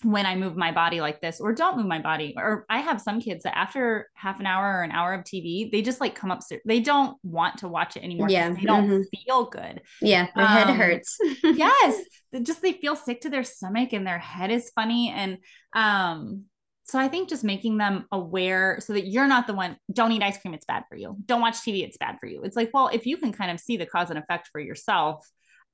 when 0.03 0.25
I 0.25 0.35
move 0.35 0.55
my 0.55 0.71
body 0.71 1.01
like 1.01 1.21
this 1.21 1.39
or 1.39 1.53
don't 1.53 1.77
move 1.77 1.87
my 1.87 1.99
body. 1.99 2.33
Or 2.37 2.65
I 2.69 2.79
have 2.79 3.01
some 3.01 3.19
kids 3.19 3.43
that 3.43 3.57
after 3.57 4.09
half 4.13 4.39
an 4.39 4.45
hour 4.45 4.79
or 4.79 4.83
an 4.83 4.91
hour 4.91 5.13
of 5.13 5.23
TV, 5.23 5.71
they 5.71 5.81
just 5.81 6.01
like 6.01 6.15
come 6.15 6.31
upstairs. 6.31 6.61
They 6.65 6.79
don't 6.79 7.17
want 7.23 7.59
to 7.59 7.67
watch 7.67 7.97
it 7.97 8.03
anymore. 8.03 8.29
Yeah. 8.29 8.51
They 8.51 8.61
don't 8.61 8.87
mm-hmm. 8.87 9.17
feel 9.25 9.45
good. 9.49 9.81
Yeah. 10.01 10.27
Their 10.35 10.45
um, 10.45 10.51
head 10.51 10.69
hurts. 10.75 11.17
yes. 11.43 12.03
They 12.33 12.41
just 12.41 12.61
they 12.61 12.73
feel 12.73 12.97
sick 12.97 13.21
to 13.21 13.29
their 13.29 13.45
stomach 13.45 13.93
and 13.93 14.05
their 14.05 14.19
head 14.19 14.51
is 14.51 14.69
funny. 14.75 15.13
And 15.15 15.37
um, 15.73 16.43
so 16.83 16.99
I 16.99 17.07
think 17.07 17.29
just 17.29 17.43
making 17.43 17.77
them 17.77 18.05
aware 18.11 18.79
so 18.81 18.91
that 18.93 19.07
you're 19.07 19.27
not 19.27 19.47
the 19.47 19.53
one, 19.53 19.77
don't 19.91 20.11
eat 20.11 20.21
ice 20.21 20.37
cream, 20.37 20.53
it's 20.53 20.65
bad 20.65 20.83
for 20.89 20.97
you. 20.97 21.15
Don't 21.25 21.39
watch 21.41 21.55
TV, 21.55 21.83
it's 21.83 21.97
bad 21.97 22.17
for 22.19 22.27
you. 22.27 22.43
It's 22.43 22.57
like, 22.57 22.71
well, 22.73 22.89
if 22.89 23.05
you 23.05 23.15
can 23.15 23.31
kind 23.31 23.49
of 23.49 23.61
see 23.61 23.77
the 23.77 23.85
cause 23.85 24.09
and 24.09 24.19
effect 24.19 24.49
for 24.51 24.59
yourself, 24.59 25.25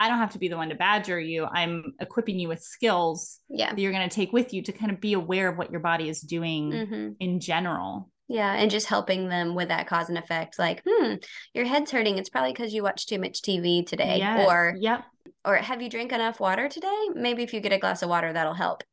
I 0.03 0.09
don't 0.09 0.17
have 0.17 0.31
to 0.31 0.39
be 0.39 0.49
the 0.49 0.57
one 0.57 0.67
to 0.67 0.75
badger 0.75 1.17
you. 1.17 1.45
I'm 1.45 1.93
equipping 2.01 2.37
you 2.37 2.49
with 2.49 2.61
skills 2.61 3.39
yeah. 3.47 3.69
that 3.69 3.79
you're 3.79 3.93
going 3.93 4.07
to 4.07 4.13
take 4.13 4.33
with 4.33 4.53
you 4.53 4.61
to 4.63 4.73
kind 4.73 4.91
of 4.91 4.99
be 4.99 5.13
aware 5.13 5.47
of 5.47 5.57
what 5.57 5.71
your 5.71 5.79
body 5.79 6.09
is 6.09 6.19
doing 6.19 6.71
mm-hmm. 6.71 7.09
in 7.21 7.39
general. 7.39 8.09
Yeah, 8.27 8.53
and 8.53 8.69
just 8.69 8.87
helping 8.87 9.29
them 9.29 9.55
with 9.55 9.69
that 9.69 9.87
cause 9.87 10.09
and 10.09 10.17
effect. 10.17 10.59
Like, 10.59 10.83
hmm, 10.85 11.15
your 11.53 11.63
head's 11.63 11.91
hurting. 11.91 12.17
It's 12.17 12.27
probably 12.27 12.51
because 12.51 12.73
you 12.73 12.83
watched 12.83 13.07
too 13.07 13.17
much 13.17 13.41
TV 13.41 13.87
today. 13.87 14.17
Yes. 14.17 14.45
Or, 14.45 14.75
yep. 14.77 15.05
Or 15.45 15.55
have 15.55 15.81
you 15.81 15.89
drank 15.89 16.11
enough 16.11 16.41
water 16.41 16.67
today? 16.67 17.07
Maybe 17.13 17.43
if 17.43 17.53
you 17.53 17.61
get 17.61 17.71
a 17.71 17.77
glass 17.77 18.01
of 18.01 18.09
water, 18.09 18.33
that'll 18.33 18.53
help 18.55 18.83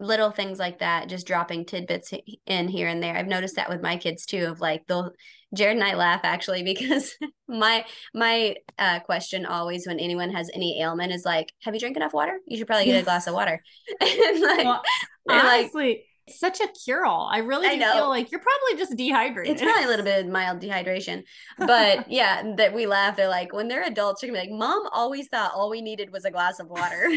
little 0.00 0.30
things 0.30 0.58
like 0.58 0.80
that, 0.80 1.08
just 1.08 1.26
dropping 1.26 1.64
tidbits 1.64 2.12
in 2.46 2.68
here 2.68 2.88
and 2.88 3.02
there. 3.02 3.16
I've 3.16 3.26
noticed 3.26 3.56
that 3.56 3.68
with 3.68 3.82
my 3.82 3.96
kids 3.96 4.26
too, 4.26 4.46
of 4.46 4.60
like 4.60 4.86
they'll 4.86 5.12
Jared 5.54 5.76
and 5.76 5.84
I 5.84 5.94
laugh 5.94 6.20
actually 6.24 6.62
because 6.64 7.16
my 7.48 7.84
my 8.12 8.56
uh, 8.78 9.00
question 9.00 9.46
always 9.46 9.86
when 9.86 10.00
anyone 10.00 10.30
has 10.30 10.50
any 10.52 10.80
ailment 10.80 11.12
is 11.12 11.24
like, 11.24 11.52
"Have 11.62 11.74
you 11.74 11.80
drank 11.80 11.96
enough 11.96 12.12
water? 12.12 12.38
You 12.46 12.56
should 12.58 12.66
probably 12.66 12.86
get 12.86 13.00
a 13.00 13.04
glass 13.04 13.26
of 13.26 13.34
water." 13.34 13.62
and 14.00 14.40
like, 14.40 14.64
well, 14.64 14.82
honestly, 15.28 15.88
like, 15.88 16.04
it's 16.26 16.40
such 16.40 16.60
a 16.60 16.68
cure 16.84 17.04
all. 17.04 17.28
I 17.30 17.38
really 17.38 17.68
I 17.68 17.78
feel 17.78 18.08
like 18.08 18.32
you're 18.32 18.40
probably 18.40 18.82
just 18.82 18.96
dehydrated. 18.96 19.52
It's 19.52 19.62
probably 19.62 19.84
a 19.84 19.88
little 19.88 20.04
bit 20.04 20.24
of 20.24 20.30
mild 20.30 20.60
dehydration. 20.60 21.22
But 21.58 22.10
yeah, 22.10 22.54
that 22.56 22.72
we 22.72 22.86
laugh. 22.86 23.16
They're 23.16 23.28
like, 23.28 23.52
when 23.52 23.68
they're 23.68 23.84
adults, 23.84 24.20
they're 24.20 24.30
gonna 24.30 24.42
be 24.42 24.50
like, 24.50 24.58
Mom 24.58 24.88
always 24.92 25.28
thought 25.28 25.52
all 25.54 25.68
we 25.68 25.82
needed 25.82 26.12
was 26.12 26.24
a 26.24 26.30
glass 26.30 26.60
of 26.60 26.68
water 26.68 27.08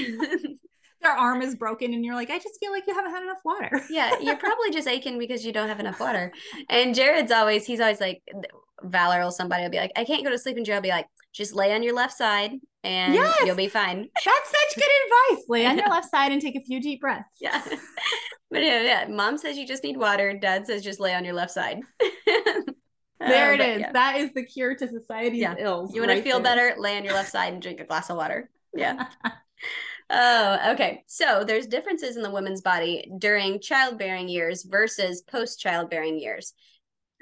their 1.01 1.13
arm 1.13 1.41
is 1.41 1.55
broken 1.55 1.93
and 1.93 2.03
you're 2.03 2.15
like, 2.15 2.29
I 2.29 2.39
just 2.39 2.59
feel 2.59 2.71
like 2.71 2.83
you 2.87 2.93
haven't 2.93 3.11
had 3.11 3.23
enough 3.23 3.39
water. 3.45 3.81
yeah, 3.89 4.19
you're 4.19 4.37
probably 4.37 4.71
just 4.71 4.87
aching 4.87 5.19
because 5.19 5.45
you 5.45 5.53
don't 5.53 5.67
have 5.67 5.79
enough 5.79 5.99
water. 5.99 6.31
And 6.69 6.95
Jared's 6.95 7.31
always, 7.31 7.65
he's 7.65 7.79
always 7.79 7.99
like, 7.99 8.21
Valor 8.83 9.23
or 9.23 9.31
somebody 9.31 9.63
will 9.63 9.71
be 9.71 9.77
like, 9.77 9.91
I 9.95 10.03
can't 10.03 10.23
go 10.23 10.29
to 10.29 10.37
sleep. 10.37 10.55
And 10.55 10.65
Jared 10.65 10.83
will 10.83 10.89
be 10.89 10.93
like, 10.93 11.07
just 11.33 11.55
lay 11.55 11.73
on 11.73 11.81
your 11.83 11.95
left 11.95 12.13
side 12.13 12.51
and 12.83 13.13
yes! 13.13 13.35
you'll 13.45 13.55
be 13.55 13.67
fine. 13.67 14.07
That's 14.25 14.49
such 14.49 14.75
good 14.75 15.33
advice. 15.33 15.45
Lay 15.47 15.65
on 15.65 15.77
your 15.77 15.89
left 15.89 16.09
side 16.09 16.31
and 16.31 16.41
take 16.41 16.55
a 16.55 16.61
few 16.61 16.81
deep 16.81 17.01
breaths. 17.01 17.37
Yeah. 17.39 17.61
But 18.49 18.63
yeah, 18.63 18.81
yeah, 18.81 19.07
mom 19.09 19.37
says 19.37 19.57
you 19.57 19.67
just 19.67 19.83
need 19.83 19.97
water. 19.97 20.37
Dad 20.37 20.65
says 20.65 20.83
just 20.83 20.99
lay 20.99 21.13
on 21.13 21.25
your 21.25 21.33
left 21.33 21.51
side. 21.51 21.79
Um, 23.19 23.29
there 23.29 23.53
it 23.53 23.59
is. 23.59 23.81
Yeah. 23.81 23.91
That 23.93 24.17
is 24.17 24.31
the 24.33 24.45
cure 24.45 24.75
to 24.75 24.87
society's 24.87 25.41
yeah. 25.41 25.55
ills. 25.57 25.93
You 25.93 26.01
want 26.01 26.09
right 26.09 26.17
to 26.17 26.21
feel 26.21 26.39
there. 26.39 26.55
better? 26.55 26.79
Lay 26.79 26.97
on 26.97 27.03
your 27.03 27.13
left 27.13 27.31
side 27.31 27.51
and 27.51 27.61
drink 27.61 27.79
a 27.79 27.83
glass 27.83 28.09
of 28.09 28.15
water. 28.15 28.49
Yeah. 28.75 29.07
Oh, 30.09 30.71
okay. 30.73 31.03
So 31.07 31.43
there's 31.45 31.67
differences 31.67 32.15
in 32.15 32.23
the 32.23 32.31
woman's 32.31 32.61
body 32.61 33.11
during 33.17 33.59
childbearing 33.59 34.29
years 34.29 34.63
versus 34.63 35.21
post 35.21 35.59
childbearing 35.59 36.17
years. 36.17 36.53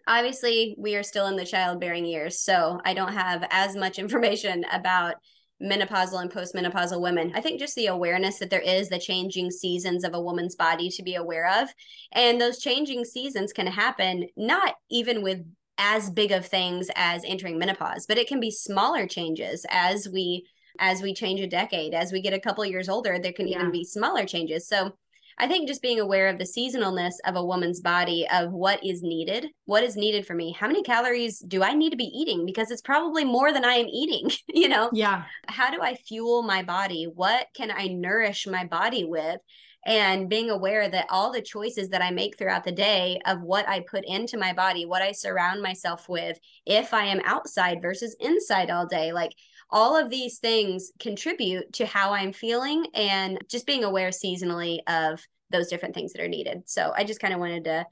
Obviously, 0.08 0.76
we 0.78 0.96
are 0.96 1.02
still 1.04 1.26
in 1.28 1.36
the 1.36 1.46
childbearing 1.46 2.06
years, 2.06 2.40
so 2.40 2.80
I 2.86 2.94
don't 2.94 3.14
have 3.14 3.48
as 3.50 3.76
much 3.76 3.98
information 4.00 4.66
about 4.72 5.16
menopausal 5.62 6.22
and 6.22 6.32
postmenopausal 6.32 7.02
women. 7.02 7.32
I 7.34 7.42
think 7.42 7.60
just 7.60 7.76
the 7.76 7.88
awareness 7.88 8.40
that 8.40 8.50
there 8.50 8.60
is 8.60 8.90
the 8.90 9.00
changing 9.00 9.52
seasons 9.52 10.04
of 10.04 10.14
a 10.14 10.22
woman's 10.22 10.56
body 10.56 10.90
to 10.90 11.02
be 11.02 11.16
aware 11.16 11.62
of. 11.62 11.70
And 12.12 12.40
those 12.40 12.60
changing 12.60 13.06
seasons 13.06 13.54
can 13.54 13.68
happen 13.68 14.28
not 14.36 14.76
even 14.92 15.24
with 15.24 15.46
as 15.78 16.10
big 16.10 16.32
of 16.32 16.46
things 16.46 16.90
as 16.96 17.24
entering 17.26 17.58
menopause, 17.58 18.06
but 18.06 18.18
it 18.18 18.28
can 18.28 18.40
be 18.40 18.52
smaller 18.52 19.08
changes 19.08 19.66
as 19.70 20.08
we 20.08 20.46
as 20.80 21.02
we 21.02 21.14
change 21.14 21.40
a 21.40 21.48
decade, 21.48 21.94
as 21.94 22.12
we 22.12 22.22
get 22.22 22.34
a 22.34 22.40
couple 22.40 22.66
years 22.66 22.90
older, 22.90 23.18
there 23.20 23.34
can 23.34 23.48
yeah. 23.48 23.60
even 23.60 23.72
be 23.72 23.84
smaller 23.84 24.26
changes. 24.26 24.68
So 24.68 24.94
I 25.38 25.48
think 25.48 25.68
just 25.68 25.82
being 25.82 26.00
aware 26.00 26.30
of 26.30 26.38
the 26.38 26.46
seasonalness 26.46 27.16
of 27.26 27.36
a 27.36 27.44
woman's 27.44 27.82
body, 27.82 28.26
of 28.32 28.54
what 28.54 28.84
is 28.86 29.02
needed, 29.02 29.48
what 29.66 29.84
is 29.84 29.98
needed 29.98 30.26
for 30.26 30.34
me, 30.34 30.54
how 30.54 30.68
many 30.68 30.82
calories 30.82 31.40
do 31.40 31.62
I 31.62 31.74
need 31.74 31.90
to 31.90 31.98
be 31.98 32.06
eating? 32.06 32.46
Because 32.46 32.72
it's 32.72 32.82
probably 32.82 33.26
more 33.26 33.52
than 33.52 33.66
I 33.66 33.74
am 33.74 33.88
eating, 33.88 34.32
you 34.48 34.70
know? 34.70 34.90
Yeah. 34.94 35.24
How 35.48 35.72
do 35.72 35.82
I 35.82 35.96
fuel 35.96 36.42
my 36.44 36.64
body? 36.64 37.06
What 37.14 37.48
can 37.56 37.70
I 37.72 37.88
nourish 37.88 38.48
my 38.48 38.66
body 38.66 39.04
with? 39.04 39.42
And 39.86 40.30
being 40.30 40.50
aware 40.50 40.90
that 40.90 41.06
all 41.10 41.32
the 41.32 41.44
choices 41.44 41.90
that 41.90 42.02
I 42.02 42.10
make 42.10 42.38
throughout 42.38 42.64
the 42.64 42.72
day 42.72 43.20
of 43.26 43.42
what 43.42 43.70
I 43.70 43.82
put 43.82 44.04
into 44.06 44.36
my 44.36 44.52
body, 44.52 44.86
what 44.86 45.04
I 45.04 45.12
surround 45.12 45.62
myself 45.62 46.10
with, 46.10 46.40
if 46.66 46.92
I 46.92 47.06
am 47.06 47.22
outside 47.24 47.84
versus 47.84 48.16
inside 48.20 48.72
all 48.72 48.88
day, 48.88 49.12
like 49.12 49.32
all 49.70 49.98
of 49.98 50.10
these 50.10 50.40
things 50.40 50.92
contribute 51.00 51.74
to 51.74 51.86
how 51.86 52.14
I'm 52.14 52.34
feeling 52.34 52.86
and 52.94 53.40
just 53.50 53.66
being 53.66 53.84
aware 53.84 54.10
seasonally 54.10 54.80
of 54.88 55.22
those 55.52 55.68
different 55.68 55.96
things 55.96 56.14
that 56.14 56.22
are 56.22 56.28
needed. 56.28 56.64
So 56.66 56.94
I 56.96 57.04
just 57.04 57.20
kind 57.20 57.34
of 57.34 57.40
wanted 57.40 57.66
to 57.66 57.86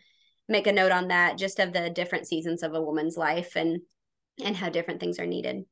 make 0.50 0.68
a 0.68 0.72
note 0.72 0.92
on 0.92 1.08
that 1.08 1.38
just 1.38 1.60
of 1.60 1.74
the 1.74 1.90
different 1.90 2.28
seasons 2.28 2.64
of 2.64 2.74
a 2.74 2.82
woman's 2.82 3.18
life 3.18 3.56
and 3.56 3.80
and 4.44 4.56
how 4.56 4.70
different 4.70 5.00
things 5.00 5.20
are 5.20 5.26
needed. 5.26 5.64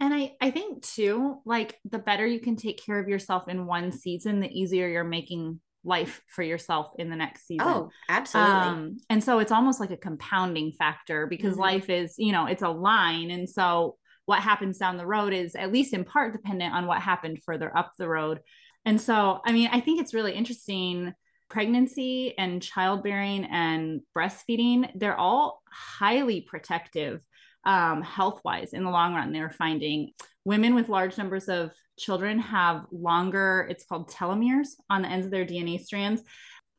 And 0.00 0.14
I 0.14 0.36
I 0.40 0.50
think 0.50 0.82
too 0.82 1.40
like 1.44 1.78
the 1.84 1.98
better 1.98 2.26
you 2.26 2.40
can 2.40 2.56
take 2.56 2.84
care 2.84 2.98
of 2.98 3.08
yourself 3.08 3.48
in 3.48 3.66
one 3.66 3.92
season 3.92 4.40
the 4.40 4.48
easier 4.48 4.88
you're 4.88 5.04
making 5.04 5.60
life 5.86 6.20
for 6.26 6.42
yourself 6.42 6.88
in 6.98 7.08
the 7.08 7.16
next 7.16 7.46
season. 7.46 7.66
Oh, 7.66 7.90
absolutely. 8.08 8.52
Um, 8.52 8.96
and 9.08 9.22
so 9.22 9.38
it's 9.38 9.52
almost 9.52 9.80
like 9.80 9.92
a 9.92 9.96
compounding 9.96 10.72
factor 10.72 11.26
because 11.26 11.52
mm-hmm. 11.52 11.62
life 11.62 11.88
is, 11.88 12.16
you 12.18 12.32
know, 12.32 12.46
it's 12.46 12.62
a 12.62 12.68
line. 12.68 13.30
And 13.30 13.48
so 13.48 13.96
what 14.26 14.40
happens 14.40 14.78
down 14.78 14.96
the 14.96 15.06
road 15.06 15.32
is 15.32 15.54
at 15.54 15.72
least 15.72 15.94
in 15.94 16.04
part 16.04 16.32
dependent 16.32 16.74
on 16.74 16.86
what 16.86 17.00
happened 17.00 17.42
further 17.44 17.74
up 17.76 17.92
the 17.96 18.08
road. 18.08 18.40
And 18.84 19.00
so, 19.00 19.40
I 19.44 19.52
mean, 19.52 19.68
I 19.72 19.80
think 19.80 20.00
it's 20.00 20.14
really 20.14 20.32
interesting. 20.32 21.14
Pregnancy 21.48 22.36
and 22.36 22.60
childbearing 22.60 23.44
and 23.44 24.00
breastfeeding, 24.16 24.90
they're 24.96 25.16
all 25.16 25.62
highly 25.70 26.40
protective 26.40 27.24
um, 27.64 28.02
health 28.02 28.40
wise 28.44 28.72
in 28.72 28.84
the 28.84 28.90
long 28.90 29.14
run. 29.14 29.32
They're 29.32 29.50
finding 29.50 30.10
women 30.44 30.74
with 30.74 30.88
large 30.88 31.18
numbers 31.18 31.48
of 31.48 31.72
children 31.98 32.38
have 32.38 32.86
longer, 32.92 33.66
it's 33.70 33.84
called 33.84 34.10
telomeres 34.10 34.68
on 34.88 35.02
the 35.02 35.08
ends 35.08 35.26
of 35.26 35.32
their 35.32 35.44
DNA 35.44 35.80
strands, 35.80 36.22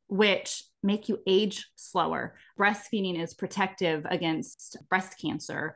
which 0.08 0.64
make 0.84 1.10
you 1.10 1.20
age 1.28 1.68
slower. 1.76 2.36
Breastfeeding 2.58 3.22
is 3.22 3.34
protective 3.34 4.06
against 4.10 4.78
breast 4.90 5.20
cancer. 5.20 5.76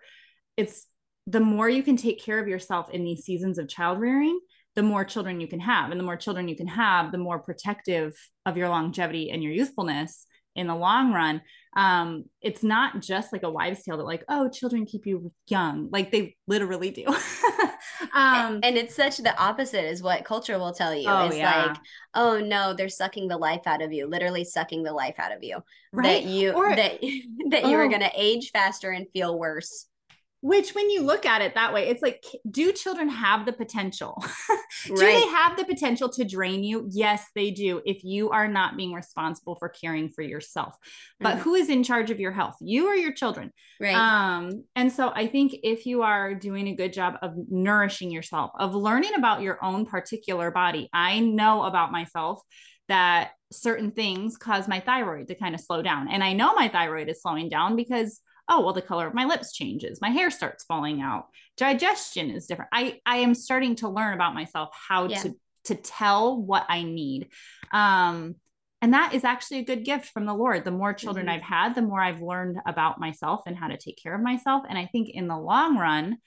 It's 0.55 0.85
the 1.27 1.39
more 1.39 1.69
you 1.69 1.83
can 1.83 1.97
take 1.97 2.23
care 2.23 2.39
of 2.39 2.47
yourself 2.47 2.89
in 2.89 3.03
these 3.03 3.23
seasons 3.23 3.57
of 3.57 3.67
child 3.67 3.99
rearing, 3.99 4.39
the 4.75 4.83
more 4.83 5.03
children 5.03 5.39
you 5.39 5.47
can 5.47 5.59
have. 5.59 5.91
And 5.91 5.99
the 5.99 6.03
more 6.03 6.17
children 6.17 6.47
you 6.47 6.55
can 6.55 6.67
have, 6.67 7.11
the 7.11 7.17
more 7.17 7.39
protective 7.39 8.13
of 8.45 8.57
your 8.57 8.69
longevity 8.69 9.31
and 9.31 9.43
your 9.43 9.51
youthfulness 9.51 10.25
in 10.55 10.67
the 10.67 10.75
long 10.75 11.13
run. 11.13 11.41
Um, 11.77 12.25
it's 12.41 12.63
not 12.63 13.01
just 13.01 13.31
like 13.31 13.43
a 13.43 13.49
wives' 13.49 13.83
tale 13.83 13.97
that, 13.97 14.03
like, 14.03 14.25
oh, 14.27 14.49
children 14.49 14.85
keep 14.85 15.05
you 15.05 15.31
young. 15.47 15.89
Like 15.91 16.11
they 16.11 16.35
literally 16.47 16.91
do. 16.91 17.05
um, 18.13 18.59
and 18.61 18.77
it's 18.77 18.95
such 18.95 19.17
the 19.17 19.37
opposite 19.37 19.85
is 19.85 20.03
what 20.03 20.25
culture 20.25 20.59
will 20.59 20.73
tell 20.73 20.93
you. 20.93 21.09
Oh, 21.09 21.27
it's 21.27 21.37
yeah. 21.37 21.67
like, 21.67 21.77
oh 22.13 22.39
no, 22.39 22.73
they're 22.73 22.89
sucking 22.89 23.29
the 23.29 23.37
life 23.37 23.61
out 23.65 23.81
of 23.81 23.93
you, 23.93 24.07
literally 24.07 24.43
sucking 24.43 24.83
the 24.83 24.91
life 24.91 25.15
out 25.17 25.31
of 25.31 25.43
you. 25.43 25.59
Right. 25.93 26.23
That 26.23 26.25
you 26.25 26.51
or, 26.51 26.75
that 26.75 27.01
that 27.49 27.65
you 27.65 27.77
oh. 27.77 27.79
are 27.79 27.87
gonna 27.87 28.11
age 28.13 28.51
faster 28.51 28.91
and 28.91 29.07
feel 29.13 29.39
worse 29.39 29.87
which 30.41 30.73
when 30.73 30.89
you 30.89 31.03
look 31.03 31.25
at 31.25 31.41
it 31.41 31.55
that 31.55 31.73
way 31.73 31.87
it's 31.87 32.01
like 32.01 32.23
do 32.49 32.71
children 32.71 33.09
have 33.09 33.45
the 33.45 33.53
potential? 33.53 34.21
Do 34.85 34.93
right. 34.93 34.99
they 34.99 35.27
have 35.27 35.57
the 35.57 35.65
potential 35.65 36.09
to 36.09 36.23
drain 36.23 36.63
you? 36.63 36.87
Yes 36.89 37.23
they 37.35 37.51
do 37.51 37.81
if 37.85 38.03
you 38.03 38.31
are 38.31 38.47
not 38.47 38.77
being 38.77 38.93
responsible 38.93 39.55
for 39.55 39.69
caring 39.69 40.09
for 40.09 40.21
yourself. 40.21 40.75
But 41.19 41.35
mm-hmm. 41.35 41.41
who 41.41 41.55
is 41.55 41.69
in 41.69 41.83
charge 41.83 42.09
of 42.09 42.19
your 42.19 42.31
health? 42.31 42.55
You 42.61 42.87
or 42.87 42.95
your 42.95 43.13
children. 43.13 43.51
Right. 43.79 43.95
Um 43.95 44.63
and 44.75 44.91
so 44.91 45.11
i 45.15 45.27
think 45.27 45.55
if 45.63 45.85
you 45.85 46.01
are 46.01 46.33
doing 46.33 46.67
a 46.67 46.75
good 46.75 46.93
job 46.93 47.15
of 47.21 47.33
nourishing 47.49 48.11
yourself 48.11 48.51
of 48.57 48.75
learning 48.75 49.11
about 49.15 49.41
your 49.41 49.63
own 49.63 49.85
particular 49.85 50.51
body 50.51 50.89
i 50.93 51.19
know 51.19 51.63
about 51.63 51.91
myself 51.91 52.41
that 52.87 53.31
certain 53.51 53.91
things 53.91 54.37
cause 54.37 54.67
my 54.67 54.79
thyroid 54.79 55.27
to 55.27 55.35
kind 55.35 55.55
of 55.55 55.61
slow 55.61 55.81
down. 55.81 56.09
And 56.09 56.23
i 56.23 56.33
know 56.33 56.53
my 56.53 56.67
thyroid 56.67 57.09
is 57.09 57.21
slowing 57.21 57.49
down 57.49 57.75
because 57.75 58.21
oh 58.49 58.61
well 58.61 58.73
the 58.73 58.81
color 58.81 59.07
of 59.07 59.13
my 59.13 59.25
lips 59.25 59.53
changes 59.53 60.01
my 60.01 60.09
hair 60.09 60.29
starts 60.29 60.63
falling 60.63 61.01
out. 61.01 61.27
Digestion 61.57 62.29
is 62.29 62.45
different. 62.47 62.69
I 62.73 62.99
i 63.05 63.17
am 63.17 63.33
starting 63.33 63.75
to 63.75 63.89
learn 63.89 64.13
about 64.13 64.33
myself 64.33 64.69
how 64.89 65.07
yeah. 65.07 65.19
to 65.19 65.35
to 65.65 65.75
tell 65.75 66.41
what 66.41 66.65
i 66.69 66.83
need. 66.83 67.29
Um 67.71 68.35
and 68.83 68.95
that 68.95 69.13
is 69.13 69.23
actually 69.23 69.59
a 69.59 69.65
good 69.65 69.85
gift 69.85 70.07
from 70.07 70.25
the 70.25 70.33
lord. 70.33 70.65
The 70.65 70.71
more 70.71 70.93
children 70.93 71.27
mm-hmm. 71.27 71.35
i've 71.35 71.41
had 71.41 71.75
the 71.75 71.81
more 71.81 72.01
i've 72.01 72.21
learned 72.21 72.59
about 72.65 72.99
myself 72.99 73.41
and 73.45 73.55
how 73.55 73.67
to 73.67 73.77
take 73.77 74.01
care 74.01 74.15
of 74.15 74.21
myself. 74.21 74.63
And 74.67 74.77
i 74.77 74.85
think 74.87 75.09
in 75.09 75.27
the 75.27 75.37
long 75.37 75.77
run 75.77 76.17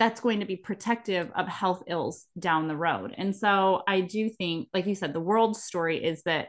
that's 0.00 0.20
going 0.20 0.40
to 0.40 0.46
be 0.46 0.56
protective 0.56 1.30
of 1.36 1.46
health 1.46 1.84
ills 1.86 2.26
down 2.36 2.66
the 2.66 2.76
road. 2.76 3.14
And 3.16 3.34
so 3.34 3.82
i 3.86 4.00
do 4.00 4.28
think 4.28 4.68
like 4.74 4.86
you 4.86 4.94
said 4.94 5.12
the 5.12 5.20
world 5.20 5.56
story 5.56 6.02
is 6.02 6.22
that 6.24 6.48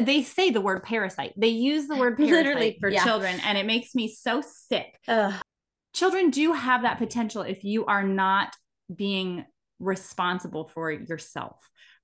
they 0.00 0.22
say 0.22 0.50
the 0.50 0.60
word 0.60 0.82
parasite. 0.82 1.32
They 1.36 1.48
use 1.48 1.86
the 1.86 1.96
word 1.96 2.16
parasite 2.16 2.36
Literally, 2.36 2.78
for 2.80 2.88
yeah. 2.88 3.04
children, 3.04 3.40
and 3.44 3.58
it 3.58 3.66
makes 3.66 3.94
me 3.94 4.08
so 4.08 4.42
sick. 4.42 4.98
Ugh. 5.08 5.34
Children 5.92 6.30
do 6.30 6.52
have 6.52 6.82
that 6.82 6.98
potential 6.98 7.42
if 7.42 7.64
you 7.64 7.86
are 7.86 8.04
not 8.04 8.54
being 8.94 9.44
responsible 9.80 10.68
for 10.68 10.90
yourself. 10.90 11.56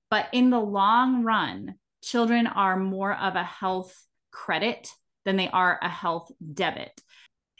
But 0.09 0.27
in 0.33 0.49
the 0.49 0.59
long 0.59 1.23
run, 1.23 1.75
children 2.03 2.47
are 2.47 2.77
more 2.77 3.13
of 3.13 3.35
a 3.35 3.43
health 3.43 3.95
credit 4.31 4.89
than 5.25 5.37
they 5.37 5.49
are 5.49 5.79
a 5.81 5.89
health 5.89 6.31
debit 6.53 6.91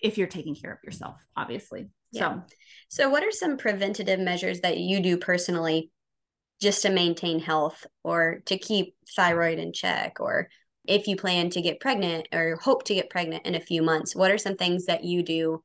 if 0.01 0.17
you're 0.17 0.27
taking 0.27 0.55
care 0.55 0.71
of 0.71 0.79
yourself, 0.83 1.17
obviously. 1.35 1.89
Yeah. 2.11 2.21
So, 2.21 2.43
so 2.89 3.09
what 3.09 3.23
are 3.23 3.31
some 3.31 3.57
preventative 3.57 4.19
measures 4.19 4.61
that 4.61 4.77
you 4.77 5.01
do 5.01 5.17
personally 5.17 5.91
just 6.61 6.81
to 6.81 6.89
maintain 6.89 7.39
health 7.39 7.85
or 8.03 8.41
to 8.45 8.57
keep 8.57 8.95
thyroid 9.15 9.59
in 9.59 9.73
check 9.73 10.19
or 10.19 10.49
if 10.85 11.07
you 11.07 11.15
plan 11.15 11.49
to 11.49 11.61
get 11.61 11.79
pregnant 11.79 12.27
or 12.33 12.57
hope 12.61 12.83
to 12.85 12.95
get 12.95 13.09
pregnant 13.09 13.45
in 13.45 13.55
a 13.55 13.59
few 13.59 13.81
months 13.81 14.15
what 14.15 14.31
are 14.31 14.37
some 14.37 14.55
things 14.55 14.85
that 14.85 15.03
you 15.03 15.23
do? 15.23 15.61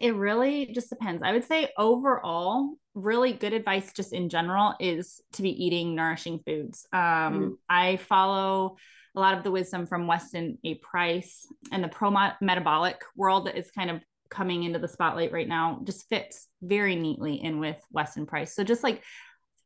It 0.00 0.14
really 0.14 0.66
just 0.66 0.90
depends. 0.90 1.22
I 1.24 1.32
would 1.32 1.44
say 1.44 1.70
overall 1.76 2.74
really 2.94 3.32
good 3.32 3.52
advice 3.52 3.92
just 3.92 4.12
in 4.12 4.28
general 4.28 4.74
is 4.80 5.20
to 5.32 5.42
be 5.42 5.64
eating 5.64 5.94
nourishing 5.94 6.40
foods. 6.44 6.86
Um, 6.92 7.00
mm 7.00 7.54
i 7.70 7.96
follow 7.96 8.76
a 9.14 9.20
lot 9.20 9.36
of 9.36 9.44
the 9.44 9.50
wisdom 9.50 9.86
from 9.86 10.06
weston 10.06 10.58
a. 10.64 10.74
Price 10.76 11.46
and 11.72 11.82
the 11.82 11.88
pro 11.88 12.10
metabolic 12.40 13.02
world 13.16 13.46
that 13.46 13.56
is 13.56 13.70
kind 13.70 13.90
of 13.90 14.00
coming 14.30 14.62
into 14.62 14.78
the 14.78 14.88
spotlight 14.88 15.32
right 15.32 15.48
now 15.48 15.80
just 15.84 16.08
fits 16.08 16.48
very 16.62 16.94
neatly 16.96 17.34
in 17.34 17.60
with 17.60 17.76
weston 17.90 18.26
price. 18.26 18.54
So 18.54 18.64
just 18.64 18.82
like 18.82 19.02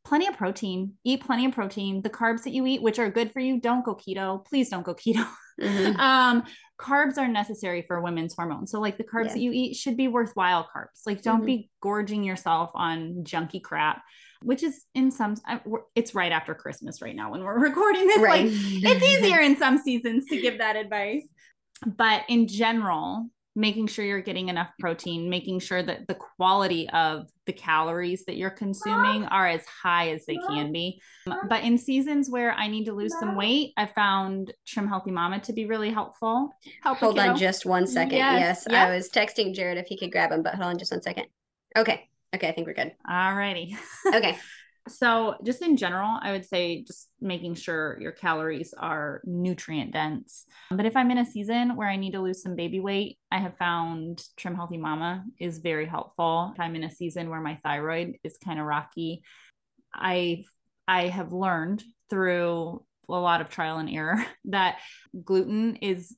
plenty 0.05 0.27
of 0.27 0.37
protein. 0.37 0.93
Eat 1.03 1.23
plenty 1.23 1.45
of 1.45 1.53
protein. 1.53 2.01
The 2.01 2.09
carbs 2.09 2.43
that 2.43 2.51
you 2.51 2.65
eat, 2.65 2.81
which 2.81 2.99
are 2.99 3.09
good 3.09 3.31
for 3.31 3.39
you, 3.39 3.59
don't 3.59 3.85
go 3.85 3.95
keto. 3.95 4.45
Please 4.45 4.69
don't 4.69 4.83
go 4.83 4.93
keto. 4.93 5.27
Mm-hmm. 5.61 5.99
um, 5.99 6.43
carbs 6.79 7.17
are 7.17 7.27
necessary 7.27 7.83
for 7.87 8.01
women's 8.01 8.35
hormones. 8.35 8.71
So, 8.71 8.79
like 8.79 8.97
the 8.97 9.03
carbs 9.03 9.27
yeah. 9.27 9.33
that 9.33 9.39
you 9.39 9.51
eat 9.53 9.75
should 9.75 9.97
be 9.97 10.07
worthwhile 10.07 10.67
carbs. 10.75 11.05
Like, 11.05 11.21
don't 11.21 11.37
mm-hmm. 11.37 11.45
be 11.45 11.69
gorging 11.81 12.23
yourself 12.23 12.71
on 12.73 13.23
junky 13.23 13.61
crap. 13.61 14.03
Which 14.41 14.61
is 14.61 14.83
in 14.93 15.09
some, 15.09 15.35
it's 15.95 16.13
right 16.13 16.33
after 16.33 16.53
Christmas 16.53 17.01
right 17.01 17.15
now 17.15 17.31
when 17.31 17.43
we're 17.43 17.59
recording 17.59 18.07
this. 18.07 18.19
Right. 18.19 18.45
Like, 18.45 18.53
it's 18.53 19.05
easier 19.23 19.39
in 19.39 19.55
some 19.57 19.77
seasons 19.77 20.25
to 20.25 20.41
give 20.41 20.57
that 20.57 20.75
advice. 20.75 21.25
But 21.85 22.23
in 22.27 22.47
general, 22.47 23.29
making 23.55 23.87
sure 23.87 24.03
you're 24.03 24.21
getting 24.21 24.49
enough 24.49 24.69
protein, 24.79 25.29
making 25.29 25.59
sure 25.59 25.81
that 25.83 26.07
the 26.07 26.15
quality 26.15 26.89
of 26.89 27.29
the 27.45 27.53
calories 27.53 28.25
that 28.25 28.35
you're 28.35 28.49
consuming 28.49 29.25
are 29.25 29.47
as 29.47 29.63
high 29.65 30.09
as 30.09 30.25
they 30.25 30.37
can 30.37 30.71
be. 30.71 30.99
But 31.25 31.63
in 31.63 31.77
seasons 31.77 32.29
where 32.29 32.53
I 32.53 32.67
need 32.67 32.85
to 32.85 32.93
lose 32.93 33.13
some 33.19 33.35
weight, 33.35 33.73
I 33.77 33.85
found 33.85 34.53
Trim 34.65 34.87
Healthy 34.87 35.11
Mama 35.11 35.39
to 35.41 35.53
be 35.53 35.65
really 35.65 35.91
helpful. 35.91 36.49
Help 36.81 36.97
hold 36.97 37.19
on 37.19 37.37
just 37.37 37.65
one 37.65 37.85
second. 37.85 38.17
Yes, 38.17 38.65
yes. 38.67 38.75
I 38.75 38.93
was 38.95 39.09
texting 39.09 39.53
Jared 39.53 39.77
if 39.77 39.85
he 39.87 39.97
could 39.97 40.11
grab 40.11 40.31
him, 40.31 40.41
but 40.41 40.55
hold 40.55 40.67
on 40.67 40.77
just 40.79 40.91
one 40.91 41.01
second. 41.01 41.27
Okay. 41.77 42.07
Okay, 42.35 42.47
I 42.47 42.51
think 42.51 42.65
we're 42.65 42.73
good. 42.73 42.93
All 43.07 43.35
righty. 43.35 43.77
okay. 44.07 44.37
So, 44.89 45.35
just 45.45 45.61
in 45.61 45.77
general, 45.77 46.19
I 46.21 46.33
would 46.33 46.45
say 46.45 46.83
just 46.83 47.09
making 47.21 47.55
sure 47.55 47.97
your 48.01 48.11
calories 48.11 48.73
are 48.77 49.21
nutrient 49.23 49.93
dense. 49.93 50.45
But 50.71 50.85
if 50.85 50.97
I'm 50.97 51.09
in 51.09 51.19
a 51.19 51.25
season 51.25 51.77
where 51.77 51.87
I 51.87 51.95
need 51.95 52.11
to 52.11 52.21
lose 52.21 52.41
some 52.41 52.55
baby 52.55 52.81
weight, 52.81 53.17
I 53.31 53.39
have 53.39 53.57
found 53.57 54.21
Trim 54.35 54.55
Healthy 54.55 54.77
Mama 54.77 55.23
is 55.39 55.59
very 55.59 55.85
helpful. 55.85 56.51
If 56.53 56.59
I'm 56.59 56.75
in 56.75 56.83
a 56.83 56.91
season 56.91 57.29
where 57.29 57.39
my 57.39 57.59
thyroid 57.63 58.17
is 58.25 58.37
kind 58.43 58.59
of 58.59 58.65
rocky, 58.65 59.23
I 59.93 60.43
I 60.87 61.07
have 61.07 61.31
learned 61.31 61.83
through 62.09 62.83
a 63.09 63.13
lot 63.13 63.41
of 63.41 63.49
trial 63.49 63.77
and 63.77 63.89
error 63.89 64.25
that 64.45 64.79
gluten 65.23 65.77
is 65.77 66.15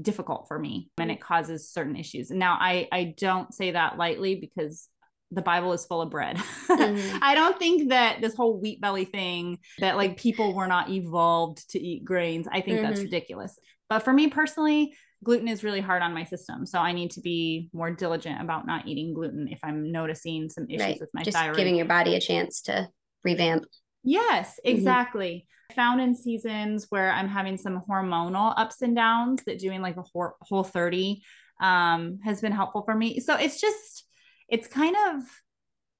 difficult 0.00 0.48
for 0.48 0.58
me 0.58 0.90
and 0.98 1.10
it 1.10 1.20
causes 1.20 1.70
certain 1.70 1.96
issues. 1.96 2.30
Now 2.30 2.56
I 2.58 2.88
I 2.90 3.14
don't 3.16 3.52
say 3.54 3.72
that 3.72 3.96
lightly 3.96 4.36
because 4.36 4.88
the 5.32 5.42
Bible 5.42 5.72
is 5.72 5.84
full 5.86 6.02
of 6.02 6.10
bread. 6.10 6.36
Mm-hmm. 6.68 7.18
I 7.22 7.34
don't 7.34 7.58
think 7.58 7.88
that 7.88 8.20
this 8.20 8.34
whole 8.34 8.60
wheat 8.60 8.80
belly 8.80 9.04
thing 9.04 9.58
that 9.78 9.96
like 9.96 10.16
people 10.16 10.54
were 10.54 10.66
not 10.66 10.90
evolved 10.90 11.70
to 11.70 11.80
eat 11.80 12.04
grains, 12.04 12.46
I 12.48 12.60
think 12.60 12.78
mm-hmm. 12.78 12.86
that's 12.86 13.00
ridiculous. 13.00 13.58
But 13.88 14.00
for 14.00 14.12
me 14.12 14.28
personally, 14.28 14.94
gluten 15.24 15.48
is 15.48 15.64
really 15.64 15.80
hard 15.80 16.02
on 16.02 16.14
my 16.14 16.24
system. 16.24 16.66
So 16.66 16.78
I 16.78 16.92
need 16.92 17.12
to 17.12 17.20
be 17.20 17.70
more 17.72 17.90
diligent 17.90 18.40
about 18.40 18.66
not 18.66 18.86
eating 18.86 19.14
gluten 19.14 19.48
if 19.48 19.60
I'm 19.62 19.90
noticing 19.90 20.48
some 20.48 20.66
issues 20.68 20.80
right. 20.80 21.00
with 21.00 21.10
my 21.14 21.22
Just 21.22 21.36
thyroid. 21.36 21.56
Giving 21.56 21.76
your 21.76 21.86
body 21.86 22.14
a 22.14 22.20
chance 22.20 22.62
to 22.62 22.88
revamp. 23.24 23.64
Yes, 24.02 24.52
mm-hmm. 24.52 24.76
exactly. 24.76 25.46
Mm-hmm. 25.70 25.74
Found 25.76 26.00
in 26.02 26.14
seasons 26.14 26.86
where 26.90 27.10
I'm 27.10 27.28
having 27.28 27.56
some 27.56 27.82
hormonal 27.88 28.52
ups 28.56 28.82
and 28.82 28.94
downs 28.94 29.42
that 29.46 29.58
doing 29.58 29.80
like 29.80 29.96
a 29.96 30.04
whole 30.42 30.64
30 30.64 31.22
um, 31.60 32.18
has 32.24 32.40
been 32.40 32.52
helpful 32.52 32.82
for 32.82 32.94
me. 32.94 33.20
So 33.20 33.36
it's 33.36 33.60
just, 33.60 34.06
it's 34.52 34.68
kind 34.68 34.94
of 35.08 35.24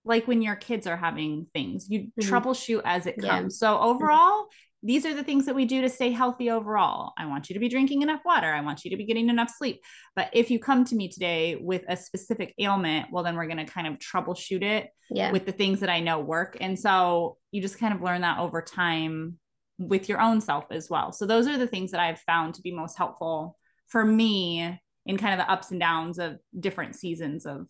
like 0.05 0.29
when 0.29 0.43
your 0.43 0.57
kids 0.57 0.87
are 0.87 0.97
having 0.97 1.47
things, 1.55 1.89
you 1.89 2.01
mm-hmm. 2.01 2.33
troubleshoot 2.33 2.83
as 2.85 3.07
it 3.07 3.19
comes. 3.21 3.59
Yeah. 3.61 3.67
So 3.67 3.81
overall, 3.81 4.43
mm-hmm. 4.43 4.87
these 4.87 5.07
are 5.07 5.15
the 5.15 5.25
things 5.25 5.47
that 5.47 5.55
we 5.55 5.65
do 5.65 5.81
to 5.81 5.89
stay 5.89 6.11
healthy 6.11 6.51
overall. 6.51 7.15
I 7.17 7.27
want 7.27 7.49
you 7.49 7.55
to 7.55 7.61
be 7.61 7.71
drinking 7.71 8.03
enough 8.03 8.21
water. 8.27 8.53
I 8.53 8.61
want 8.61 8.85
you 8.85 8.91
to 8.91 8.97
be 8.97 9.07
getting 9.07 9.31
enough 9.31 9.51
sleep. 9.57 9.81
But 10.15 10.29
if 10.35 10.51
you 10.51 10.59
come 10.59 10.85
to 10.85 10.95
me 10.95 11.09
today 11.09 11.57
with 11.57 11.83
a 11.89 11.97
specific 11.97 12.55
ailment, 12.59 13.07
well, 13.11 13.25
then 13.25 13.37
we're 13.37 13.47
going 13.47 13.65
to 13.65 13.73
kind 13.73 13.87
of 13.87 13.95
troubleshoot 13.95 14.63
it 14.63 14.91
yeah. 15.11 15.33
with 15.33 15.47
the 15.47 15.53
things 15.53 15.81
that 15.81 15.89
I 15.89 16.01
know 16.01 16.21
work. 16.21 16.59
And 16.61 16.79
so 16.79 17.39
you 17.53 17.63
just 17.63 17.79
kind 17.79 17.95
of 17.95 18.03
learn 18.03 18.21
that 18.21 18.39
over 18.39 18.61
time 18.61 19.39
with 19.79 20.11
your 20.11 20.21
own 20.21 20.43
self 20.43 20.67
as 20.71 20.91
well. 20.91 21.13
So 21.13 21.27
those 21.27 21.49
are 21.49 21.57
the 21.57 21.67
things 21.67 21.93
that 21.93 22.01
I've 22.01 22.21
found 22.21 22.55
to 22.55 22.63
be 22.63 22.75
most 22.75 22.99
helpful 22.99 23.57
for 23.87 24.05
me 24.05 24.79
in 25.07 25.17
kind 25.17 25.33
of 25.33 25.47
the 25.47 25.51
ups 25.51 25.71
and 25.71 25.81
downs 25.81 26.19
of 26.19 26.37
different 26.59 26.97
seasons 26.97 27.47
of 27.47 27.69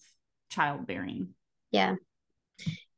childbearing. 0.53 1.35
Yeah. 1.71 1.97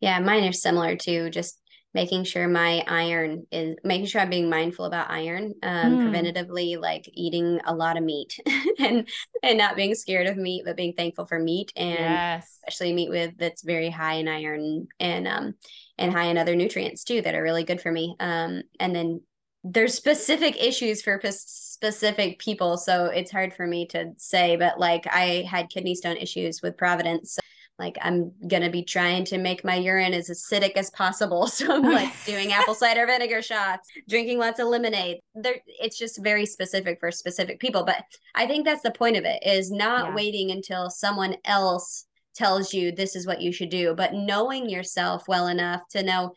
Yeah, 0.00 0.18
mine 0.18 0.44
are 0.44 0.52
similar 0.52 0.96
too. 0.96 1.30
Just 1.30 1.61
making 1.94 2.24
sure 2.24 2.48
my 2.48 2.84
iron 2.88 3.46
is 3.52 3.76
making 3.84 4.07
sure 4.07 4.20
I'm 4.20 4.28
being 4.28 4.50
mindful 4.50 4.84
about 4.84 5.11
iron 5.11 5.55
um, 5.62 5.96
mm. 5.96 6.11
preventatively, 6.11 6.78
like 6.78 7.09
eating 7.14 7.61
a 7.64 7.74
lot 7.74 7.96
of 7.96 8.02
meat 8.02 8.38
and 8.78 9.09
and 9.42 9.57
not 9.57 9.76
being 9.76 9.94
scared 9.94 10.26
of 10.26 10.36
meat, 10.36 10.64
but 10.66 10.76
being 10.76 10.92
thankful 10.92 11.26
for 11.26 11.38
meat 11.38 11.72
and 11.76 11.98
yes. 11.98 12.59
especially 12.66 12.92
meat 12.92 13.11
with 13.11 13.38
that's 13.38 13.62
very 13.62 13.90
high 13.90 14.14
in 14.14 14.28
iron 14.28 14.88
and 14.98 15.28
um 15.28 15.55
and 15.96 16.12
high 16.12 16.24
in 16.24 16.36
other 16.36 16.57
nutrients 16.57 17.05
too 17.05 17.22
that 17.22 17.34
are 17.34 17.42
really 17.42 17.64
good 17.64 17.80
for 17.80 17.92
me. 17.92 18.16
Um, 18.18 18.62
and 18.80 18.94
then 18.94 19.20
there's 19.62 19.94
specific 19.94 20.62
issues 20.62 21.00
for 21.00 21.18
p- 21.18 21.30
specific 21.30 22.38
people 22.38 22.76
so 22.76 23.07
it's 23.07 23.30
hard 23.30 23.55
for 23.55 23.66
me 23.66 23.86
to 23.86 24.12
say 24.18 24.57
but 24.57 24.78
like 24.78 25.07
i 25.11 25.42
had 25.50 25.70
kidney 25.70 25.94
stone 25.94 26.18
issues 26.18 26.61
with 26.61 26.76
providence 26.76 27.38
like 27.79 27.97
I'm 28.01 28.33
gonna 28.47 28.70
be 28.70 28.85
trying 28.85 29.25
to 29.27 29.39
make 29.39 29.64
my 29.64 29.75
urine 29.75 30.14
as 30.14 30.31
acidic 30.31 30.77
as 30.77 30.91
possible. 30.91 31.49
So 31.55 31.72
I'm 31.72 31.83
like 31.83 32.12
doing 32.25 32.53
apple 32.53 32.75
cider 32.75 33.07
vinegar 33.07 33.43
shots, 33.43 33.89
drinking 34.09 34.39
lots 34.39 34.61
of 34.61 34.68
lemonade. 34.68 35.18
There 35.35 35.57
it's 35.66 35.99
just 35.99 36.22
very 36.22 36.47
specific 36.47 36.99
for 37.01 37.11
specific 37.11 37.61
people. 37.61 37.85
But 37.85 38.05
I 38.35 38.47
think 38.47 38.64
that's 38.64 38.83
the 38.83 38.91
point 38.91 39.16
of 39.16 39.25
it 39.25 39.43
is 39.45 39.70
not 39.70 40.09
yeah. 40.09 40.14
waiting 40.14 40.51
until 40.51 40.91
someone 40.91 41.37
else 41.45 42.07
tells 42.35 42.75
you 42.75 42.91
this 42.91 43.14
is 43.14 43.27
what 43.27 43.41
you 43.41 43.53
should 43.53 43.70
do, 43.70 43.95
but 43.95 44.14
knowing 44.14 44.68
yourself 44.68 45.29
well 45.29 45.47
enough 45.47 45.83
to 45.91 46.03
know 46.03 46.35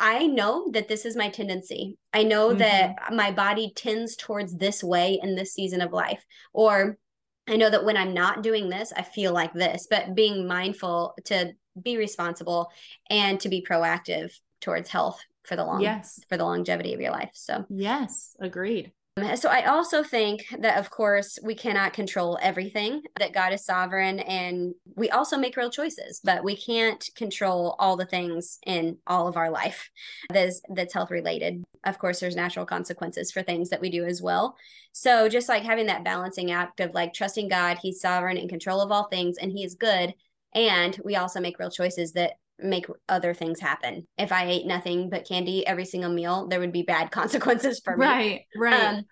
I 0.00 0.26
know 0.26 0.70
that 0.72 0.88
this 0.88 1.04
is 1.04 1.16
my 1.16 1.28
tendency. 1.28 1.96
I 2.12 2.24
know 2.24 2.48
mm-hmm. 2.48 2.58
that 2.58 2.96
my 3.12 3.30
body 3.30 3.72
tends 3.74 4.16
towards 4.16 4.56
this 4.56 4.82
way 4.82 5.20
in 5.22 5.36
this 5.36 5.54
season 5.54 5.80
of 5.80 5.92
life. 5.92 6.24
Or 6.52 6.98
I 7.46 7.56
know 7.56 7.70
that 7.70 7.84
when 7.84 7.96
I'm 7.96 8.14
not 8.14 8.42
doing 8.42 8.68
this, 8.68 8.92
I 8.96 9.02
feel 9.02 9.32
like 9.32 9.52
this, 9.52 9.86
but 9.88 10.14
being 10.14 10.46
mindful 10.46 11.14
to 11.24 11.52
be 11.80 11.96
responsible 11.96 12.70
and 13.10 13.38
to 13.40 13.48
be 13.48 13.64
proactive 13.68 14.32
towards 14.60 14.88
health 14.88 15.20
for 15.42 15.56
the 15.56 15.64
long 15.64 15.82
yes 15.82 16.20
for 16.28 16.38
the 16.38 16.44
longevity 16.44 16.94
of 16.94 17.00
your 17.00 17.10
life. 17.10 17.32
So 17.34 17.66
yes, 17.68 18.36
agreed. 18.40 18.92
Um, 19.16 19.36
so 19.36 19.48
I 19.48 19.64
also 19.66 20.02
think 20.02 20.46
that 20.58 20.78
of 20.78 20.90
course 20.90 21.38
we 21.42 21.54
cannot 21.54 21.92
control 21.92 22.38
everything, 22.42 23.02
that 23.18 23.32
God 23.32 23.52
is 23.52 23.64
sovereign 23.64 24.18
and 24.20 24.74
we 24.96 25.10
also 25.10 25.36
make 25.36 25.56
real 25.56 25.70
choices, 25.70 26.20
but 26.22 26.42
we 26.42 26.56
can't 26.56 27.08
control 27.14 27.76
all 27.78 27.96
the 27.96 28.06
things 28.06 28.58
in 28.66 28.98
all 29.06 29.28
of 29.28 29.36
our 29.36 29.50
life 29.50 29.88
that's 30.30 30.60
that's 30.70 30.94
health 30.94 31.12
related. 31.12 31.62
Of 31.84 31.98
course 31.98 32.18
there's 32.18 32.34
natural 32.34 32.66
consequences 32.66 33.30
for 33.30 33.42
things 33.42 33.70
that 33.70 33.80
we 33.80 33.90
do 33.90 34.04
as 34.04 34.20
well. 34.20 34.56
So 34.92 35.28
just 35.28 35.48
like 35.48 35.62
having 35.62 35.86
that 35.86 36.04
balancing 36.04 36.50
act 36.50 36.80
of 36.80 36.94
like 36.94 37.14
trusting 37.14 37.48
God, 37.48 37.78
he's 37.80 38.00
sovereign 38.00 38.36
in 38.36 38.48
control 38.48 38.80
of 38.80 38.90
all 38.90 39.04
things 39.04 39.38
and 39.38 39.52
he 39.52 39.64
is 39.64 39.76
good 39.76 40.12
and 40.54 41.00
we 41.04 41.16
also 41.16 41.40
make 41.40 41.58
real 41.58 41.70
choices 41.70 42.12
that 42.12 42.34
make 42.58 42.86
other 43.08 43.34
things 43.34 43.60
happen. 43.60 44.06
If 44.16 44.32
I 44.32 44.46
ate 44.46 44.66
nothing 44.66 45.10
but 45.10 45.26
candy 45.26 45.66
every 45.66 45.84
single 45.84 46.12
meal, 46.12 46.48
there 46.48 46.60
would 46.60 46.72
be 46.72 46.82
bad 46.82 47.10
consequences 47.10 47.80
for 47.84 47.96
me. 47.96 48.06
Right, 48.06 48.40
right. 48.56 48.94
Um, 48.94 49.04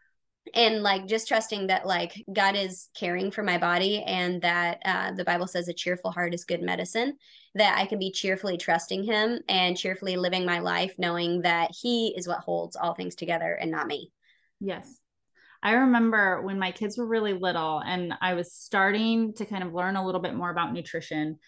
and 0.55 0.83
like 0.83 1.07
just 1.07 1.29
trusting 1.29 1.69
that 1.69 1.87
like 1.87 2.13
God 2.33 2.57
is 2.57 2.89
caring 2.97 3.31
for 3.31 3.43
my 3.43 3.59
body 3.59 4.03
and 4.03 4.43
that 4.43 4.81
uh, 4.85 5.13
the 5.13 5.25
Bible 5.25 5.47
says 5.47 5.69
a 5.69 5.73
cheerful 5.73 6.11
heart 6.11 6.35
is 6.35 6.45
good 6.45 6.63
medicine, 6.63 7.17
that 7.55 7.79
I 7.79 7.87
can 7.87 7.99
be 7.99 8.11
cheerfully 8.11 8.57
trusting 8.59 9.05
Him 9.05 9.41
and 9.49 9.77
cheerfully 9.77 10.17
living 10.17 10.45
my 10.45 10.59
life, 10.59 10.95
knowing 10.99 11.43
that 11.43 11.71
He 11.81 12.15
is 12.17 12.27
what 12.27 12.41
holds 12.41 12.77
all 12.77 12.95
things 12.95 13.15
together 13.15 13.53
and 13.53 13.71
not 13.71 13.87
me. 13.87 14.11
Yes. 14.61 14.99
I 15.63 15.73
remember 15.73 16.43
when 16.43 16.59
my 16.59 16.73
kids 16.73 16.99
were 16.99 17.07
really 17.07 17.35
little 17.35 17.79
and 17.79 18.15
I 18.21 18.35
was 18.35 18.53
starting 18.53 19.33
to 19.35 19.47
kind 19.47 19.63
of 19.63 19.73
learn 19.73 19.95
a 19.95 20.05
little 20.05 20.21
bit 20.21 20.35
more 20.35 20.51
about 20.51 20.73
nutrition. 20.73 21.39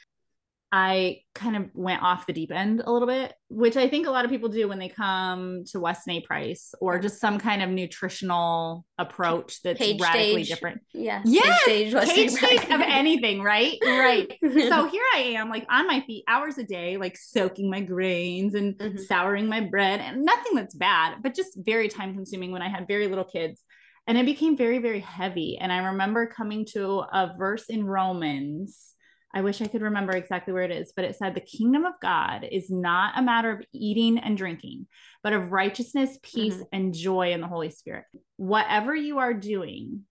I 0.77 1.20
kind 1.37 1.55
of 1.55 1.70
went 1.72 2.03
off 2.03 2.27
the 2.27 2.33
deep 2.33 2.51
end 2.51 2.83
a 2.85 2.91
little 2.91 3.07
bit, 3.07 3.33
which 3.49 3.77
I 3.77 3.89
think 3.89 4.09
a 4.09 4.11
lot 4.11 4.25
of 4.25 4.31
people 4.33 4.49
do 4.49 4.66
when 4.66 4.81
they 4.81 4.89
come 4.89 5.62
to 5.66 5.79
Weston 5.79 6.14
A. 6.14 6.20
Price 6.22 6.75
or 6.81 6.99
just 6.99 7.20
some 7.20 7.39
kind 7.39 7.62
of 7.62 7.70
nutritional 7.70 8.85
approach 8.99 9.62
that's 9.62 9.79
Page 9.79 10.01
radically 10.01 10.43
stage. 10.43 10.49
different. 10.49 10.81
Yeah. 10.93 11.22
Yeah. 11.25 11.59
cage 11.64 11.91
stage, 11.93 12.09
cage 12.09 12.31
stage 12.33 12.64
of 12.72 12.81
anything, 12.81 13.41
right? 13.41 13.79
Right. 13.85 14.37
so 14.43 14.87
here 14.89 15.05
I 15.14 15.35
am, 15.37 15.49
like 15.49 15.64
on 15.70 15.87
my 15.87 16.01
feet 16.01 16.25
hours 16.27 16.59
a 16.59 16.64
day, 16.64 16.97
like 16.97 17.16
soaking 17.16 17.70
my 17.70 17.81
grains 17.81 18.57
and 18.57 18.75
mm-hmm. 18.75 18.99
souring 18.99 19.47
my 19.47 19.61
bread 19.61 20.01
and 20.01 20.25
nothing 20.25 20.57
that's 20.57 20.75
bad, 20.75 21.22
but 21.22 21.37
just 21.37 21.57
very 21.57 21.87
time 21.87 22.14
consuming 22.14 22.51
when 22.51 22.62
I 22.62 22.68
had 22.68 22.89
very 22.89 23.07
little 23.07 23.22
kids. 23.22 23.62
And 24.09 24.18
it 24.18 24.27
became 24.27 24.57
very, 24.57 24.81
very 24.81 25.01
heavy. 25.01 25.57
And 25.57 25.72
I 25.72 25.79
remember 25.79 26.27
coming 26.27 26.66
to 26.72 27.05
a 27.12 27.33
verse 27.39 27.66
in 27.66 27.85
Romans 27.85 28.94
I 29.35 29.43
wish 29.43 29.61
I 29.61 29.66
could 29.66 29.82
remember 29.82 30.12
exactly 30.12 30.55
where 30.55 30.62
it 30.62 30.70
is, 30.70 30.93
but 30.95 31.05
it 31.05 31.16
said 31.16 31.35
the 31.35 31.41
kingdom 31.41 31.85
of 31.85 31.95
God 32.01 32.47
is 32.51 32.70
not 32.70 33.18
a 33.18 33.22
matter 33.22 33.51
of 33.51 33.64
eating 33.72 34.18
and 34.18 34.39
drinking, 34.39 34.87
but 35.24 35.32
of 35.32 35.51
righteousness, 35.51 36.16
peace, 36.22 36.55
mm-hmm. 36.55 36.62
and 36.72 36.95
joy 36.95 37.32
in 37.32 37.41
the 37.41 37.49
Holy 37.49 37.70
Spirit. 37.70 38.05
Whatever 38.37 38.95
you 38.95 39.18
are 39.18 39.35
doing 39.35 40.03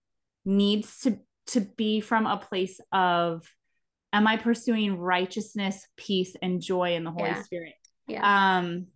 needs 0.44 1.00
to 1.00 1.18
to 1.46 1.60
be 1.60 2.00
from 2.00 2.26
a 2.26 2.36
place 2.36 2.80
of 2.92 3.46
am 4.12 4.26
I 4.26 4.36
pursuing 4.36 4.98
righteousness, 4.98 5.86
peace, 5.96 6.36
and 6.42 6.60
joy 6.60 6.94
in 6.94 7.04
the 7.04 7.10
Holy 7.10 7.30
yeah. 7.30 7.42
Spirit? 7.42 7.74
Yeah. 8.06 8.58
Um, 8.58 8.88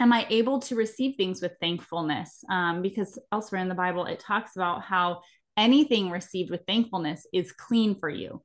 am 0.00 0.12
I 0.12 0.26
able 0.30 0.60
to 0.60 0.74
receive 0.74 1.16
things 1.16 1.42
with 1.42 1.52
thankfulness? 1.60 2.44
Um, 2.50 2.80
because 2.80 3.18
elsewhere 3.30 3.60
in 3.60 3.68
the 3.68 3.74
Bible, 3.74 4.06
it 4.06 4.20
talks 4.20 4.56
about 4.56 4.82
how 4.82 5.20
anything 5.56 6.10
received 6.10 6.50
with 6.50 6.62
thankfulness 6.66 7.26
is 7.32 7.52
clean 7.52 7.98
for 7.98 8.08
you 8.08 8.42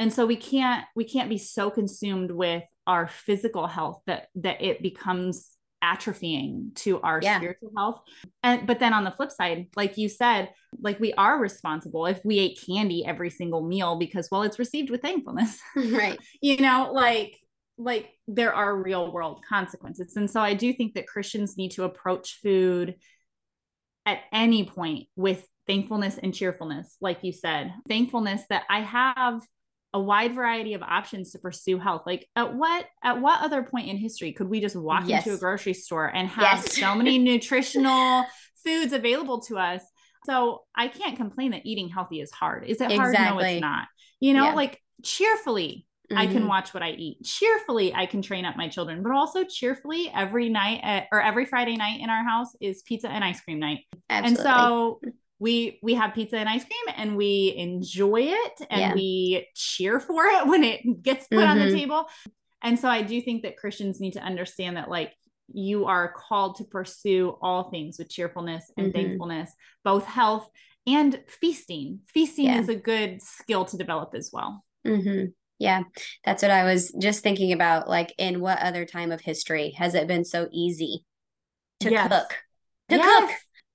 and 0.00 0.10
so 0.10 0.24
we 0.24 0.36
can't 0.36 0.86
we 0.96 1.04
can't 1.04 1.28
be 1.28 1.36
so 1.36 1.70
consumed 1.70 2.30
with 2.30 2.64
our 2.86 3.06
physical 3.06 3.66
health 3.66 4.00
that 4.06 4.28
that 4.34 4.62
it 4.62 4.82
becomes 4.82 5.50
atrophying 5.84 6.74
to 6.74 7.00
our 7.02 7.20
yeah. 7.22 7.36
spiritual 7.36 7.70
health. 7.76 8.00
And 8.42 8.66
but 8.66 8.80
then 8.80 8.94
on 8.94 9.04
the 9.04 9.10
flip 9.10 9.30
side 9.30 9.66
like 9.76 9.98
you 9.98 10.08
said 10.08 10.50
like 10.80 10.98
we 11.00 11.12
are 11.14 11.38
responsible 11.38 12.06
if 12.06 12.20
we 12.24 12.38
ate 12.38 12.58
candy 12.66 13.04
every 13.04 13.30
single 13.30 13.62
meal 13.62 13.98
because 13.98 14.28
well 14.32 14.42
it's 14.42 14.58
received 14.58 14.90
with 14.90 15.02
thankfulness. 15.02 15.58
Right. 15.76 16.18
You 16.40 16.56
know 16.56 16.90
like 16.92 17.38
like 17.76 18.08
there 18.26 18.54
are 18.54 18.82
real 18.82 19.12
world 19.12 19.42
consequences. 19.46 20.16
And 20.16 20.30
so 20.30 20.40
i 20.40 20.54
do 20.54 20.72
think 20.72 20.94
that 20.94 21.06
christians 21.06 21.58
need 21.58 21.72
to 21.72 21.84
approach 21.84 22.40
food 22.42 22.94
at 24.06 24.20
any 24.32 24.64
point 24.64 25.08
with 25.14 25.46
thankfulness 25.66 26.18
and 26.18 26.34
cheerfulness 26.34 26.96
like 27.02 27.18
you 27.22 27.32
said. 27.32 27.74
Thankfulness 27.86 28.42
that 28.48 28.64
i 28.70 28.80
have 28.80 29.42
a 29.92 30.00
wide 30.00 30.34
variety 30.34 30.74
of 30.74 30.82
options 30.82 31.32
to 31.32 31.38
pursue 31.38 31.78
health 31.78 32.02
like 32.06 32.28
at 32.36 32.54
what 32.54 32.86
at 33.02 33.20
what 33.20 33.42
other 33.42 33.62
point 33.62 33.88
in 33.88 33.96
history 33.96 34.32
could 34.32 34.48
we 34.48 34.60
just 34.60 34.76
walk 34.76 35.04
yes. 35.06 35.24
into 35.24 35.36
a 35.36 35.38
grocery 35.38 35.74
store 35.74 36.06
and 36.06 36.28
have 36.28 36.42
yes. 36.42 36.76
so 36.76 36.94
many 36.94 37.18
nutritional 37.30 38.24
foods 38.64 38.92
available 38.92 39.40
to 39.40 39.58
us 39.58 39.82
so 40.26 40.62
i 40.76 40.86
can't 40.86 41.16
complain 41.16 41.50
that 41.50 41.66
eating 41.66 41.88
healthy 41.88 42.20
is 42.20 42.30
hard 42.30 42.64
is 42.64 42.80
it 42.80 42.92
hard 42.92 43.10
exactly. 43.10 43.42
no 43.42 43.50
it's 43.50 43.60
not 43.60 43.86
you 44.20 44.32
know 44.32 44.44
yeah. 44.44 44.54
like 44.54 44.80
cheerfully 45.02 45.86
mm-hmm. 46.10 46.18
i 46.18 46.26
can 46.26 46.38
mm-hmm. 46.38 46.48
watch 46.48 46.72
what 46.72 46.84
i 46.84 46.90
eat 46.90 47.22
cheerfully 47.24 47.92
i 47.92 48.06
can 48.06 48.22
train 48.22 48.44
up 48.44 48.56
my 48.56 48.68
children 48.68 49.02
but 49.02 49.12
also 49.12 49.42
cheerfully 49.44 50.10
every 50.14 50.48
night 50.48 50.80
at, 50.84 51.06
or 51.10 51.20
every 51.20 51.46
friday 51.46 51.76
night 51.76 52.00
in 52.00 52.10
our 52.10 52.22
house 52.22 52.54
is 52.60 52.82
pizza 52.82 53.08
and 53.08 53.24
ice 53.24 53.40
cream 53.40 53.58
night 53.58 53.80
Absolutely. 54.08 54.28
and 54.28 54.38
so 54.38 55.00
we 55.40 55.78
we 55.82 55.94
have 55.94 56.14
pizza 56.14 56.36
and 56.36 56.48
ice 56.48 56.64
cream 56.64 56.94
and 56.96 57.16
we 57.16 57.54
enjoy 57.56 58.20
it 58.20 58.66
and 58.70 58.80
yeah. 58.80 58.94
we 58.94 59.48
cheer 59.54 59.98
for 59.98 60.24
it 60.26 60.46
when 60.46 60.62
it 60.62 61.02
gets 61.02 61.26
put 61.26 61.38
mm-hmm. 61.38 61.50
on 61.50 61.58
the 61.58 61.64
mm-hmm. 61.64 61.76
table 61.76 62.06
and 62.62 62.78
so 62.78 62.88
i 62.88 63.02
do 63.02 63.20
think 63.20 63.42
that 63.42 63.56
christians 63.56 63.98
need 64.00 64.12
to 64.12 64.22
understand 64.22 64.76
that 64.76 64.88
like 64.88 65.12
you 65.52 65.86
are 65.86 66.12
called 66.12 66.56
to 66.56 66.64
pursue 66.64 67.36
all 67.42 67.70
things 67.70 67.98
with 67.98 68.08
cheerfulness 68.08 68.70
and 68.76 68.92
mm-hmm. 68.92 69.00
thankfulness 69.00 69.50
both 69.82 70.04
health 70.04 70.48
and 70.86 71.20
feasting 71.26 72.00
feasting 72.06 72.46
yeah. 72.46 72.60
is 72.60 72.68
a 72.68 72.74
good 72.74 73.20
skill 73.20 73.64
to 73.64 73.76
develop 73.76 74.14
as 74.14 74.30
well 74.32 74.64
mm-hmm. 74.86 75.26
yeah 75.58 75.82
that's 76.24 76.42
what 76.42 76.52
i 76.52 76.64
was 76.64 76.92
just 77.00 77.22
thinking 77.22 77.52
about 77.52 77.88
like 77.88 78.14
in 78.18 78.40
what 78.40 78.58
other 78.60 78.84
time 78.84 79.10
of 79.10 79.20
history 79.20 79.70
has 79.70 79.94
it 79.94 80.06
been 80.06 80.24
so 80.24 80.48
easy 80.52 81.04
to 81.80 81.90
yes. 81.90 82.08
cook 82.08 82.38
to 82.88 82.96
yes. 82.96 83.20
cook 83.20 83.30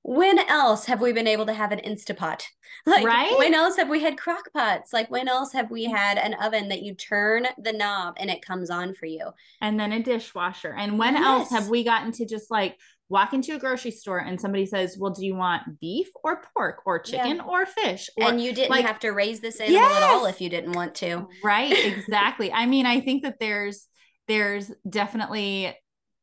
when 0.07 0.37
else 0.37 0.85
have 0.85 1.01
we 1.01 1.11
been 1.11 1.25
able 1.25 1.47
to 1.47 1.53
have 1.53 1.71
an 1.71 1.79
Instapot? 1.79 2.43
Like 2.87 3.05
right? 3.05 3.35
when 3.39 3.55
else 3.55 3.77
have 3.77 3.89
we 3.89 4.01
had 4.01 4.15
crock 4.15 4.51
pots? 4.53 4.93
Like 4.93 5.09
when 5.09 5.27
else 5.27 5.53
have 5.53 5.71
we 5.71 5.87
mm-hmm. 5.87 5.95
had 5.95 6.19
an 6.19 6.35
oven 6.35 6.69
that 6.69 6.83
you 6.83 6.93
turn 6.93 7.47
the 7.57 7.73
knob 7.73 8.15
and 8.19 8.29
it 8.29 8.45
comes 8.45 8.69
on 8.69 8.93
for 8.93 9.07
you? 9.07 9.31
And 9.59 9.79
then 9.79 9.91
a 9.91 10.03
dishwasher. 10.03 10.75
And 10.77 10.99
when 10.99 11.15
yes. 11.15 11.25
else 11.25 11.49
have 11.49 11.67
we 11.67 11.83
gotten 11.83 12.11
to 12.11 12.27
just 12.27 12.51
like 12.51 12.77
walk 13.09 13.33
into 13.33 13.55
a 13.55 13.59
grocery 13.59 13.89
store 13.89 14.19
and 14.19 14.39
somebody 14.39 14.67
says, 14.67 14.97
Well, 14.99 15.11
do 15.11 15.25
you 15.25 15.35
want 15.35 15.79
beef 15.79 16.09
or 16.23 16.43
pork 16.53 16.81
or 16.85 16.99
chicken 16.99 17.37
yeah. 17.37 17.43
or 17.43 17.65
fish? 17.65 18.07
Or, 18.17 18.29
and 18.29 18.41
you 18.41 18.53
didn't 18.53 18.69
like, 18.69 18.85
have 18.85 18.99
to 18.99 19.09
raise 19.09 19.39
this 19.39 19.59
animal 19.59 19.81
yes. 19.81 20.03
at 20.03 20.09
all 20.11 20.27
if 20.27 20.39
you 20.39 20.49
didn't 20.49 20.73
want 20.73 20.93
to. 20.95 21.27
Right, 21.43 21.71
exactly. 21.97 22.51
I 22.51 22.67
mean, 22.67 22.85
I 22.85 22.99
think 22.99 23.23
that 23.23 23.39
there's 23.39 23.87
there's 24.27 24.71
definitely 24.87 25.75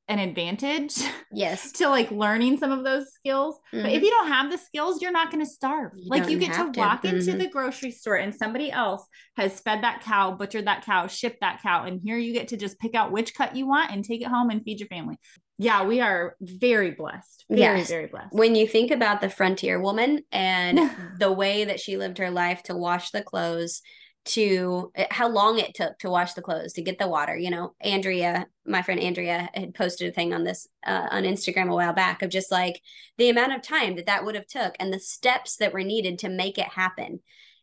an 0.09 0.19
advantage 0.19 0.97
yes 1.33 1.73
to 1.79 1.89
like 1.89 2.11
learning 2.11 2.59
some 2.59 2.73
of 2.73 2.85
those 2.85 3.13
skills 3.13 3.57
mm-hmm. 3.73 3.83
but 3.83 3.93
if 3.93 3.97
mm-hmm. 3.97 4.05
you 4.05 4.11
don't 4.11 4.29
have 4.29 4.51
the 4.51 4.59
skills 4.59 5.01
you're 5.01 5.13
not 5.13 5.31
going 5.31 5.45
to 5.45 5.51
starve 5.51 5.93
you 5.95 6.09
like 6.09 6.29
you 6.29 6.39
get 6.39 6.53
to, 6.53 6.73
to 6.73 6.81
walk 6.81 7.03
mm-hmm. 7.03 7.17
into 7.17 7.33
the 7.37 7.49
grocery 7.49 7.91
store 7.91 8.17
and 8.17 8.35
somebody 8.35 8.71
else 8.71 9.07
has 9.37 9.61
fed 9.61 9.83
that 9.83 10.03
cow 10.03 10.33
butchered 10.33 10.67
that 10.67 10.85
cow 10.85 11.07
shipped 11.07 11.41
that 11.41 11.63
cow 11.63 11.85
and 11.85 12.01
here 12.03 12.19
you 12.19 12.33
get 12.33 12.49
to 12.49 12.57
just 12.57 12.79
pick 12.81 12.95
out 12.95 13.13
which 13.13 13.35
cut 13.35 13.55
you 13.55 13.67
want 13.67 13.93
and 13.93 14.05
take 14.05 14.21
it 14.21 14.29
home 14.29 14.51
and 14.51 14.63
feed 14.65 14.81
your 14.81 14.89
family 14.89 15.19
yeah 15.59 15.85
we 15.85 16.01
are 16.01 16.37
very 16.41 16.91
blessed 16.91 17.45
very 17.49 17.79
yes. 17.79 17.89
very 17.89 18.07
blessed 18.07 18.35
when 18.35 18.57
you 18.57 18.67
think 18.67 18.91
about 18.91 19.21
the 19.21 19.31
frontier 19.31 19.81
woman 19.81 20.21
and 20.33 20.91
the 21.19 21.31
way 21.31 21.65
that 21.65 21.79
she 21.79 21.97
lived 21.97 22.19
her 22.19 22.31
life 22.31 22.63
to 22.65 22.77
wash 22.77 23.11
the 23.11 23.23
clothes 23.23 23.83
to 24.25 24.91
eh, 24.95 25.07
how 25.11 25.29
long 25.29 25.59
it 25.59 25.75
took 25.75 25.99
to 25.99 26.11
wash 26.11 26.35
the 26.35 26.43
clothes 26.43 26.73
to 26.73 26.83
get 26.83 26.99
the 26.99 27.09
water 27.09 27.37
you 27.37 27.51
know 27.51 27.75
andrea 27.81 28.47
my 28.67 28.83
friend 28.83 29.01
andrea 29.01 29.51
had 29.55 29.75
posted 29.75 30.09
a 30.09 30.13
thing 30.13 30.33
on 30.33 30.45
this 30.45 30.69
uh, 30.87 31.09
on 31.11 31.25
instagram 31.25 31.69
a 31.71 31.75
while 31.75 31.93
back 31.93 32.23
of 32.23 32.31
just 32.31 32.51
like 32.53 32.81
the 33.19 33.31
amount 33.31 33.53
of 33.53 33.63
time 33.63 33.97
that 33.97 34.07
that 34.07 34.25
would 34.25 34.35
have 34.35 34.47
took 34.47 34.75
and 34.79 34.93
the 34.93 35.01
steps 35.01 35.57
that 35.57 35.73
were 35.73 35.83
needed 35.83 36.19
to 36.19 36.29
make 36.29 36.59
it 36.59 36.69
happen 36.69 37.21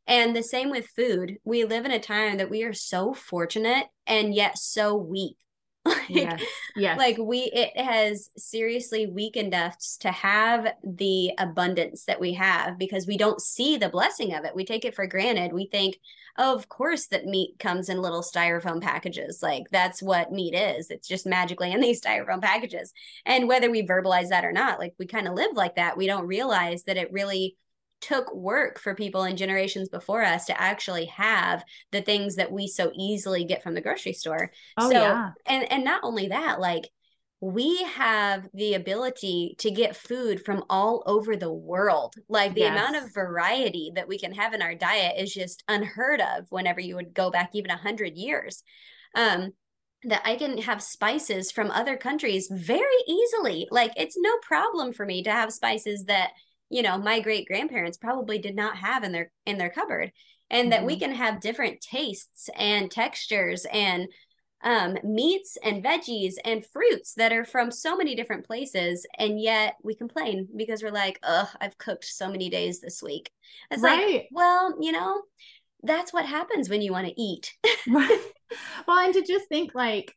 And 0.07 0.35
the 0.35 0.43
same 0.43 0.71
with 0.71 0.87
food. 0.95 1.37
We 1.43 1.65
live 1.65 1.85
in 1.85 1.91
a 1.91 1.99
time 1.99 2.37
that 2.37 2.49
we 2.49 2.63
are 2.63 2.73
so 2.73 3.13
fortunate 3.13 3.85
and 4.07 4.33
yet 4.33 4.57
so 4.57 4.95
weak. 4.95 5.37
like, 5.85 6.09
yes. 6.09 6.41
yes. 6.75 6.97
Like 6.97 7.17
we 7.17 7.49
it 7.53 7.77
has 7.77 8.29
seriously 8.37 9.07
weakened 9.07 9.53
us 9.53 9.97
to 10.01 10.11
have 10.11 10.73
the 10.83 11.31
abundance 11.37 12.05
that 12.05 12.19
we 12.19 12.33
have 12.33 12.77
because 12.77 13.07
we 13.07 13.17
don't 13.17 13.41
see 13.41 13.77
the 13.77 13.89
blessing 13.89 14.33
of 14.33 14.43
it. 14.43 14.55
We 14.55 14.65
take 14.65 14.83
it 14.83 14.93
for 14.93 15.07
granted. 15.07 15.53
We 15.53 15.67
think, 15.67 15.97
oh, 16.37 16.53
of 16.53 16.67
course 16.67 17.07
that 17.07 17.25
meat 17.25 17.55
comes 17.59 17.87
in 17.87 18.01
little 18.01 18.23
styrofoam 18.23 18.81
packages. 18.81 19.39
Like 19.41 19.69
that's 19.71 20.03
what 20.03 20.33
meat 20.33 20.53
is. 20.53 20.89
It's 20.89 21.07
just 21.07 21.25
magically 21.25 21.71
in 21.71 21.79
these 21.79 22.01
styrofoam 22.05 22.41
packages. 22.41 22.91
And 23.25 23.47
whether 23.47 23.71
we 23.71 23.87
verbalize 23.87 24.29
that 24.29 24.45
or 24.45 24.51
not, 24.51 24.79
like 24.79 24.95
we 24.99 25.07
kind 25.07 25.27
of 25.27 25.35
live 25.35 25.55
like 25.55 25.75
that. 25.75 25.97
We 25.97 26.07
don't 26.07 26.27
realize 26.27 26.83
that 26.83 26.97
it 26.97 27.11
really 27.13 27.55
took 28.01 28.33
work 28.33 28.79
for 28.79 28.95
people 28.95 29.23
in 29.23 29.37
generations 29.37 29.89
before 29.89 30.23
us 30.23 30.45
to 30.45 30.61
actually 30.61 31.05
have 31.05 31.63
the 31.91 32.01
things 32.01 32.35
that 32.35 32.51
we 32.51 32.67
so 32.67 32.91
easily 32.95 33.43
get 33.43 33.63
from 33.63 33.73
the 33.73 33.81
grocery 33.81 34.13
store. 34.13 34.51
Oh, 34.77 34.89
so 34.89 34.99
yeah. 34.99 35.31
and 35.45 35.71
and 35.71 35.83
not 35.83 36.01
only 36.03 36.27
that, 36.29 36.59
like 36.59 36.89
we 37.41 37.83
have 37.83 38.47
the 38.53 38.73
ability 38.73 39.55
to 39.59 39.71
get 39.71 39.95
food 39.95 40.43
from 40.43 40.63
all 40.69 41.03
over 41.05 41.37
the 41.37 41.51
world. 41.51 42.15
Like 42.27 42.53
the 42.53 42.61
yes. 42.61 42.71
amount 42.71 42.97
of 42.97 43.13
variety 43.13 43.91
that 43.95 44.09
we 44.09 44.19
can 44.19 44.33
have 44.33 44.53
in 44.53 44.61
our 44.61 44.75
diet 44.75 45.15
is 45.17 45.33
just 45.33 45.63
unheard 45.67 46.19
of 46.19 46.47
whenever 46.49 46.81
you 46.81 46.95
would 46.95 47.13
go 47.13 47.31
back 47.31 47.51
even 47.53 47.71
a 47.71 47.77
hundred 47.77 48.17
years. 48.17 48.63
Um, 49.15 49.51
that 50.03 50.21
I 50.23 50.35
can 50.37 50.59
have 50.59 50.81
spices 50.81 51.51
from 51.51 51.71
other 51.71 51.97
countries 51.97 52.49
very 52.49 52.85
easily. 53.07 53.67
Like 53.69 53.91
it's 53.97 54.15
no 54.17 54.37
problem 54.41 54.93
for 54.93 55.05
me 55.05 55.23
to 55.23 55.31
have 55.31 55.51
spices 55.51 56.05
that 56.05 56.31
you 56.69 56.81
know 56.81 56.97
my 56.97 57.19
great 57.19 57.47
grandparents 57.47 57.97
probably 57.97 58.37
did 58.37 58.55
not 58.55 58.77
have 58.77 59.03
in 59.03 59.11
their 59.11 59.31
in 59.45 59.57
their 59.57 59.69
cupboard 59.69 60.11
and 60.49 60.65
mm-hmm. 60.65 60.69
that 60.71 60.85
we 60.85 60.93
mm-hmm. 60.93 61.05
can 61.05 61.15
have 61.15 61.41
different 61.41 61.81
tastes 61.81 62.49
and 62.55 62.89
textures 62.89 63.65
and 63.71 64.07
um, 64.61 64.97
meats 65.05 65.57
and 65.63 65.83
veggies 65.83 66.33
and 66.43 66.65
fruits 66.65 67.13
that 67.13 67.31
are 67.31 67.45
from 67.45 67.71
so 67.71 67.95
many 67.95 68.13
different 68.13 68.45
places 68.45 69.05
and 69.17 69.39
yet 69.39 69.75
we 69.83 69.95
complain 69.95 70.49
because 70.55 70.83
we're 70.83 70.91
like 70.91 71.17
ugh 71.23 71.47
i've 71.61 71.77
cooked 71.77 72.03
so 72.03 72.29
many 72.29 72.49
days 72.49 72.81
this 72.81 73.01
week 73.01 73.31
it's 73.71 73.81
right. 73.81 74.13
like 74.13 74.27
well 74.31 74.75
you 74.81 74.91
know 74.91 75.21
that's 75.83 76.11
what 76.11 76.25
happens 76.25 76.69
when 76.69 76.81
you 76.81 76.91
want 76.91 77.07
to 77.07 77.21
eat 77.21 77.53
right. 77.87 78.21
well 78.87 78.97
and 78.97 79.13
to 79.13 79.21
just 79.21 79.47
think 79.47 79.73
like 79.73 80.13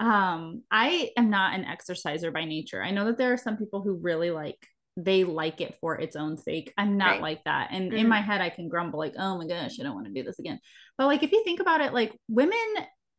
um 0.00 0.62
i 0.70 1.10
am 1.18 1.28
not 1.28 1.54
an 1.54 1.66
exerciser 1.66 2.30
by 2.30 2.46
nature 2.46 2.82
i 2.82 2.90
know 2.90 3.04
that 3.04 3.18
there 3.18 3.34
are 3.34 3.38
some 3.38 3.58
people 3.58 3.82
who 3.82 3.92
really 3.92 4.30
like 4.30 4.66
they 4.96 5.24
like 5.24 5.60
it 5.60 5.76
for 5.80 5.98
its 5.98 6.16
own 6.16 6.36
sake. 6.36 6.72
I'm 6.78 6.96
not 6.96 7.12
right. 7.12 7.22
like 7.22 7.44
that. 7.44 7.68
And 7.70 7.90
mm-hmm. 7.90 7.98
in 7.98 8.08
my 8.08 8.20
head, 8.20 8.40
I 8.40 8.48
can 8.48 8.68
grumble, 8.68 8.98
like, 8.98 9.14
oh 9.18 9.36
my 9.38 9.46
gosh, 9.46 9.78
I 9.78 9.82
don't 9.82 9.94
want 9.94 10.06
to 10.06 10.12
do 10.12 10.22
this 10.22 10.38
again. 10.38 10.58
But 10.96 11.06
like, 11.06 11.22
if 11.22 11.32
you 11.32 11.44
think 11.44 11.60
about 11.60 11.80
it, 11.80 11.92
like 11.92 12.18
women 12.28 12.58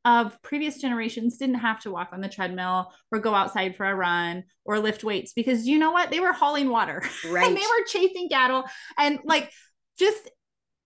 of 0.06 0.42
previous 0.42 0.80
generations 0.80 1.38
didn't 1.38 1.56
have 1.56 1.82
to 1.82 1.92
walk 1.92 2.10
on 2.14 2.22
the 2.22 2.30
treadmill 2.30 2.92
or 3.12 3.20
go 3.20 3.34
outside 3.36 3.76
for 3.76 3.86
a 3.86 3.94
run 3.94 4.44
or 4.64 4.80
lift 4.80 5.04
weights 5.04 5.34
because 5.34 5.68
you 5.68 5.78
know 5.78 5.92
what? 5.92 6.10
They 6.10 6.20
were 6.20 6.34
hauling 6.34 6.70
water. 6.70 7.04
Right. 7.28 7.46
and 7.48 7.56
they 7.56 7.62
were 7.62 7.86
chasing 7.86 8.30
cattle. 8.30 8.64
And 8.98 9.20
like, 9.26 9.52
just 10.00 10.30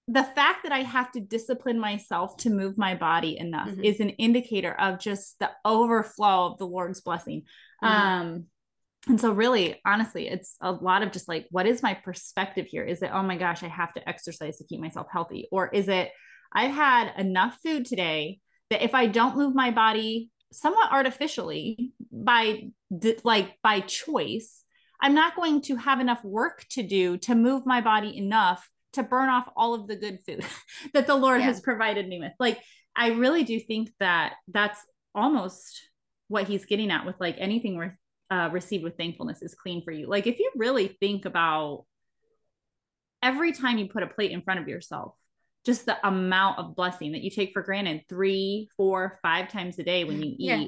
the 0.07 0.23
fact 0.23 0.63
that 0.63 0.71
I 0.71 0.79
have 0.79 1.11
to 1.11 1.21
discipline 1.21 1.79
myself 1.79 2.35
to 2.37 2.49
move 2.49 2.77
my 2.77 2.95
body 2.95 3.37
enough 3.37 3.69
mm-hmm. 3.69 3.83
is 3.83 3.99
an 3.99 4.09
indicator 4.09 4.73
of 4.73 4.99
just 4.99 5.39
the 5.39 5.51
overflow 5.63 6.47
of 6.47 6.57
the 6.57 6.67
Lord's 6.67 6.99
blessing. 7.01 7.43
Mm-hmm. 7.83 7.87
Um, 7.87 8.45
and 9.07 9.19
so 9.19 9.31
really 9.31 9.79
honestly 9.85 10.27
it's 10.27 10.55
a 10.61 10.71
lot 10.71 11.01
of 11.01 11.11
just 11.11 11.27
like 11.27 11.47
what 11.49 11.65
is 11.65 11.81
my 11.81 11.93
perspective 11.93 12.67
here 12.67 12.83
is 12.83 13.01
it 13.01 13.09
oh 13.13 13.23
my 13.23 13.37
gosh 13.37 13.63
i 13.63 13.67
have 13.67 13.93
to 13.93 14.07
exercise 14.07 14.57
to 14.57 14.63
keep 14.65 14.79
myself 14.79 15.07
healthy 15.11 15.47
or 15.51 15.69
is 15.69 15.87
it 15.87 16.11
i've 16.53 16.71
had 16.71 17.13
enough 17.17 17.57
food 17.63 17.85
today 17.85 18.39
that 18.69 18.83
if 18.83 18.93
i 18.93 19.07
don't 19.07 19.37
move 19.37 19.55
my 19.55 19.71
body 19.71 20.29
somewhat 20.51 20.91
artificially 20.91 21.91
by 22.11 22.69
like 23.23 23.55
by 23.63 23.79
choice 23.79 24.63
i'm 25.01 25.15
not 25.15 25.35
going 25.35 25.61
to 25.61 25.75
have 25.75 25.99
enough 25.99 26.23
work 26.23 26.65
to 26.69 26.83
do 26.83 27.17
to 27.17 27.33
move 27.33 27.65
my 27.65 27.81
body 27.81 28.17
enough 28.17 28.69
to 28.93 29.01
burn 29.01 29.29
off 29.29 29.47
all 29.55 29.73
of 29.73 29.87
the 29.87 29.95
good 29.95 30.19
food 30.25 30.45
that 30.93 31.07
the 31.07 31.15
lord 31.15 31.39
yeah. 31.39 31.47
has 31.47 31.61
provided 31.61 32.07
me 32.07 32.19
with 32.19 32.33
like 32.39 32.59
i 32.95 33.07
really 33.07 33.43
do 33.43 33.59
think 33.59 33.89
that 33.99 34.33
that's 34.47 34.79
almost 35.15 35.81
what 36.27 36.47
he's 36.47 36.65
getting 36.65 36.91
at 36.91 37.05
with 37.05 37.15
like 37.19 37.35
anything 37.39 37.75
worth 37.75 37.93
uh, 38.31 38.49
received 38.51 38.83
with 38.83 38.97
thankfulness 38.97 39.41
is 39.41 39.53
clean 39.53 39.83
for 39.83 39.91
you. 39.91 40.07
Like 40.07 40.25
if 40.25 40.39
you 40.39 40.49
really 40.55 40.87
think 40.87 41.25
about 41.25 41.85
every 43.21 43.51
time 43.51 43.77
you 43.77 43.89
put 43.89 44.03
a 44.03 44.07
plate 44.07 44.31
in 44.31 44.41
front 44.41 44.61
of 44.61 44.67
yourself, 44.67 45.13
just 45.65 45.85
the 45.85 46.07
amount 46.07 46.57
of 46.57 46.75
blessing 46.75 47.11
that 47.11 47.21
you 47.21 47.29
take 47.29 47.51
for 47.53 47.61
granted 47.61 48.03
three, 48.09 48.69
four, 48.77 49.19
five 49.21 49.49
times 49.49 49.77
a 49.77 49.83
day 49.83 50.05
when 50.05 50.21
you 50.21 50.29
eat. 50.29 50.35
Yeah. 50.39 50.65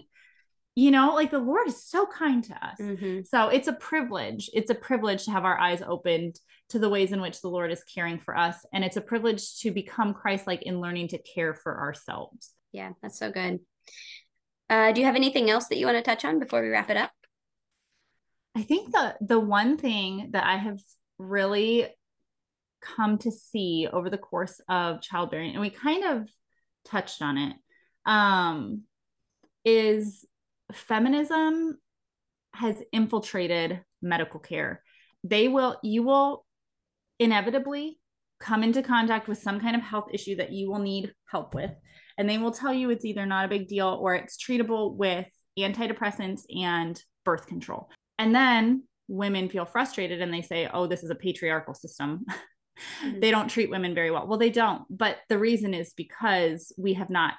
You 0.75 0.91
know, 0.91 1.13
like 1.13 1.31
the 1.31 1.39
Lord 1.39 1.67
is 1.67 1.83
so 1.83 2.05
kind 2.05 2.43
to 2.45 2.53
us. 2.53 2.77
Mm-hmm. 2.79 3.21
So 3.25 3.47
it's 3.47 3.67
a 3.67 3.73
privilege. 3.73 4.49
It's 4.53 4.71
a 4.71 4.75
privilege 4.75 5.25
to 5.25 5.31
have 5.31 5.45
our 5.45 5.57
eyes 5.57 5.81
opened 5.81 6.39
to 6.69 6.79
the 6.79 6.89
ways 6.89 7.11
in 7.11 7.21
which 7.21 7.41
the 7.41 7.47
Lord 7.47 7.71
is 7.71 7.83
caring 7.83 8.19
for 8.19 8.35
us. 8.35 8.55
And 8.73 8.83
it's 8.83 8.97
a 8.97 9.01
privilege 9.01 9.59
to 9.59 9.71
become 9.71 10.13
Christ 10.13 10.47
like 10.47 10.63
in 10.63 10.81
learning 10.81 11.09
to 11.09 11.19
care 11.19 11.53
for 11.53 11.79
ourselves. 11.79 12.51
Yeah, 12.71 12.91
that's 13.01 13.19
so 13.19 13.31
good. 13.31 13.59
Uh, 14.69 14.91
do 14.91 14.99
you 14.99 15.05
have 15.05 15.15
anything 15.15 15.49
else 15.49 15.67
that 15.67 15.77
you 15.77 15.85
want 15.85 15.97
to 15.97 16.03
touch 16.03 16.25
on 16.25 16.39
before 16.39 16.61
we 16.61 16.69
wrap 16.69 16.89
it 16.89 16.97
up? 16.97 17.11
I 18.55 18.61
think 18.61 18.91
the 18.91 19.15
the 19.21 19.39
one 19.39 19.77
thing 19.77 20.29
that 20.31 20.45
I 20.45 20.57
have 20.57 20.79
really 21.17 21.87
come 22.81 23.17
to 23.19 23.31
see 23.31 23.87
over 23.91 24.09
the 24.09 24.17
course 24.17 24.61
of 24.69 25.01
childbearing, 25.01 25.51
and 25.51 25.61
we 25.61 25.69
kind 25.69 26.03
of 26.03 26.29
touched 26.85 27.21
on 27.21 27.37
it, 27.37 27.55
um, 28.05 28.83
is 29.65 30.25
feminism 30.71 31.77
has 32.53 32.75
infiltrated 32.91 33.81
medical 34.01 34.39
care. 34.39 34.83
They 35.23 35.47
will, 35.47 35.77
you 35.83 36.03
will 36.03 36.45
inevitably 37.19 37.99
come 38.39 38.63
into 38.63 38.83
contact 38.83 39.27
with 39.27 39.37
some 39.37 39.59
kind 39.59 39.75
of 39.75 39.81
health 39.81 40.09
issue 40.13 40.35
that 40.35 40.51
you 40.51 40.69
will 40.69 40.79
need 40.79 41.13
help 41.25 41.55
with. 41.55 41.71
And 42.17 42.29
they 42.29 42.37
will 42.37 42.51
tell 42.51 42.73
you 42.73 42.89
it's 42.89 43.05
either 43.05 43.25
not 43.25 43.45
a 43.45 43.49
big 43.49 43.67
deal 43.67 43.97
or 43.99 44.15
it's 44.15 44.37
treatable 44.37 44.95
with 44.95 45.25
antidepressants 45.57 46.41
and 46.53 47.01
birth 47.23 47.47
control. 47.47 47.89
And 48.17 48.33
then 48.33 48.83
women 49.07 49.49
feel 49.49 49.65
frustrated 49.65 50.21
and 50.21 50.33
they 50.33 50.41
say, 50.41 50.69
oh, 50.71 50.87
this 50.87 51.03
is 51.03 51.09
a 51.09 51.15
patriarchal 51.15 51.73
system. 51.73 52.25
Mm-hmm. 53.03 53.19
they 53.19 53.29
don't 53.29 53.49
treat 53.49 53.69
women 53.69 53.93
very 53.93 54.09
well. 54.09 54.25
Well, 54.27 54.39
they 54.39 54.49
don't. 54.49 54.83
But 54.89 55.17
the 55.29 55.37
reason 55.37 55.75
is 55.75 55.93
because 55.95 56.71
we 56.77 56.93
have 56.93 57.09
not, 57.09 57.35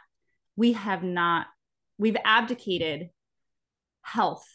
we 0.56 0.74
have 0.74 1.02
not, 1.02 1.46
we've 1.98 2.16
abdicated 2.24 3.10
health. 4.02 4.46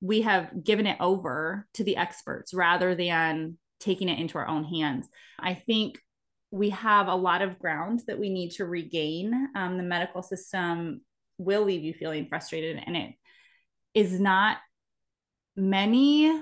We 0.00 0.22
have 0.22 0.62
given 0.62 0.86
it 0.86 0.98
over 1.00 1.66
to 1.74 1.84
the 1.84 1.96
experts 1.96 2.54
rather 2.54 2.94
than 2.94 3.58
taking 3.80 4.08
it 4.08 4.18
into 4.20 4.38
our 4.38 4.46
own 4.46 4.64
hands. 4.64 5.08
I 5.38 5.54
think 5.54 5.98
we 6.50 6.70
have 6.70 7.08
a 7.08 7.14
lot 7.14 7.42
of 7.42 7.58
ground 7.58 8.02
that 8.06 8.18
we 8.18 8.30
need 8.30 8.52
to 8.52 8.64
regain. 8.64 9.48
Um, 9.56 9.76
the 9.76 9.82
medical 9.82 10.22
system 10.22 11.00
will 11.38 11.62
leave 11.62 11.82
you 11.82 11.92
feeling 11.92 12.26
frustrated, 12.28 12.82
and 12.86 12.96
it 12.96 13.14
is 13.94 14.18
not 14.18 14.58
many 15.58 16.32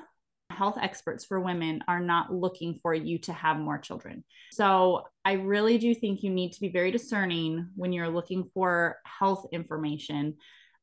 health 0.51 0.79
experts 0.81 1.25
for 1.25 1.41
women 1.41 1.83
are 1.89 2.01
not 2.01 2.33
looking 2.33 2.79
for 2.83 2.95
you 2.95 3.19
to 3.19 3.33
have 3.33 3.59
more 3.59 3.79
children. 3.79 4.25
So 4.53 5.05
I 5.25 5.33
really 5.33 5.79
do 5.79 5.95
think 5.95 6.23
you 6.23 6.31
need 6.31 6.53
to 6.53 6.61
be 6.61 6.69
very 6.69 6.91
discerning 6.91 7.69
when 7.75 7.93
you're 7.93 8.09
looking 8.09 8.49
for 8.55 8.99
health 9.05 9.47
information. 9.53 10.37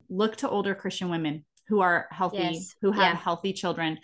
Look 0.10 0.36
to 0.38 0.50
older 0.50 0.76
Christian 0.76 1.10
women 1.10 1.46
who 1.70 1.80
are 1.80 2.08
healthy, 2.12 2.38
yes. 2.38 2.76
who 2.82 2.92
have 2.92 3.14
yeah. 3.14 3.16
healthy 3.16 3.54
children. 3.54 4.00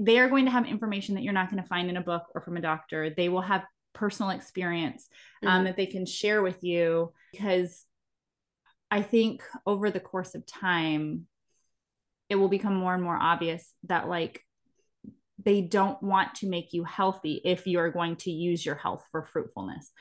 They 0.00 0.18
are 0.18 0.28
going 0.28 0.46
to 0.46 0.50
have 0.50 0.66
information 0.66 1.16
that 1.16 1.22
you're 1.22 1.34
not 1.34 1.50
going 1.50 1.62
to 1.62 1.68
find 1.68 1.90
in 1.90 1.96
a 1.96 2.02
book 2.02 2.24
or 2.34 2.40
from 2.40 2.56
a 2.56 2.62
doctor. 2.62 3.10
They 3.10 3.28
will 3.28 3.42
have 3.42 3.64
personal 3.92 4.30
experience 4.30 5.08
um, 5.44 5.48
mm-hmm. 5.48 5.64
that 5.64 5.76
they 5.76 5.86
can 5.86 6.06
share 6.06 6.42
with 6.42 6.62
you 6.62 7.12
because 7.32 7.84
I 8.90 9.02
think 9.02 9.42
over 9.66 9.90
the 9.90 10.00
course 10.00 10.34
of 10.34 10.46
time, 10.46 11.26
it 12.30 12.36
will 12.36 12.48
become 12.48 12.74
more 12.74 12.94
and 12.94 13.02
more 13.02 13.18
obvious 13.20 13.74
that 13.84 14.08
like 14.08 14.42
they 15.44 15.60
don't 15.60 16.02
want 16.02 16.34
to 16.36 16.48
make 16.48 16.72
you 16.72 16.84
healthy 16.84 17.40
if 17.44 17.66
you're 17.66 17.90
going 17.90 18.16
to 18.16 18.30
use 18.30 18.64
your 18.64 18.74
health 18.76 19.04
for 19.10 19.26
fruitfulness 19.26 19.92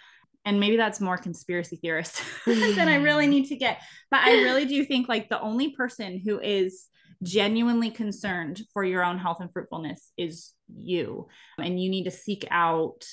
and 0.46 0.60
maybe 0.60 0.78
that's 0.78 1.02
more 1.02 1.18
conspiracy 1.18 1.76
theorist 1.76 2.22
than 2.46 2.88
I 2.88 2.96
really 2.96 3.28
need 3.28 3.48
to 3.48 3.56
get. 3.56 3.82
But 4.10 4.22
I 4.22 4.42
really 4.42 4.66
do 4.66 4.84
think 4.86 5.08
like 5.08 5.30
the 5.30 5.40
only 5.40 5.72
person 5.72 6.20
who 6.20 6.40
is 6.40 6.88
genuinely 7.22 7.92
concerned 7.92 8.62
for 8.74 8.84
your 8.84 9.04
own 9.04 9.18
health 9.18 9.42
and 9.42 9.52
fruitfulness 9.52 10.12
is 10.18 10.54
you. 10.74 11.28
And 11.58 11.82
you 11.82 11.90
need 11.90 12.06
to 12.06 12.12
seek 12.12 12.48
out 12.50 13.06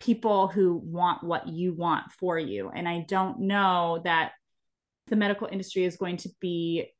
people 0.00 0.48
who 0.48 0.74
want 0.76 1.22
what 1.22 1.48
you 1.48 1.72
want 1.72 2.12
for 2.12 2.38
you. 2.38 2.70
And 2.70 2.88
I 2.88 3.06
don't 3.08 3.40
know 3.40 4.00
that 4.04 4.32
the 5.06 5.16
medical 5.16 5.48
industry 5.50 5.84
is 5.84 5.96
going 5.96 6.16
to 6.18 6.30
be 6.40 6.90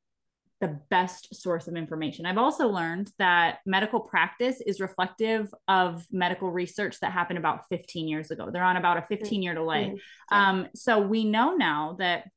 the 0.60 0.78
best 0.88 1.34
source 1.34 1.68
of 1.68 1.76
information. 1.76 2.24
I've 2.24 2.38
also 2.38 2.68
learned 2.68 3.10
that 3.18 3.58
medical 3.66 4.00
practice 4.00 4.60
is 4.64 4.80
reflective 4.80 5.52
of 5.68 6.06
medical 6.10 6.50
research 6.50 6.98
that 7.00 7.12
happened 7.12 7.38
about 7.38 7.68
15 7.68 8.08
years 8.08 8.30
ago. 8.30 8.48
They're 8.50 8.64
on 8.64 8.76
about 8.76 8.96
a 8.96 9.02
15 9.02 9.42
year 9.42 9.54
delay. 9.54 9.94
Mm-hmm. 9.94 10.34
Um, 10.34 10.68
so 10.74 10.98
we 11.00 11.24
know 11.24 11.54
now 11.54 11.96
that 11.98 12.30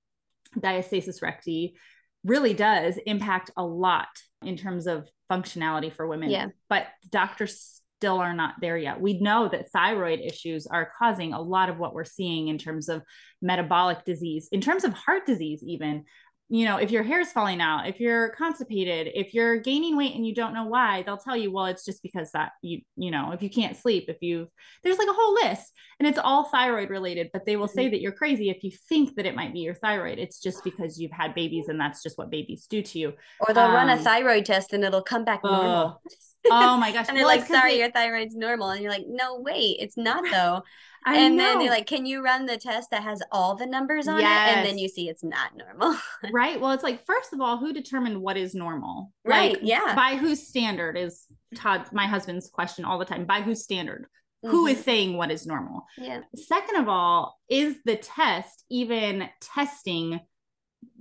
diastasis 0.58 1.22
recti 1.22 1.78
really 2.26 2.54
does 2.54 3.00
impact 3.06 3.52
a 3.56 3.64
lot 3.64 4.10
in 4.44 4.58
terms 4.58 4.88
of 4.88 5.08
functionality 5.32 5.94
for 5.94 6.06
women. 6.06 6.30
Yeah. 6.30 6.48
But 6.68 6.88
doctors 7.10 7.82
still 8.00 8.20
are 8.20 8.34
not 8.34 8.56
there 8.62 8.78
yet. 8.78 9.02
We 9.02 9.20
know 9.20 9.50
that 9.50 9.72
thyroid 9.72 10.20
issues 10.20 10.66
are 10.68 10.92
causing 10.98 11.34
a 11.34 11.42
lot 11.42 11.70
of 11.70 11.78
what 11.78 11.94
we're 11.94 12.06
seeing 12.06 12.48
in 12.48 12.58
terms 12.58 12.88
of 12.88 13.04
metabolic 13.42 14.06
disease, 14.06 14.48
in 14.52 14.62
terms 14.62 14.86
of 14.86 14.94
heart 14.94 15.26
disease, 15.26 15.62
even 15.64 16.06
you 16.52 16.66
know, 16.66 16.78
if 16.78 16.90
your 16.90 17.04
hair 17.04 17.20
is 17.20 17.32
falling 17.32 17.62
out, 17.62 17.88
if 17.88 18.00
you're 18.00 18.30
constipated, 18.30 19.12
if 19.14 19.36
you're 19.36 19.58
gaining 19.58 19.96
weight 19.96 20.16
and 20.16 20.26
you 20.26 20.34
don't 20.34 20.56
know 20.56 20.66
why, 20.66 21.04
they'll 21.04 21.16
tell 21.16 21.38
you, 21.38 21.52
well, 21.52 21.68
it's 21.68 21.86
just 21.86 22.02
because 22.02 22.32
that 22.32 22.54
you, 22.64 22.82
you 22.96 23.12
know, 23.12 23.32
if 23.32 23.44
you 23.44 23.52
can't 23.52 23.78
sleep, 23.78 24.06
if 24.08 24.18
you, 24.22 24.48
there's 24.84 24.98
like 24.98 25.08
a 25.08 25.14
whole 25.14 25.36
list 25.36 25.72
and 26.00 26.08
it's 26.08 26.18
all 26.18 26.46
thyroid 26.46 26.90
related, 26.90 27.30
but 27.32 27.46
they 27.46 27.56
will 27.56 27.68
say 27.68 27.84
mm-hmm. 27.84 27.92
that 27.92 28.02
you're 28.02 28.12
crazy 28.12 28.50
if 28.50 28.64
you 28.64 28.72
think 28.90 29.16
that 29.16 29.28
it 29.28 29.36
might 29.36 29.54
be 29.54 29.60
your 29.60 29.76
thyroid. 29.76 30.18
It's 30.18 30.42
just 30.42 30.64
because 30.64 31.00
you've 31.00 31.12
had 31.12 31.36
babies 31.36 31.68
and 31.68 31.80
that's 31.80 32.02
just 32.02 32.18
what 32.18 32.32
babies 32.32 32.66
do 32.68 32.82
to 32.82 33.00
you. 33.00 33.14
Or 33.42 33.54
they'll 33.54 33.66
um, 33.66 33.74
run 33.74 33.90
a 33.90 33.94
um, 33.94 34.00
thyroid 34.00 34.46
test 34.46 34.74
and 34.74 34.84
it'll 34.84 35.04
come 35.04 35.26
back 35.26 35.44
normal. 35.44 36.02
Oh 36.46 36.78
my 36.78 36.92
gosh. 36.92 37.06
and 37.10 37.18
they're 37.18 37.26
well, 37.26 37.38
like, 37.38 37.48
sorry, 37.48 37.74
they, 37.74 37.80
your 37.80 37.92
thyroid's 37.92 38.36
normal. 38.36 38.70
And 38.70 38.82
you're 38.82 38.92
like, 38.92 39.06
no, 39.08 39.40
wait, 39.40 39.78
it's 39.80 39.98
not 39.98 40.24
though. 40.32 40.64
I 41.06 41.18
and 41.18 41.38
know. 41.38 41.44
then 41.44 41.60
they're 41.60 41.70
like, 41.70 41.88
can 41.88 42.06
you 42.06 42.22
run 42.22 42.46
the 42.46 42.58
test 42.58 42.92
that 42.92 43.04
has 43.04 43.22
all 43.32 43.56
the 43.56 43.66
numbers 43.66 44.08
on 44.08 44.20
yes. 44.20 44.52
it? 44.52 44.58
And 44.58 44.68
then 44.68 44.78
you 44.78 44.90
see 44.90 45.08
it's 45.08 45.24
not 45.24 45.56
normal. 45.56 45.98
right. 46.34 46.60
Well, 46.60 46.72
it's 46.72 46.84
like, 46.84 47.06
first 47.06 47.32
of 47.32 47.40
all, 47.40 47.58
who 47.58 47.72
determined 47.72 48.22
what 48.22 48.36
is 48.38 48.54
normal? 48.54 49.14
Right. 49.24 49.54
Like, 49.54 49.62
yeah. 49.64 49.94
By 49.96 50.18
whose 50.18 50.46
standard 50.46 50.98
is 50.98 51.26
Todd, 51.56 51.86
my 51.94 52.06
husband's 52.06 52.50
question 52.50 52.84
all 52.84 53.00
the 53.00 53.06
time. 53.06 53.26
By 53.26 53.42
whose 53.42 53.64
standard? 53.64 54.08
Mm-hmm. 54.44 54.56
Who 54.56 54.68
is 54.68 54.76
mm-hmm. 54.76 54.84
saying 54.84 55.18
what 55.18 55.32
is 55.32 55.48
normal? 55.48 55.86
Yeah. 55.98 56.22
Second 56.36 56.78
of 56.78 56.90
all, 56.90 57.38
is 57.50 57.78
the 57.86 57.96
test 57.96 58.66
even 58.70 59.30
testing 59.42 60.20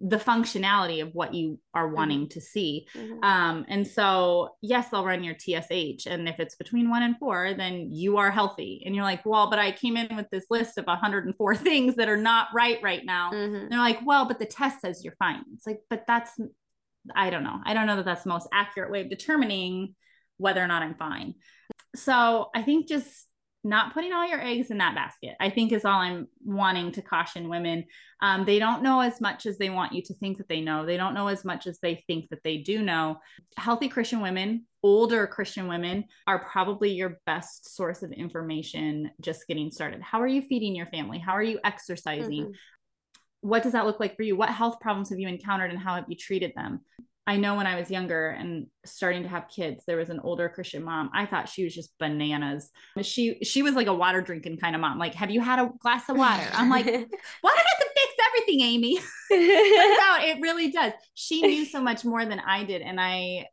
the 0.01 0.17
functionality 0.17 1.03
of 1.03 1.15
what 1.15 1.35
you 1.35 1.59
are 1.75 1.87
mm-hmm. 1.87 1.95
wanting 1.95 2.21
mm-hmm. 2.21 2.29
to 2.29 2.41
see. 2.41 2.87
Mm-hmm. 2.95 3.25
Um, 3.25 3.65
and 3.69 3.87
so, 3.87 4.51
yes, 4.63 4.89
they'll 4.89 5.05
run 5.05 5.25
your 5.25 5.35
TSH. 5.35 6.07
And 6.07 6.29
if 6.29 6.39
it's 6.39 6.57
between 6.57 6.91
one 6.91 7.03
and 7.03 7.17
four, 7.19 7.55
then 7.55 7.93
you 7.93 8.17
are 8.17 8.31
healthy. 8.31 8.83
And 8.85 8.95
you're 8.95 9.05
like, 9.05 9.25
well, 9.25 9.51
but 9.51 9.59
I 9.59 9.73
came 9.73 9.97
in 9.97 10.15
with 10.17 10.27
this 10.31 10.47
list 10.51 10.79
of 10.79 10.87
104 10.87 11.57
things 11.57 11.97
that 11.97 12.09
are 12.09 12.17
not 12.17 12.49
right 12.55 12.79
right 12.83 13.05
now. 13.05 13.31
Mm-hmm. 13.33 13.69
They're 13.69 13.79
like, 13.79 14.01
well, 14.05 14.27
but 14.27 14.39
the 14.39 14.47
test 14.47 14.81
says 14.81 15.05
you're 15.05 15.17
fine. 15.19 15.43
It's 15.55 15.67
like, 15.67 15.81
but 15.91 16.05
that's, 16.07 16.33
I 17.15 17.31
don't 17.31 17.45
know. 17.45 17.61
I 17.65 17.75
don't 17.75 17.87
know 17.87 17.97
that 17.97 18.05
that's 18.05 18.25
the 18.25 18.31
most 18.31 18.49
accurate 18.53 18.91
way 18.91 19.03
of 19.03 19.11
determining 19.11 19.95
whether 20.37 20.63
or 20.63 20.67
not 20.67 20.83
I'm 20.83 20.95
fine. 20.95 21.35
So 21.97 22.51
I 22.55 22.63
think 22.63 22.89
just 22.89 23.28
not 23.65 23.93
putting 23.93 24.13
all 24.13 24.27
your 24.27 24.41
eggs 24.41 24.71
in 24.71 24.79
that 24.79 24.95
basket, 24.95 25.35
I 25.41 25.51
think 25.51 25.73
is 25.73 25.85
all 25.85 26.01
I'm 26.01 26.29
wanting 26.45 26.93
to 26.93 27.03
caution 27.03 27.49
women. 27.49 27.85
Um, 28.23 28.45
they 28.45 28.59
don't 28.59 28.83
know 28.83 29.01
as 29.01 29.21
much 29.21 29.47
as 29.47 29.59
they 29.59 29.69
want 29.69 29.93
you 29.93 30.03
to 30.03 30.15
think 30.15 30.39
that 30.39 30.49
they 30.49 30.61
know. 30.61 30.87
They 30.87 30.97
don't 30.97 31.15
know 31.15 31.29
as 31.29 31.45
much 31.45 31.67
as 31.67 31.79
they 31.81 32.05
think 32.07 32.31
that 32.31 32.43
they 32.45 32.59
do 32.59 32.83
know. 32.83 33.19
Healthy 33.57 33.89
Christian 33.89 34.21
women, 34.21 34.65
older 34.83 35.27
Christian 35.27 35.67
women, 35.67 36.05
are 36.27 36.45
probably 36.45 36.91
your 36.91 37.21
best 37.27 37.75
source 37.75 38.03
of 38.03 38.13
information 38.13 39.11
just 39.21 39.47
getting 39.49 39.71
started. 39.71 40.03
How 40.03 40.21
are 40.21 40.29
you 40.29 40.43
feeding 40.43 40.77
your 40.77 40.87
family? 40.87 41.19
How 41.19 41.33
are 41.33 41.43
you 41.43 41.59
exercising? 41.65 42.45
Mm-hmm. 42.45 42.53
What 43.41 43.63
does 43.63 43.73
that 43.73 43.87
look 43.87 44.01
like 44.01 44.17
for 44.17 44.23
you? 44.23 44.37
What 44.37 44.51
health 44.51 44.81
problems 44.81 45.11
have 45.11 45.19
you 45.19 45.29
encountered 45.29 45.71
and 45.71 45.79
how 45.79 45.97
have 45.97 46.07
you 46.09 46.17
treated 46.17 46.53
them? 46.57 46.81
I 47.29 47.37
know 47.37 47.57
when 47.57 47.67
I 47.67 47.79
was 47.79 47.91
younger 47.91 48.31
and 48.31 48.69
starting 48.87 49.23
to 49.23 49.29
have 49.29 49.49
kids, 49.55 49.85
there 49.87 49.99
was 49.99 50.09
an 50.09 50.19
older 50.25 50.49
Christian 50.49 50.83
mom. 50.83 51.11
I 51.13 51.27
thought 51.27 51.51
she 51.51 51.63
was 51.63 51.75
just 51.75 51.93
bananas. 51.99 52.71
She 53.03 53.45
she 53.45 53.61
was 53.61 53.75
like 53.75 53.87
a 53.87 53.93
water 53.93 54.23
drinking 54.23 54.57
kind 54.57 54.75
of 54.75 54.81
mom. 54.81 54.99
Like, 54.99 55.13
have 55.13 55.31
you 55.31 55.43
had 55.43 55.59
a 55.59 55.71
glass 55.79 56.09
of 56.09 56.17
water? 56.17 56.49
I'm 56.55 56.71
like, 56.71 56.87
water 56.87 57.03
doesn't 57.03 57.93
fix 57.95 58.15
everything, 58.29 58.63
Amy. 58.63 58.97
out, 59.31 60.25
it 60.25 60.41
really 60.41 60.71
does. 60.71 60.95
She 61.13 61.43
knew 61.43 61.67
so 61.67 61.83
much 61.83 62.03
more 62.03 62.25
than 62.25 62.41
I 62.41 62.65
did, 62.65 62.81
and 62.81 62.99
I 62.99 63.45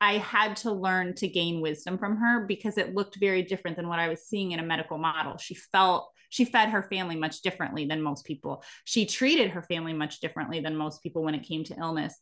I 0.00 0.16
had 0.16 0.56
to 0.58 0.72
learn 0.72 1.14
to 1.16 1.28
gain 1.28 1.60
wisdom 1.60 1.98
from 1.98 2.16
her 2.16 2.46
because 2.46 2.78
it 2.78 2.94
looked 2.94 3.16
very 3.16 3.42
different 3.42 3.76
than 3.76 3.86
what 3.86 3.98
I 3.98 4.08
was 4.08 4.22
seeing 4.22 4.52
in 4.52 4.60
a 4.60 4.64
medical 4.64 4.96
model. 4.96 5.36
She 5.36 5.54
felt 5.54 6.10
she 6.34 6.44
fed 6.44 6.70
her 6.70 6.82
family 6.82 7.14
much 7.14 7.42
differently 7.42 7.86
than 7.86 8.02
most 8.02 8.24
people. 8.24 8.64
She 8.84 9.06
treated 9.06 9.52
her 9.52 9.62
family 9.62 9.92
much 9.92 10.18
differently 10.18 10.58
than 10.58 10.76
most 10.76 11.00
people 11.00 11.22
when 11.22 11.36
it 11.36 11.46
came 11.46 11.62
to 11.62 11.78
illness. 11.78 12.18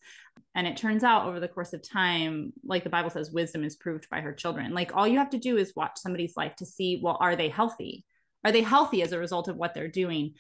And 0.55 0.67
it 0.67 0.77
turns 0.77 1.03
out 1.03 1.27
over 1.27 1.41
the 1.41 1.49
course 1.49 1.73
of 1.73 1.83
time, 1.83 2.53
like 2.63 2.85
the 2.85 2.91
Bible 2.91 3.09
says, 3.09 3.31
wisdom 3.31 3.65
is 3.65 3.75
proved 3.75 4.11
by 4.11 4.21
her 4.21 4.35
children. 4.35 4.75
Like 4.75 4.95
all 4.95 5.09
you 5.09 5.17
have 5.17 5.31
to 5.31 5.39
do 5.39 5.57
is 5.57 5.73
watch 5.75 5.93
somebody's 5.97 6.37
life 6.37 6.55
to 6.57 6.67
see, 6.67 7.01
well, 7.03 7.17
are 7.21 7.37
they 7.37 7.49
healthy? 7.49 8.05
Are 8.45 8.53
they 8.53 8.61
healthy 8.61 9.01
as 9.01 9.13
a 9.13 9.19
result 9.19 9.49
of 9.49 9.57
what 9.57 9.73
they're 9.73 9.89
doing? 9.89 10.35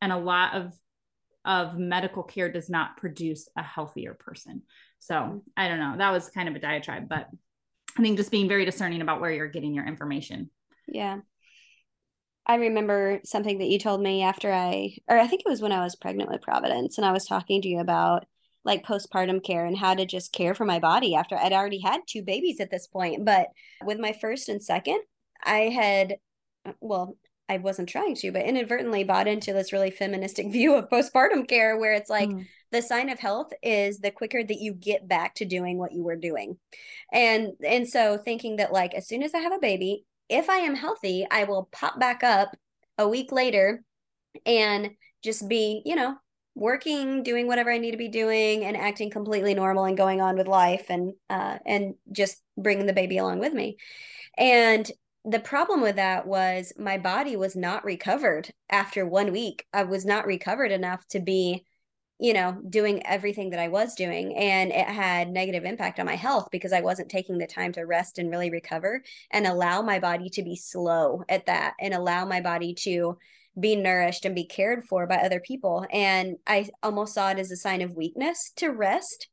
And 0.00 0.10
a 0.10 0.16
lot 0.16 0.54
of 0.54 0.72
of 1.44 1.78
medical 1.78 2.22
care 2.22 2.50
does 2.50 2.70
not 2.70 2.96
produce 2.96 3.48
a 3.56 3.62
healthier 3.62 4.14
person. 4.14 4.62
So 5.00 5.42
I 5.54 5.68
don't 5.68 5.78
know. 5.78 5.96
That 5.98 6.12
was 6.12 6.30
kind 6.30 6.48
of 6.48 6.54
a 6.54 6.60
diatribe, 6.60 7.08
but 7.08 7.28
I 7.96 8.02
think 8.02 8.16
just 8.16 8.30
being 8.30 8.48
very 8.48 8.64
discerning 8.64 9.02
about 9.02 9.20
where 9.20 9.30
you're 9.30 9.48
getting 9.48 9.74
your 9.74 9.86
information. 9.86 10.50
Yeah. 10.86 11.18
I 12.48 12.54
remember 12.56 13.20
something 13.24 13.58
that 13.58 13.68
you 13.68 13.78
told 13.78 14.00
me 14.00 14.22
after 14.22 14.50
I, 14.50 14.96
or 15.06 15.18
I 15.18 15.26
think 15.26 15.42
it 15.44 15.48
was 15.50 15.60
when 15.60 15.72
I 15.72 15.84
was 15.84 15.94
pregnant 15.94 16.30
with 16.30 16.40
Providence, 16.40 16.96
and 16.96 17.06
I 17.06 17.12
was 17.12 17.26
talking 17.26 17.60
to 17.60 17.68
you 17.68 17.78
about 17.78 18.24
like 18.64 18.84
postpartum 18.84 19.44
care 19.44 19.64
and 19.64 19.76
how 19.76 19.94
to 19.94 20.06
just 20.06 20.32
care 20.32 20.54
for 20.54 20.64
my 20.64 20.78
body 20.78 21.14
after 21.14 21.36
I'd 21.36 21.52
already 21.52 21.80
had 21.80 22.00
two 22.06 22.22
babies 22.22 22.60
at 22.60 22.70
this 22.70 22.86
point. 22.86 23.24
But 23.24 23.48
with 23.84 23.98
my 23.98 24.12
first 24.12 24.48
and 24.48 24.62
second, 24.62 25.00
I 25.44 25.68
had, 25.68 26.16
well, 26.80 27.16
I 27.48 27.58
wasn't 27.58 27.88
trying 27.88 28.14
to, 28.16 28.32
but 28.32 28.44
inadvertently 28.44 29.04
bought 29.04 29.28
into 29.28 29.52
this 29.52 29.72
really 29.72 29.90
feministic 29.90 30.48
view 30.52 30.74
of 30.74 30.88
postpartum 30.88 31.48
care 31.48 31.78
where 31.78 31.94
it's 31.94 32.10
like, 32.10 32.28
mm. 32.28 32.46
the 32.72 32.82
sign 32.82 33.08
of 33.10 33.18
health 33.18 33.52
is 33.62 34.00
the 34.00 34.10
quicker 34.10 34.42
that 34.42 34.60
you 34.60 34.74
get 34.74 35.08
back 35.08 35.34
to 35.36 35.44
doing 35.44 35.78
what 35.78 35.92
you 35.92 36.02
were 36.02 36.16
doing 36.16 36.58
and 37.10 37.52
and 37.66 37.88
so 37.88 38.18
thinking 38.18 38.56
that 38.56 38.72
like 38.72 38.92
as 38.92 39.08
soon 39.08 39.22
as 39.22 39.32
i 39.32 39.38
have 39.38 39.54
a 39.54 39.58
baby 39.58 40.04
if 40.28 40.50
I 40.50 40.58
am 40.58 40.74
healthy, 40.74 41.26
I 41.30 41.44
will 41.44 41.68
pop 41.72 41.98
back 41.98 42.22
up 42.22 42.54
a 42.98 43.08
week 43.08 43.32
later 43.32 43.82
and 44.44 44.90
just 45.22 45.48
be, 45.48 45.82
you 45.84 45.96
know, 45.96 46.16
working, 46.54 47.22
doing 47.22 47.46
whatever 47.46 47.70
I 47.70 47.78
need 47.78 47.92
to 47.92 47.96
be 47.96 48.08
doing 48.08 48.64
and 48.64 48.76
acting 48.76 49.10
completely 49.10 49.54
normal 49.54 49.84
and 49.84 49.96
going 49.96 50.20
on 50.20 50.36
with 50.36 50.48
life 50.48 50.86
and 50.88 51.12
uh 51.30 51.58
and 51.64 51.94
just 52.12 52.42
bringing 52.56 52.86
the 52.86 52.92
baby 52.92 53.18
along 53.18 53.38
with 53.38 53.52
me. 53.52 53.76
And 54.36 54.90
the 55.24 55.40
problem 55.40 55.82
with 55.82 55.96
that 55.96 56.26
was 56.26 56.72
my 56.78 56.98
body 56.98 57.36
was 57.36 57.54
not 57.54 57.84
recovered 57.84 58.50
after 58.70 59.06
1 59.06 59.32
week. 59.32 59.66
I 59.72 59.84
was 59.84 60.04
not 60.04 60.26
recovered 60.26 60.72
enough 60.72 61.06
to 61.08 61.20
be 61.20 61.64
you 62.18 62.32
know, 62.32 62.60
doing 62.68 63.06
everything 63.06 63.50
that 63.50 63.60
I 63.60 63.68
was 63.68 63.94
doing. 63.94 64.36
And 64.36 64.70
it 64.72 64.86
had 64.86 65.30
negative 65.30 65.64
impact 65.64 66.00
on 66.00 66.06
my 66.06 66.16
health 66.16 66.48
because 66.50 66.72
I 66.72 66.80
wasn't 66.80 67.10
taking 67.10 67.38
the 67.38 67.46
time 67.46 67.72
to 67.72 67.82
rest 67.82 68.18
and 68.18 68.30
really 68.30 68.50
recover 68.50 69.02
and 69.30 69.46
allow 69.46 69.82
my 69.82 69.98
body 69.98 70.28
to 70.30 70.42
be 70.42 70.56
slow 70.56 71.22
at 71.28 71.46
that 71.46 71.74
and 71.80 71.94
allow 71.94 72.24
my 72.24 72.40
body 72.40 72.74
to 72.82 73.18
be 73.58 73.76
nourished 73.76 74.24
and 74.24 74.34
be 74.34 74.44
cared 74.44 74.84
for 74.84 75.06
by 75.06 75.16
other 75.16 75.40
people. 75.40 75.86
And 75.92 76.36
I 76.46 76.68
almost 76.82 77.14
saw 77.14 77.30
it 77.30 77.38
as 77.38 77.50
a 77.50 77.56
sign 77.56 77.82
of 77.82 77.96
weakness 77.96 78.52
to 78.56 78.68
rest 78.68 79.28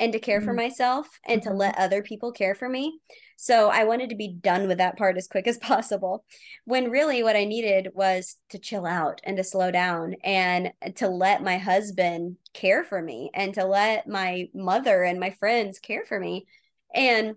and 0.00 0.12
to 0.14 0.18
care 0.18 0.38
mm-hmm. 0.38 0.46
for 0.46 0.54
myself 0.54 1.06
and 1.26 1.42
to 1.42 1.50
mm-hmm. 1.50 1.58
let 1.58 1.78
other 1.78 2.02
people 2.02 2.32
care 2.32 2.54
for 2.54 2.68
me. 2.68 2.98
So 3.36 3.68
I 3.68 3.84
wanted 3.84 4.10
to 4.10 4.16
be 4.16 4.32
done 4.32 4.66
with 4.66 4.78
that 4.78 4.96
part 4.98 5.16
as 5.16 5.28
quick 5.28 5.46
as 5.46 5.58
possible. 5.62 6.24
When 6.64 6.90
really 6.90 7.22
what 7.22 7.36
I 7.36 7.44
needed 7.44 7.90
was 7.94 8.36
to 8.48 8.58
chill 8.58 8.86
out 8.86 9.20
and 9.22 9.36
to 9.36 9.44
slow 9.44 9.70
down 9.70 10.16
and 10.24 10.72
to 10.96 11.08
let 11.08 11.44
my 11.44 11.58
husband 11.58 12.36
care 12.54 12.82
for 12.82 13.00
me 13.00 13.30
and 13.34 13.54
to 13.54 13.64
let 13.64 14.08
my 14.08 14.48
mother 14.54 15.04
and 15.04 15.20
my 15.20 15.30
friends 15.38 15.78
care 15.78 16.04
for 16.08 16.18
me. 16.18 16.46
And 16.94 17.36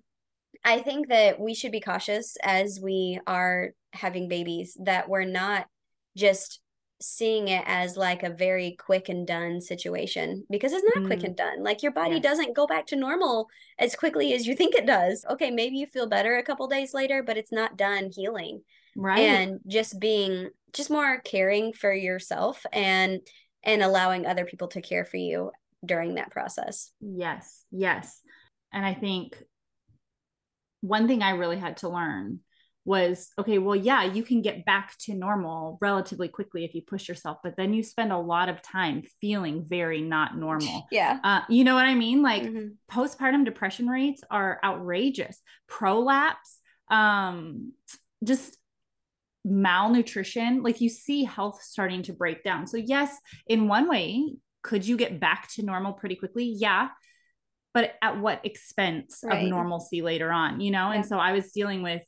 I 0.63 0.79
think 0.79 1.09
that 1.09 1.39
we 1.39 1.53
should 1.53 1.73
be 1.73 1.81
cautious 1.81 2.37
as 2.41 2.79
we 2.81 3.19
are 3.27 3.71
having 3.91 4.29
babies 4.29 4.77
that 4.81 5.09
we're 5.09 5.25
not 5.25 5.67
just 6.15 6.61
seeing 7.05 7.49
it 7.49 7.65
as 7.67 7.97
like 7.97 8.23
a 8.23 8.29
very 8.29 8.77
quick 8.79 9.09
and 9.09 9.27
done 9.27 9.59
situation 9.59 10.45
because 10.49 10.71
it's 10.71 10.85
not 10.95 11.03
mm. 11.03 11.07
quick 11.07 11.23
and 11.23 11.35
done. 11.35 11.61
Like 11.61 11.83
your 11.83 11.91
body 11.91 12.21
doesn't 12.21 12.55
go 12.55 12.65
back 12.65 12.85
to 12.87 12.95
normal 12.95 13.49
as 13.77 13.93
quickly 13.93 14.33
as 14.33 14.47
you 14.47 14.55
think 14.55 14.73
it 14.73 14.85
does. 14.85 15.25
Okay, 15.29 15.51
maybe 15.51 15.75
you 15.75 15.85
feel 15.85 16.07
better 16.07 16.37
a 16.37 16.43
couple 16.43 16.65
days 16.67 16.93
later, 16.93 17.21
but 17.21 17.35
it's 17.35 17.51
not 17.51 17.75
done 17.75 18.09
healing. 18.15 18.61
Right. 18.95 19.19
And 19.19 19.59
just 19.67 19.99
being 19.99 20.51
just 20.71 20.89
more 20.89 21.19
caring 21.19 21.73
for 21.73 21.93
yourself 21.93 22.65
and 22.71 23.19
and 23.65 23.83
allowing 23.83 24.25
other 24.25 24.45
people 24.45 24.69
to 24.69 24.81
care 24.81 25.03
for 25.03 25.17
you 25.17 25.51
during 25.85 26.15
that 26.15 26.31
process. 26.31 26.91
Yes. 27.01 27.65
Yes. 27.69 28.21
And 28.71 28.85
I 28.85 28.93
think 28.93 29.35
one 30.79 31.09
thing 31.09 31.21
I 31.21 31.31
really 31.31 31.57
had 31.57 31.77
to 31.77 31.89
learn 31.89 32.39
was 32.85 33.29
okay, 33.39 33.57
well, 33.59 33.75
yeah, 33.75 34.03
you 34.03 34.23
can 34.23 34.41
get 34.41 34.65
back 34.65 34.97
to 34.99 35.13
normal 35.13 35.77
relatively 35.81 36.27
quickly 36.27 36.65
if 36.65 36.75
you 36.75 36.81
push 36.81 37.07
yourself, 37.07 37.37
but 37.43 37.55
then 37.55 37.73
you 37.73 37.81
spend 37.83 38.11
a 38.11 38.17
lot 38.17 38.49
of 38.49 38.61
time 38.61 39.03
feeling 39.21 39.63
very 39.65 40.01
not 40.01 40.37
normal. 40.37 40.87
Yeah. 40.91 41.19
Uh, 41.23 41.41
you 41.49 41.63
know 41.63 41.75
what 41.75 41.85
I 41.85 41.95
mean? 41.95 42.21
Like 42.21 42.43
Mhm. 42.43 42.75
postpartum 42.91 43.45
depression 43.45 43.87
rates 43.87 44.21
are 44.29 44.59
outrageous. 44.63 45.41
Prolapse, 45.67 46.59
um, 46.89 47.71
just 48.23 48.57
malnutrition, 49.45 50.63
like 50.63 50.81
you 50.81 50.89
see 50.89 51.23
health 51.23 51.61
starting 51.61 52.03
to 52.03 52.13
break 52.13 52.43
down. 52.43 52.67
So, 52.67 52.77
yes, 52.77 53.15
in 53.47 53.67
one 53.67 53.89
way, 53.89 54.35
could 54.61 54.85
you 54.87 54.95
get 54.97 55.19
back 55.19 55.49
to 55.53 55.63
normal 55.63 55.93
pretty 55.93 56.15
quickly? 56.15 56.45
Yeah. 56.45 56.89
But 57.73 57.95
at 58.01 58.19
what 58.19 58.45
expense 58.45 59.21
Right. 59.23 59.43
of 59.43 59.49
normalcy 59.49 60.01
later 60.01 60.31
on, 60.31 60.61
you 60.61 60.71
know? 60.71 60.91
And 60.91 61.05
so 61.05 61.17
I 61.17 61.31
was 61.33 61.51
dealing 61.51 61.81
with 61.81 62.03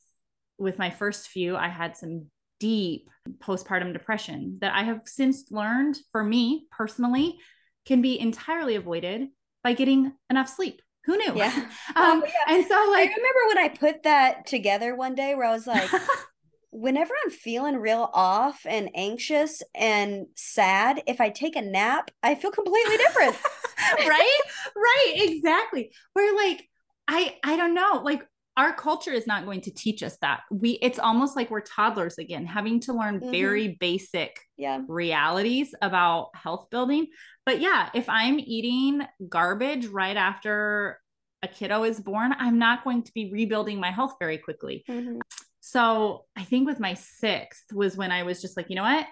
with 0.57 0.77
my 0.77 0.89
first 0.89 1.27
few, 1.27 1.55
I 1.55 1.67
had 1.67 1.97
some 1.97 2.27
deep 2.59 3.09
postpartum 3.39 3.93
depression 3.93 4.57
that 4.61 4.73
I 4.73 4.83
have 4.83 5.01
since 5.05 5.51
learned 5.51 5.97
for 6.11 6.23
me 6.23 6.67
personally 6.71 7.37
can 7.85 8.01
be 8.01 8.19
entirely 8.19 8.75
avoided 8.75 9.27
by 9.63 9.73
getting 9.73 10.13
enough 10.29 10.49
sleep. 10.49 10.81
Who 11.05 11.17
knew? 11.17 11.35
Yeah. 11.35 11.53
um, 11.95 12.23
Oh, 12.23 12.25
yeah. 12.25 12.55
And 12.55 12.65
so, 12.65 12.73
like, 12.91 13.09
I 13.09 13.13
remember 13.13 13.47
when 13.47 13.57
I 13.59 13.69
put 13.69 14.03
that 14.03 14.47
together 14.47 14.95
one 14.95 15.15
day 15.15 15.35
where 15.35 15.47
I 15.47 15.51
was 15.51 15.67
like, 15.67 15.89
whenever 16.71 17.13
I'm 17.23 17.31
feeling 17.31 17.77
real 17.77 18.09
off 18.13 18.65
and 18.67 18.89
anxious 18.95 19.61
and 19.75 20.27
sad, 20.35 21.03
if 21.05 21.21
I 21.21 21.29
take 21.29 21.55
a 21.55 21.61
nap, 21.61 22.09
I 22.23 22.35
feel 22.35 22.51
completely 22.51 22.97
different. 22.97 23.35
right 24.07 24.39
right 24.75 25.13
exactly 25.15 25.91
we're 26.15 26.35
like 26.35 26.67
i 27.07 27.35
i 27.43 27.55
don't 27.55 27.73
know 27.73 28.01
like 28.03 28.27
our 28.57 28.73
culture 28.73 29.11
is 29.11 29.27
not 29.27 29.45
going 29.45 29.61
to 29.61 29.71
teach 29.73 30.01
us 30.03 30.17
that 30.21 30.41
we 30.51 30.71
it's 30.81 30.99
almost 30.99 31.35
like 31.35 31.49
we're 31.51 31.61
toddlers 31.61 32.17
again 32.17 32.45
having 32.45 32.79
to 32.81 32.93
learn 32.93 33.19
Mhm. 33.19 33.31
very 33.31 33.77
basic 33.79 34.39
yeah. 34.57 34.79
realities 34.87 35.73
about 35.81 36.29
health 36.35 36.69
building 36.69 37.07
but 37.45 37.59
yeah 37.59 37.89
if 37.93 38.07
i'm 38.09 38.39
eating 38.39 39.01
garbage 39.29 39.87
right 39.87 40.17
after 40.17 40.99
a 41.41 41.47
kiddo 41.47 41.83
is 41.83 41.99
born 41.99 42.33
i'm 42.39 42.57
not 42.59 42.83
going 42.83 43.03
to 43.03 43.11
be 43.13 43.31
rebuilding 43.31 43.79
my 43.79 43.91
health 43.91 44.15
very 44.19 44.37
quickly 44.37 44.83
Mhm. 44.89 45.19
so 45.59 46.25
I 46.37 46.43
think 46.43 46.67
with 46.67 46.79
my 46.79 46.93
sixth 46.93 47.73
was 47.73 47.97
when 47.97 48.11
I 48.11 48.23
was 48.23 48.41
just 48.41 48.55
like, 48.57 48.69
you 48.69 48.75
know 48.75 48.83
what? 48.83 49.07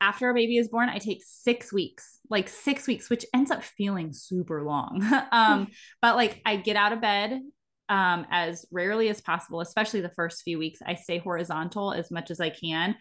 After 0.00 0.28
a 0.28 0.34
baby 0.34 0.58
is 0.58 0.68
born, 0.68 0.88
I 0.88 0.98
take 0.98 1.22
six 1.24 1.72
weeks, 1.72 2.18
like 2.28 2.48
six 2.48 2.86
weeks, 2.86 3.08
which 3.08 3.24
ends 3.32 3.50
up 3.50 3.62
feeling 3.64 4.12
super 4.12 4.62
long. 4.62 5.02
um, 5.32 5.68
but 6.02 6.14
like 6.14 6.42
I 6.44 6.56
get 6.56 6.76
out 6.76 6.92
of 6.92 7.00
bed 7.00 7.40
um, 7.88 8.26
as 8.30 8.66
rarely 8.70 9.08
as 9.08 9.20
possible, 9.20 9.60
especially 9.60 10.00
the 10.00 10.10
first 10.10 10.42
few 10.42 10.58
weeks. 10.58 10.80
I 10.84 10.94
stay 10.94 11.18
horizontal 11.18 11.92
as 11.92 12.10
much 12.10 12.30
as 12.30 12.40
I 12.40 12.50
can. 12.50 12.96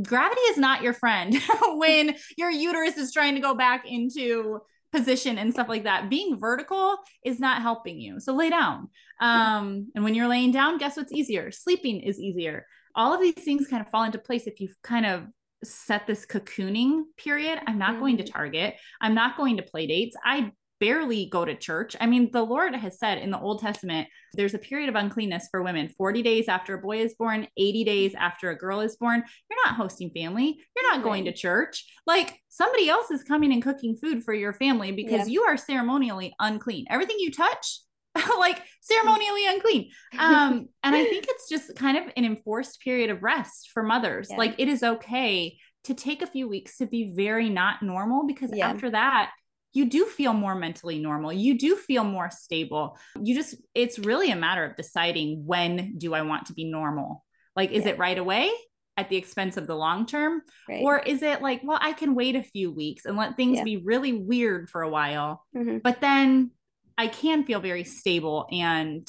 Gravity 0.00 0.40
is 0.42 0.56
not 0.58 0.82
your 0.82 0.92
friend 0.92 1.36
when 1.74 2.14
your 2.36 2.50
uterus 2.50 2.96
is 2.96 3.12
trying 3.12 3.34
to 3.34 3.40
go 3.40 3.54
back 3.54 3.84
into 3.86 4.60
position 4.92 5.36
and 5.38 5.52
stuff 5.52 5.68
like 5.68 5.84
that. 5.84 6.08
Being 6.08 6.38
vertical 6.38 6.96
is 7.24 7.40
not 7.40 7.62
helping 7.62 8.00
you. 8.00 8.20
So 8.20 8.34
lay 8.34 8.48
down. 8.48 8.88
Um, 9.20 9.88
and 9.94 10.04
when 10.04 10.14
you're 10.14 10.28
laying 10.28 10.52
down, 10.52 10.78
guess 10.78 10.96
what's 10.96 11.12
easier? 11.12 11.50
Sleeping 11.50 12.00
is 12.00 12.20
easier. 12.20 12.64
All 12.94 13.12
of 13.12 13.20
these 13.20 13.34
things 13.34 13.66
kind 13.66 13.82
of 13.84 13.90
fall 13.90 14.04
into 14.04 14.18
place 14.18 14.46
if 14.46 14.60
you've 14.60 14.76
kind 14.82 15.04
of 15.04 15.24
set 15.64 16.06
this 16.06 16.24
cocooning 16.24 17.02
period. 17.16 17.58
I'm 17.66 17.78
not 17.78 17.98
going 17.98 18.16
to 18.18 18.22
Mhm. 18.22 18.32
Target. 18.32 18.76
I'm 19.00 19.14
not 19.14 19.36
going 19.36 19.56
to 19.56 19.62
play 19.62 19.86
dates. 19.86 20.16
I 20.24 20.52
barely 20.80 21.26
go 21.26 21.44
to 21.44 21.54
church. 21.54 21.96
I 22.00 22.06
mean, 22.06 22.30
the 22.32 22.42
Lord 22.42 22.74
has 22.74 22.98
said 22.98 23.18
in 23.18 23.30
the 23.30 23.38
Old 23.38 23.60
Testament, 23.60 24.08
there's 24.34 24.54
a 24.54 24.58
period 24.58 24.88
of 24.88 24.94
uncleanness 24.94 25.48
for 25.50 25.62
women 25.62 25.88
40 25.88 26.22
days 26.22 26.48
after 26.48 26.74
a 26.74 26.80
boy 26.80 27.00
is 27.00 27.14
born, 27.14 27.46
80 27.56 27.84
days 27.84 28.14
after 28.14 28.50
a 28.50 28.56
girl 28.56 28.80
is 28.80 28.96
born. 28.96 29.22
You're 29.50 29.58
not 29.66 29.76
hosting 29.76 30.10
family. 30.10 30.58
You're 30.76 30.92
not 30.94 31.02
going 31.02 31.24
to 31.24 31.32
church. 31.32 31.84
Like 32.06 32.38
somebody 32.48 32.88
else 32.88 33.10
is 33.10 33.22
coming 33.24 33.52
and 33.52 33.62
cooking 33.62 33.96
food 33.96 34.22
for 34.24 34.34
your 34.34 34.52
family 34.52 34.92
because 34.92 35.28
Yeah. 35.28 35.32
you 35.32 35.42
are 35.42 35.56
ceremonially 35.56 36.34
unclean. 36.38 36.86
Everything 36.90 37.16
you 37.18 37.30
touch, 37.32 37.80
like 38.38 38.62
ceremonially 38.80 39.46
unclean. 39.46 39.90
Um, 40.18 40.68
and 40.82 40.94
I 40.94 41.04
think 41.04 41.26
it's 41.28 41.48
just 41.48 41.74
kind 41.76 41.96
of 41.98 42.04
an 42.16 42.24
enforced 42.24 42.80
period 42.80 43.10
of 43.10 43.22
rest 43.22 43.70
for 43.72 43.82
mothers. 43.82 44.28
Yeah. 44.30 44.36
Like 44.36 44.54
it 44.58 44.68
is 44.68 44.82
okay 44.82 45.58
to 45.84 45.94
take 45.94 46.22
a 46.22 46.26
few 46.26 46.48
weeks 46.48 46.78
to 46.78 46.86
be 46.86 47.12
very 47.16 47.48
not 47.48 47.82
normal 47.82 48.26
because 48.26 48.50
Yeah. 48.54 48.68
after 48.68 48.90
that, 48.90 49.30
you 49.78 49.84
do 49.88 50.04
feel 50.06 50.32
more 50.32 50.56
mentally 50.56 50.98
normal. 50.98 51.32
You 51.32 51.56
do 51.56 51.76
feel 51.76 52.02
more 52.02 52.30
stable. 52.30 52.98
You 53.22 53.32
just, 53.34 53.54
it's 53.74 53.96
really 53.98 54.32
a 54.32 54.36
matter 54.36 54.64
of 54.64 54.74
deciding 54.76 55.46
when 55.46 55.96
do 55.98 56.14
I 56.14 56.22
want 56.22 56.46
to 56.46 56.52
be 56.52 56.64
normal? 56.64 57.24
Like, 57.54 57.70
is 57.70 57.84
Yeah. 57.84 57.92
it 57.92 57.98
right 57.98 58.18
away 58.18 58.50
at 58.96 59.08
the 59.08 59.16
expense 59.16 59.56
of 59.56 59.68
the 59.68 59.76
long 59.76 60.04
term? 60.04 60.42
Right. 60.68 60.82
Or 60.82 60.98
is 60.98 61.22
it 61.22 61.42
like, 61.42 61.60
well, 61.62 61.78
I 61.80 61.92
can 61.92 62.16
wait 62.16 62.34
a 62.34 62.42
few 62.42 62.72
weeks 62.72 63.04
and 63.04 63.16
let 63.16 63.36
things 63.36 63.58
Yeah. 63.58 63.64
be 63.64 63.76
really 63.76 64.12
weird 64.12 64.68
for 64.68 64.82
a 64.82 64.88
while, 64.90 65.44
Mhm. 65.54 65.80
but 65.82 66.00
then 66.00 66.50
I 66.96 67.06
can 67.06 67.44
feel 67.44 67.60
very 67.60 67.84
stable 67.84 68.48
and 68.50 69.08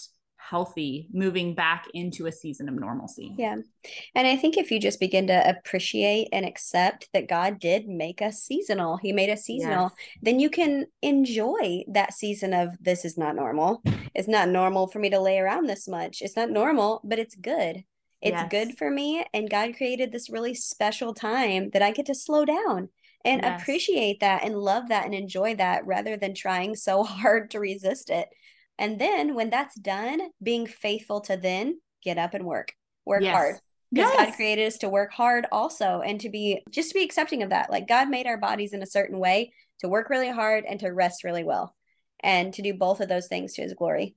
healthy 0.50 1.08
moving 1.14 1.54
back 1.54 1.86
into 1.93 2.26
a 2.26 2.32
season 2.32 2.68
of 2.68 2.76
normalcy. 2.76 3.34
Yeah. 3.38 3.58
And 4.16 4.28
I 4.28 4.36
think 4.36 4.58
if 4.58 4.72
you 4.72 4.80
just 4.80 5.00
begin 5.00 5.28
to 5.28 5.50
appreciate 5.50 6.30
and 6.34 6.45
accept 6.45 7.10
that 7.14 7.30
God 7.30 7.60
did 7.60 7.88
make 7.88 8.22
us 8.22 8.39
seasonal, 8.43 8.97
He 8.97 9.12
made 9.12 9.30
us 9.30 9.43
seasonal, 9.43 9.91
then 10.22 10.39
you 10.39 10.50
can 10.50 10.88
enjoy 11.02 11.84
that 11.88 12.14
season 12.14 12.54
of 12.54 12.70
this 12.82 13.06
is 13.06 13.18
not 13.18 13.36
normal. 13.36 13.84
It's 14.16 14.28
not 14.28 14.50
normal 14.50 14.88
for 14.88 15.00
me 15.00 15.10
to 15.12 15.20
lay 15.20 15.38
around 15.39 15.68
this 15.68 15.88
much. 15.88 16.22
It's 16.22 16.36
not 16.36 16.50
normal, 16.50 17.02
but 17.04 17.20
it's 17.20 17.36
good. 17.36 17.84
It's 18.22 18.41
Yes. 18.41 18.50
good 18.52 18.78
for 18.78 18.89
me. 18.89 19.24
And 19.34 19.50
God 19.50 19.78
created 19.78 20.12
this 20.12 20.30
really 20.30 20.54
special 20.56 21.14
time 21.14 21.70
that 21.72 21.82
I 21.82 21.91
get 21.91 22.08
to 22.08 22.16
slow 22.16 22.43
down 22.43 22.89
and 23.24 23.41
Yes. 23.43 23.62
appreciate 23.62 24.20
that 24.20 24.43
and 24.43 24.58
love 24.58 24.89
that 24.89 25.06
and 25.06 25.14
enjoy 25.14 25.56
that 25.56 25.86
rather 25.86 26.18
than 26.18 26.34
trying 26.34 26.76
so 26.76 27.04
hard 27.04 27.52
to 27.52 27.60
resist 27.60 28.10
it. 28.10 28.28
And 28.80 28.98
then 29.00 29.36
when 29.36 29.50
that's 29.50 29.76
done, 29.76 30.22
being 30.42 30.66
faithful 30.66 31.20
to 31.22 31.36
then 31.38 31.80
get 32.02 32.18
up 32.18 32.34
and 32.34 32.46
work, 32.46 32.74
work 33.06 33.22
Yes. 33.22 33.34
hard 33.34 33.56
because 33.94 34.10
God 34.16 34.34
created 34.34 34.66
us 34.68 34.78
to 34.80 34.90
work 34.90 35.12
hard 35.12 35.46
also 35.52 36.02
and 36.02 36.20
to 36.22 36.30
be 36.30 36.64
just 36.72 36.90
to 36.90 36.94
be 36.94 37.04
accepting 37.04 37.44
of 37.44 37.50
that. 37.50 37.70
Like 37.70 37.88
God 37.88 38.10
made 38.10 38.26
our 38.26 38.38
bodies 38.38 38.72
in 38.74 38.82
a 38.82 38.88
certain 38.88 39.20
way 39.20 39.52
to 39.82 39.90
work 39.90 40.10
really 40.10 40.30
hard 40.32 40.64
and 40.68 40.80
to 40.80 40.90
rest 40.90 41.24
really 41.24 41.44
well 41.44 41.76
and 42.22 42.54
to 42.54 42.62
do 42.62 42.74
both 42.74 43.02
of 43.02 43.10
those 43.10 43.28
things 43.28 43.54
to 43.54 43.62
his 43.62 43.74
glory. 43.74 44.16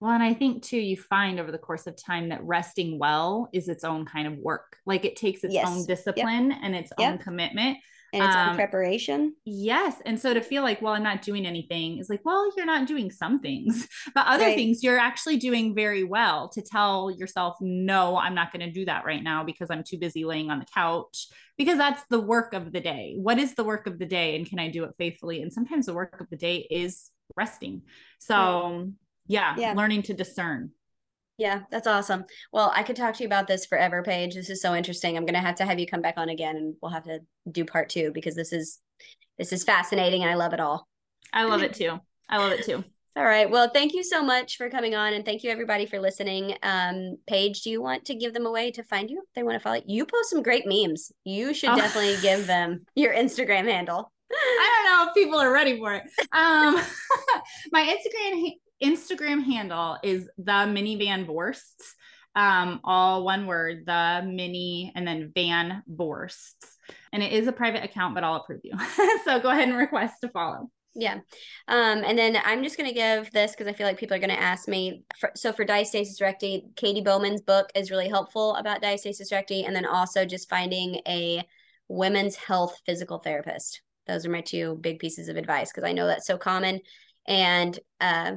Well, 0.00 0.12
and 0.12 0.22
I 0.22 0.34
think 0.34 0.62
too, 0.62 0.78
you 0.78 0.96
find 0.96 1.40
over 1.40 1.50
the 1.50 1.58
course 1.58 1.86
of 1.86 1.96
time 1.96 2.28
that 2.28 2.44
resting 2.44 2.98
well 2.98 3.48
is 3.52 3.68
its 3.68 3.84
own 3.84 4.04
kind 4.04 4.26
of 4.28 4.36
work. 4.38 4.76
Like 4.86 5.04
it 5.04 5.16
takes 5.16 5.42
its 5.42 5.54
Yes. 5.54 5.66
own 5.66 5.78
Yep. 5.78 5.86
discipline 5.88 6.52
and 6.52 6.76
its 6.76 6.92
own 6.98 7.18
commitment. 7.18 7.78
And 8.14 8.22
it's 8.24 8.34
Um, 8.36 8.50
on 8.50 8.56
preparation. 8.56 9.34
Yes. 9.44 10.00
And 10.06 10.18
so 10.18 10.32
to 10.32 10.40
feel 10.40 10.62
like, 10.62 10.80
well, 10.80 10.94
I'm 10.94 11.02
not 11.02 11.20
doing 11.22 11.44
anything 11.46 11.98
is 11.98 12.08
like, 12.08 12.24
well, 12.24 12.50
you're 12.56 12.64
not 12.64 12.86
doing 12.86 13.10
some 13.10 13.40
things, 13.40 13.88
but 14.14 14.26
other 14.26 14.44
Right. 14.44 14.56
things 14.56 14.82
you're 14.82 14.98
actually 14.98 15.36
doing 15.36 15.74
very 15.74 16.04
well 16.04 16.48
to 16.50 16.62
tell 16.62 17.10
yourself, 17.10 17.56
no, 17.60 18.16
I'm 18.16 18.34
not 18.34 18.52
going 18.52 18.64
to 18.64 18.70
do 18.72 18.84
that 18.86 19.04
right 19.04 19.22
now 19.22 19.44
because 19.44 19.70
I'm 19.70 19.82
too 19.84 19.98
busy 19.98 20.24
laying 20.24 20.48
on 20.50 20.60
the 20.60 20.66
couch. 20.72 21.26
Because 21.58 21.76
that's 21.78 22.02
the 22.08 22.20
work 22.20 22.54
of 22.54 22.72
the 22.72 22.80
day. 22.80 23.14
What 23.18 23.38
is 23.38 23.54
the 23.54 23.64
work 23.64 23.86
of 23.86 23.98
the 23.98 24.06
day? 24.06 24.36
And 24.36 24.46
can 24.48 24.58
I 24.58 24.68
do 24.70 24.84
it 24.84 24.92
faithfully? 24.98 25.42
And 25.42 25.52
sometimes 25.52 25.86
the 25.86 25.94
work 25.94 26.20
of 26.20 26.30
the 26.30 26.36
day 26.36 26.66
is 26.70 27.10
resting. 27.36 27.82
So, 28.18 28.92
yeah, 29.26 29.54
Yeah. 29.58 29.72
learning 29.74 30.02
to 30.04 30.14
discern. 30.14 30.70
Yeah, 31.36 31.62
that's 31.70 31.86
awesome. 31.88 32.24
Well, 32.52 32.72
I 32.74 32.82
could 32.84 32.94
talk 32.96 33.14
to 33.16 33.22
you 33.22 33.26
about 33.26 33.48
this 33.48 33.66
forever, 33.66 34.02
Paige. 34.02 34.34
This 34.34 34.50
is 34.50 34.62
so 34.62 34.74
interesting. 34.74 35.16
I'm 35.16 35.26
gonna 35.26 35.40
have 35.40 35.56
to 35.56 35.64
have 35.64 35.78
you 35.80 35.86
come 35.86 36.00
back 36.02 36.14
on 36.16 36.28
again 36.28 36.56
and 36.56 36.74
we'll 36.80 36.92
have 36.92 37.04
to 37.04 37.20
do 37.50 37.64
part 37.64 37.88
two 37.88 38.12
because 38.14 38.34
this 38.36 38.52
is 38.52 38.80
this 39.38 39.52
is 39.52 39.64
fascinating 39.64 40.22
and 40.22 40.30
I 40.30 40.34
love 40.34 40.52
it 40.52 40.60
all. 40.60 40.86
I 41.32 41.44
love 41.44 41.62
it 41.62 41.74
too. 41.74 41.98
I 42.28 42.38
love 42.38 42.52
it 42.52 42.64
too. 42.64 42.84
All 43.16 43.24
right. 43.24 43.48
Well, 43.50 43.68
thank 43.72 43.94
you 43.94 44.02
so 44.04 44.22
much 44.24 44.56
for 44.56 44.68
coming 44.70 44.94
on 44.94 45.12
and 45.12 45.24
thank 45.24 45.42
you 45.42 45.50
everybody 45.50 45.86
for 45.86 46.00
listening. 46.00 46.56
Um, 46.62 47.16
Paige, 47.28 47.62
do 47.62 47.70
you 47.70 47.80
want 47.82 48.04
to 48.06 48.14
give 48.14 48.32
them 48.34 48.46
a 48.46 48.50
way 48.50 48.70
to 48.72 48.82
find 48.84 49.08
you? 49.10 49.18
If 49.18 49.34
they 49.34 49.42
want 49.44 49.54
to 49.54 49.60
follow 49.60 49.76
you. 49.76 49.82
You 49.86 50.06
post 50.06 50.30
some 50.30 50.42
great 50.42 50.64
memes. 50.66 51.10
You 51.24 51.52
should 51.54 51.70
Oh. 51.70 51.76
definitely 51.76 52.16
give 52.22 52.46
them 52.46 52.84
your 52.94 53.12
Instagram 53.14 53.64
handle. 53.70 54.12
I 54.32 54.82
don't 54.84 54.92
know 55.06 55.08
if 55.10 55.14
people 55.14 55.38
are 55.38 55.52
ready 55.52 55.78
for 55.78 55.94
it. 55.94 56.02
Um, 56.32 56.80
my 57.72 57.82
Instagram 57.82 58.52
Instagram 58.82 59.44
handle 59.44 59.98
is 60.02 60.28
the 60.38 60.52
minivan 60.52 61.26
Vorsts. 61.26 61.94
Um, 62.36 62.80
all 62.82 63.24
one 63.24 63.46
word, 63.46 63.84
the 63.86 64.22
mini 64.26 64.92
and 64.96 65.06
then 65.06 65.30
van 65.34 65.82
Vorsts. 65.88 66.78
And 67.12 67.22
it 67.22 67.32
is 67.32 67.46
a 67.46 67.52
private 67.52 67.84
account, 67.84 68.14
but 68.14 68.24
I'll 68.24 68.36
approve 68.36 68.60
you. 68.64 68.72
so 69.24 69.38
go 69.38 69.50
ahead 69.50 69.68
and 69.68 69.76
request 69.76 70.16
to 70.22 70.28
follow. 70.28 70.68
Yeah. 70.96 71.20
Um, 71.66 72.04
and 72.04 72.16
then 72.16 72.38
I'm 72.44 72.62
just 72.62 72.76
going 72.76 72.88
to 72.88 72.94
give 72.94 73.30
this 73.32 73.52
because 73.52 73.66
I 73.66 73.72
feel 73.72 73.86
like 73.86 73.98
people 73.98 74.16
are 74.16 74.20
going 74.20 74.30
to 74.30 74.40
ask 74.40 74.68
me. 74.68 75.02
For, 75.18 75.30
so 75.34 75.52
for 75.52 75.64
diastasis 75.64 76.20
recti, 76.20 76.66
Katy 76.76 77.02
Bowman's 77.02 77.40
book 77.40 77.70
is 77.74 77.90
really 77.90 78.08
helpful 78.08 78.54
about 78.56 78.82
diastasis 78.82 79.32
recti. 79.32 79.64
And 79.64 79.74
then 79.74 79.86
also 79.86 80.24
just 80.24 80.48
finding 80.48 81.00
a 81.06 81.42
women's 81.88 82.36
health 82.36 82.80
physical 82.86 83.18
therapist. 83.18 83.82
Those 84.06 84.24
are 84.24 84.30
my 84.30 84.40
two 84.40 84.78
big 84.80 84.98
pieces 84.98 85.28
of 85.28 85.36
advice 85.36 85.72
because 85.72 85.88
I 85.88 85.92
know 85.92 86.06
that's 86.06 86.26
so 86.26 86.38
common. 86.38 86.80
And 87.26 87.78
uh, 88.00 88.32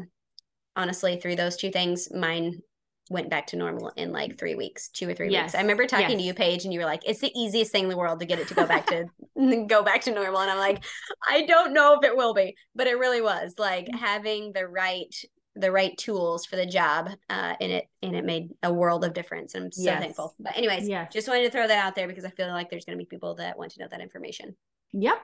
honestly, 0.77 1.19
through 1.19 1.35
those 1.35 1.57
two 1.57 1.71
things, 1.71 2.07
mine 2.13 2.61
went 3.09 3.29
back 3.29 3.47
to 3.47 3.55
normal 3.57 3.89
in 3.95 4.11
like 4.11 4.37
three 4.37 4.55
weeks, 4.55 4.89
two 4.89 5.09
or 5.09 5.13
three 5.13 5.29
Yes. 5.29 5.47
weeks. 5.47 5.55
I 5.55 5.61
remember 5.61 5.85
talking 5.87 6.11
Yes. 6.11 6.19
to 6.19 6.23
you, 6.23 6.33
Paige, 6.33 6.63
and 6.65 6.73
you 6.73 6.79
were 6.79 6.85
like, 6.85 7.01
"It's 7.05 7.21
the 7.21 7.31
easiest 7.37 7.71
thing 7.71 7.83
in 7.83 7.89
the 7.89 7.97
world 7.97 8.19
to 8.19 8.25
get 8.25 8.39
it 8.39 8.47
to 8.49 8.53
go 8.53 8.67
back 8.67 8.85
to 8.87 9.05
go 9.67 9.83
back 9.83 10.01
to 10.01 10.11
normal." 10.11 10.39
And 10.41 10.51
I'm 10.51 10.57
like, 10.57 10.83
I 11.27 11.45
don't 11.45 11.73
know 11.73 11.97
if 11.97 12.05
it 12.05 12.15
will 12.15 12.33
be, 12.33 12.55
but 12.75 12.87
it 12.87 12.99
really 12.99 13.21
was 13.21 13.55
like 13.57 13.87
having 13.93 14.53
the 14.53 14.67
right 14.67 15.13
the 15.55 15.71
right 15.71 15.97
tools 15.97 16.45
for 16.45 16.55
the 16.55 16.65
job, 16.67 17.09
uh, 17.29 17.55
and 17.59 17.71
it 17.71 17.85
and 18.03 18.15
it 18.15 18.25
made 18.25 18.49
a 18.61 18.71
world 18.71 19.03
of 19.03 19.13
difference. 19.13 19.55
And 19.55 19.65
I'm 19.65 19.71
so 19.71 19.83
Yes. 19.83 20.01
thankful. 20.01 20.35
But 20.39 20.55
anyways, 20.57 20.87
yeah, 20.87 21.07
just 21.11 21.27
wanted 21.27 21.43
to 21.45 21.49
throw 21.49 21.67
that 21.67 21.85
out 21.85 21.95
there 21.95 22.07
because 22.07 22.25
I 22.25 22.29
feel 22.29 22.47
like 22.49 22.69
there's 22.69 22.85
going 22.85 22.97
to 22.97 23.03
be 23.03 23.07
people 23.07 23.35
that 23.35 23.57
want 23.57 23.71
to 23.71 23.79
know 23.79 23.87
that 23.89 24.01
information. 24.01 24.55
Yep. 24.93 25.17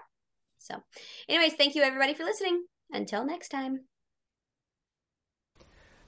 So, 0.58 0.82
anyways, 1.28 1.54
thank 1.56 1.76
you 1.76 1.84
everybody 1.84 2.14
for 2.14 2.24
listening. 2.24 2.64
Until 2.92 3.26
next 3.26 3.50
time. 3.50 3.82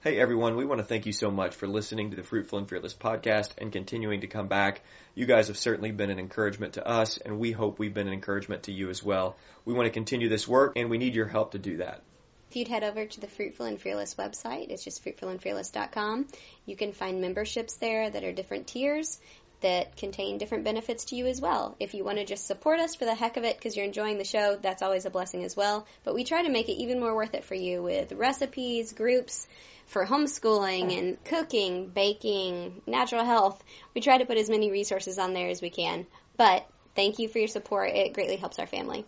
Hey 0.06 0.20
everyone, 0.20 0.54
we 0.54 0.64
want 0.64 0.78
to 0.78 0.84
thank 0.84 1.04
you 1.06 1.12
so 1.12 1.32
much 1.32 1.56
for 1.56 1.66
listening 1.66 2.10
to 2.10 2.16
the 2.16 2.22
Fruitful 2.22 2.60
and 2.60 2.68
Fearless 2.68 2.94
podcast 2.94 3.50
and 3.58 3.72
continuing 3.72 4.20
to 4.20 4.28
come 4.28 4.46
back. 4.46 4.82
You 5.16 5.26
guys 5.26 5.48
have 5.48 5.58
certainly 5.58 5.90
been 5.90 6.10
an 6.10 6.20
encouragement 6.20 6.74
to 6.74 6.86
us, 6.86 7.18
and 7.18 7.40
we 7.40 7.50
hope 7.50 7.80
we've 7.80 7.92
been 7.92 8.06
an 8.06 8.12
encouragement 8.12 8.62
to 8.62 8.72
you 8.72 8.88
as 8.88 9.02
well. 9.02 9.34
We 9.64 9.74
want 9.74 9.86
to 9.86 9.90
continue 9.90 10.28
this 10.28 10.46
work, 10.46 10.74
and 10.76 10.90
we 10.90 10.98
need 10.98 11.16
your 11.16 11.26
help 11.26 11.50
to 11.50 11.58
do 11.58 11.78
that. 11.78 12.04
If 12.48 12.54
you'd 12.54 12.68
head 12.68 12.84
over 12.84 13.04
to 13.04 13.20
the 13.20 13.26
Fruitful 13.26 13.66
and 13.66 13.80
Fearless 13.80 14.14
website, 14.14 14.68
it's 14.68 14.84
just 14.84 15.04
fruitfulandfearless.com. 15.04 16.28
You 16.66 16.76
can 16.76 16.92
find 16.92 17.20
memberships 17.20 17.74
there 17.74 18.08
that 18.08 18.22
are 18.22 18.32
different 18.32 18.68
tiers 18.68 19.18
that 19.66 19.96
contain 19.96 20.38
different 20.38 20.62
benefits 20.62 21.06
to 21.06 21.16
you 21.16 21.26
as 21.26 21.40
well. 21.40 21.74
If 21.80 21.94
you 21.94 22.04
want 22.04 22.18
to 22.18 22.24
just 22.24 22.46
support 22.46 22.78
us 22.78 22.94
for 22.94 23.04
the 23.04 23.16
heck 23.16 23.36
of 23.36 23.42
it 23.42 23.56
because 23.56 23.76
you're 23.76 23.84
enjoying 23.84 24.16
the 24.16 24.24
show, 24.24 24.56
that's 24.62 24.80
always 24.80 25.06
a 25.06 25.10
blessing 25.10 25.42
as 25.42 25.56
well. 25.56 25.88
But 26.04 26.14
we 26.14 26.22
try 26.22 26.44
to 26.44 26.48
make 26.48 26.68
it 26.68 26.80
even 26.80 27.00
more 27.00 27.16
worth 27.16 27.34
it 27.34 27.42
for 27.42 27.56
you 27.56 27.82
with 27.82 28.12
recipes, 28.12 28.92
groups 28.92 29.48
for 29.86 30.06
homeschooling 30.06 30.96
and 30.96 31.24
cooking, 31.24 31.88
baking, 31.88 32.80
natural 32.86 33.24
health. 33.24 33.60
We 33.92 34.02
try 34.02 34.18
to 34.18 34.24
put 34.24 34.38
as 34.38 34.48
many 34.48 34.70
resources 34.70 35.18
on 35.18 35.32
there 35.32 35.48
as 35.48 35.60
we 35.60 35.70
can. 35.70 36.06
But 36.36 36.64
thank 36.94 37.18
you 37.18 37.26
for 37.26 37.38
your 37.38 37.48
support. 37.48 37.90
It 37.90 38.12
greatly 38.12 38.36
helps 38.36 38.60
our 38.60 38.68
family. 38.68 39.04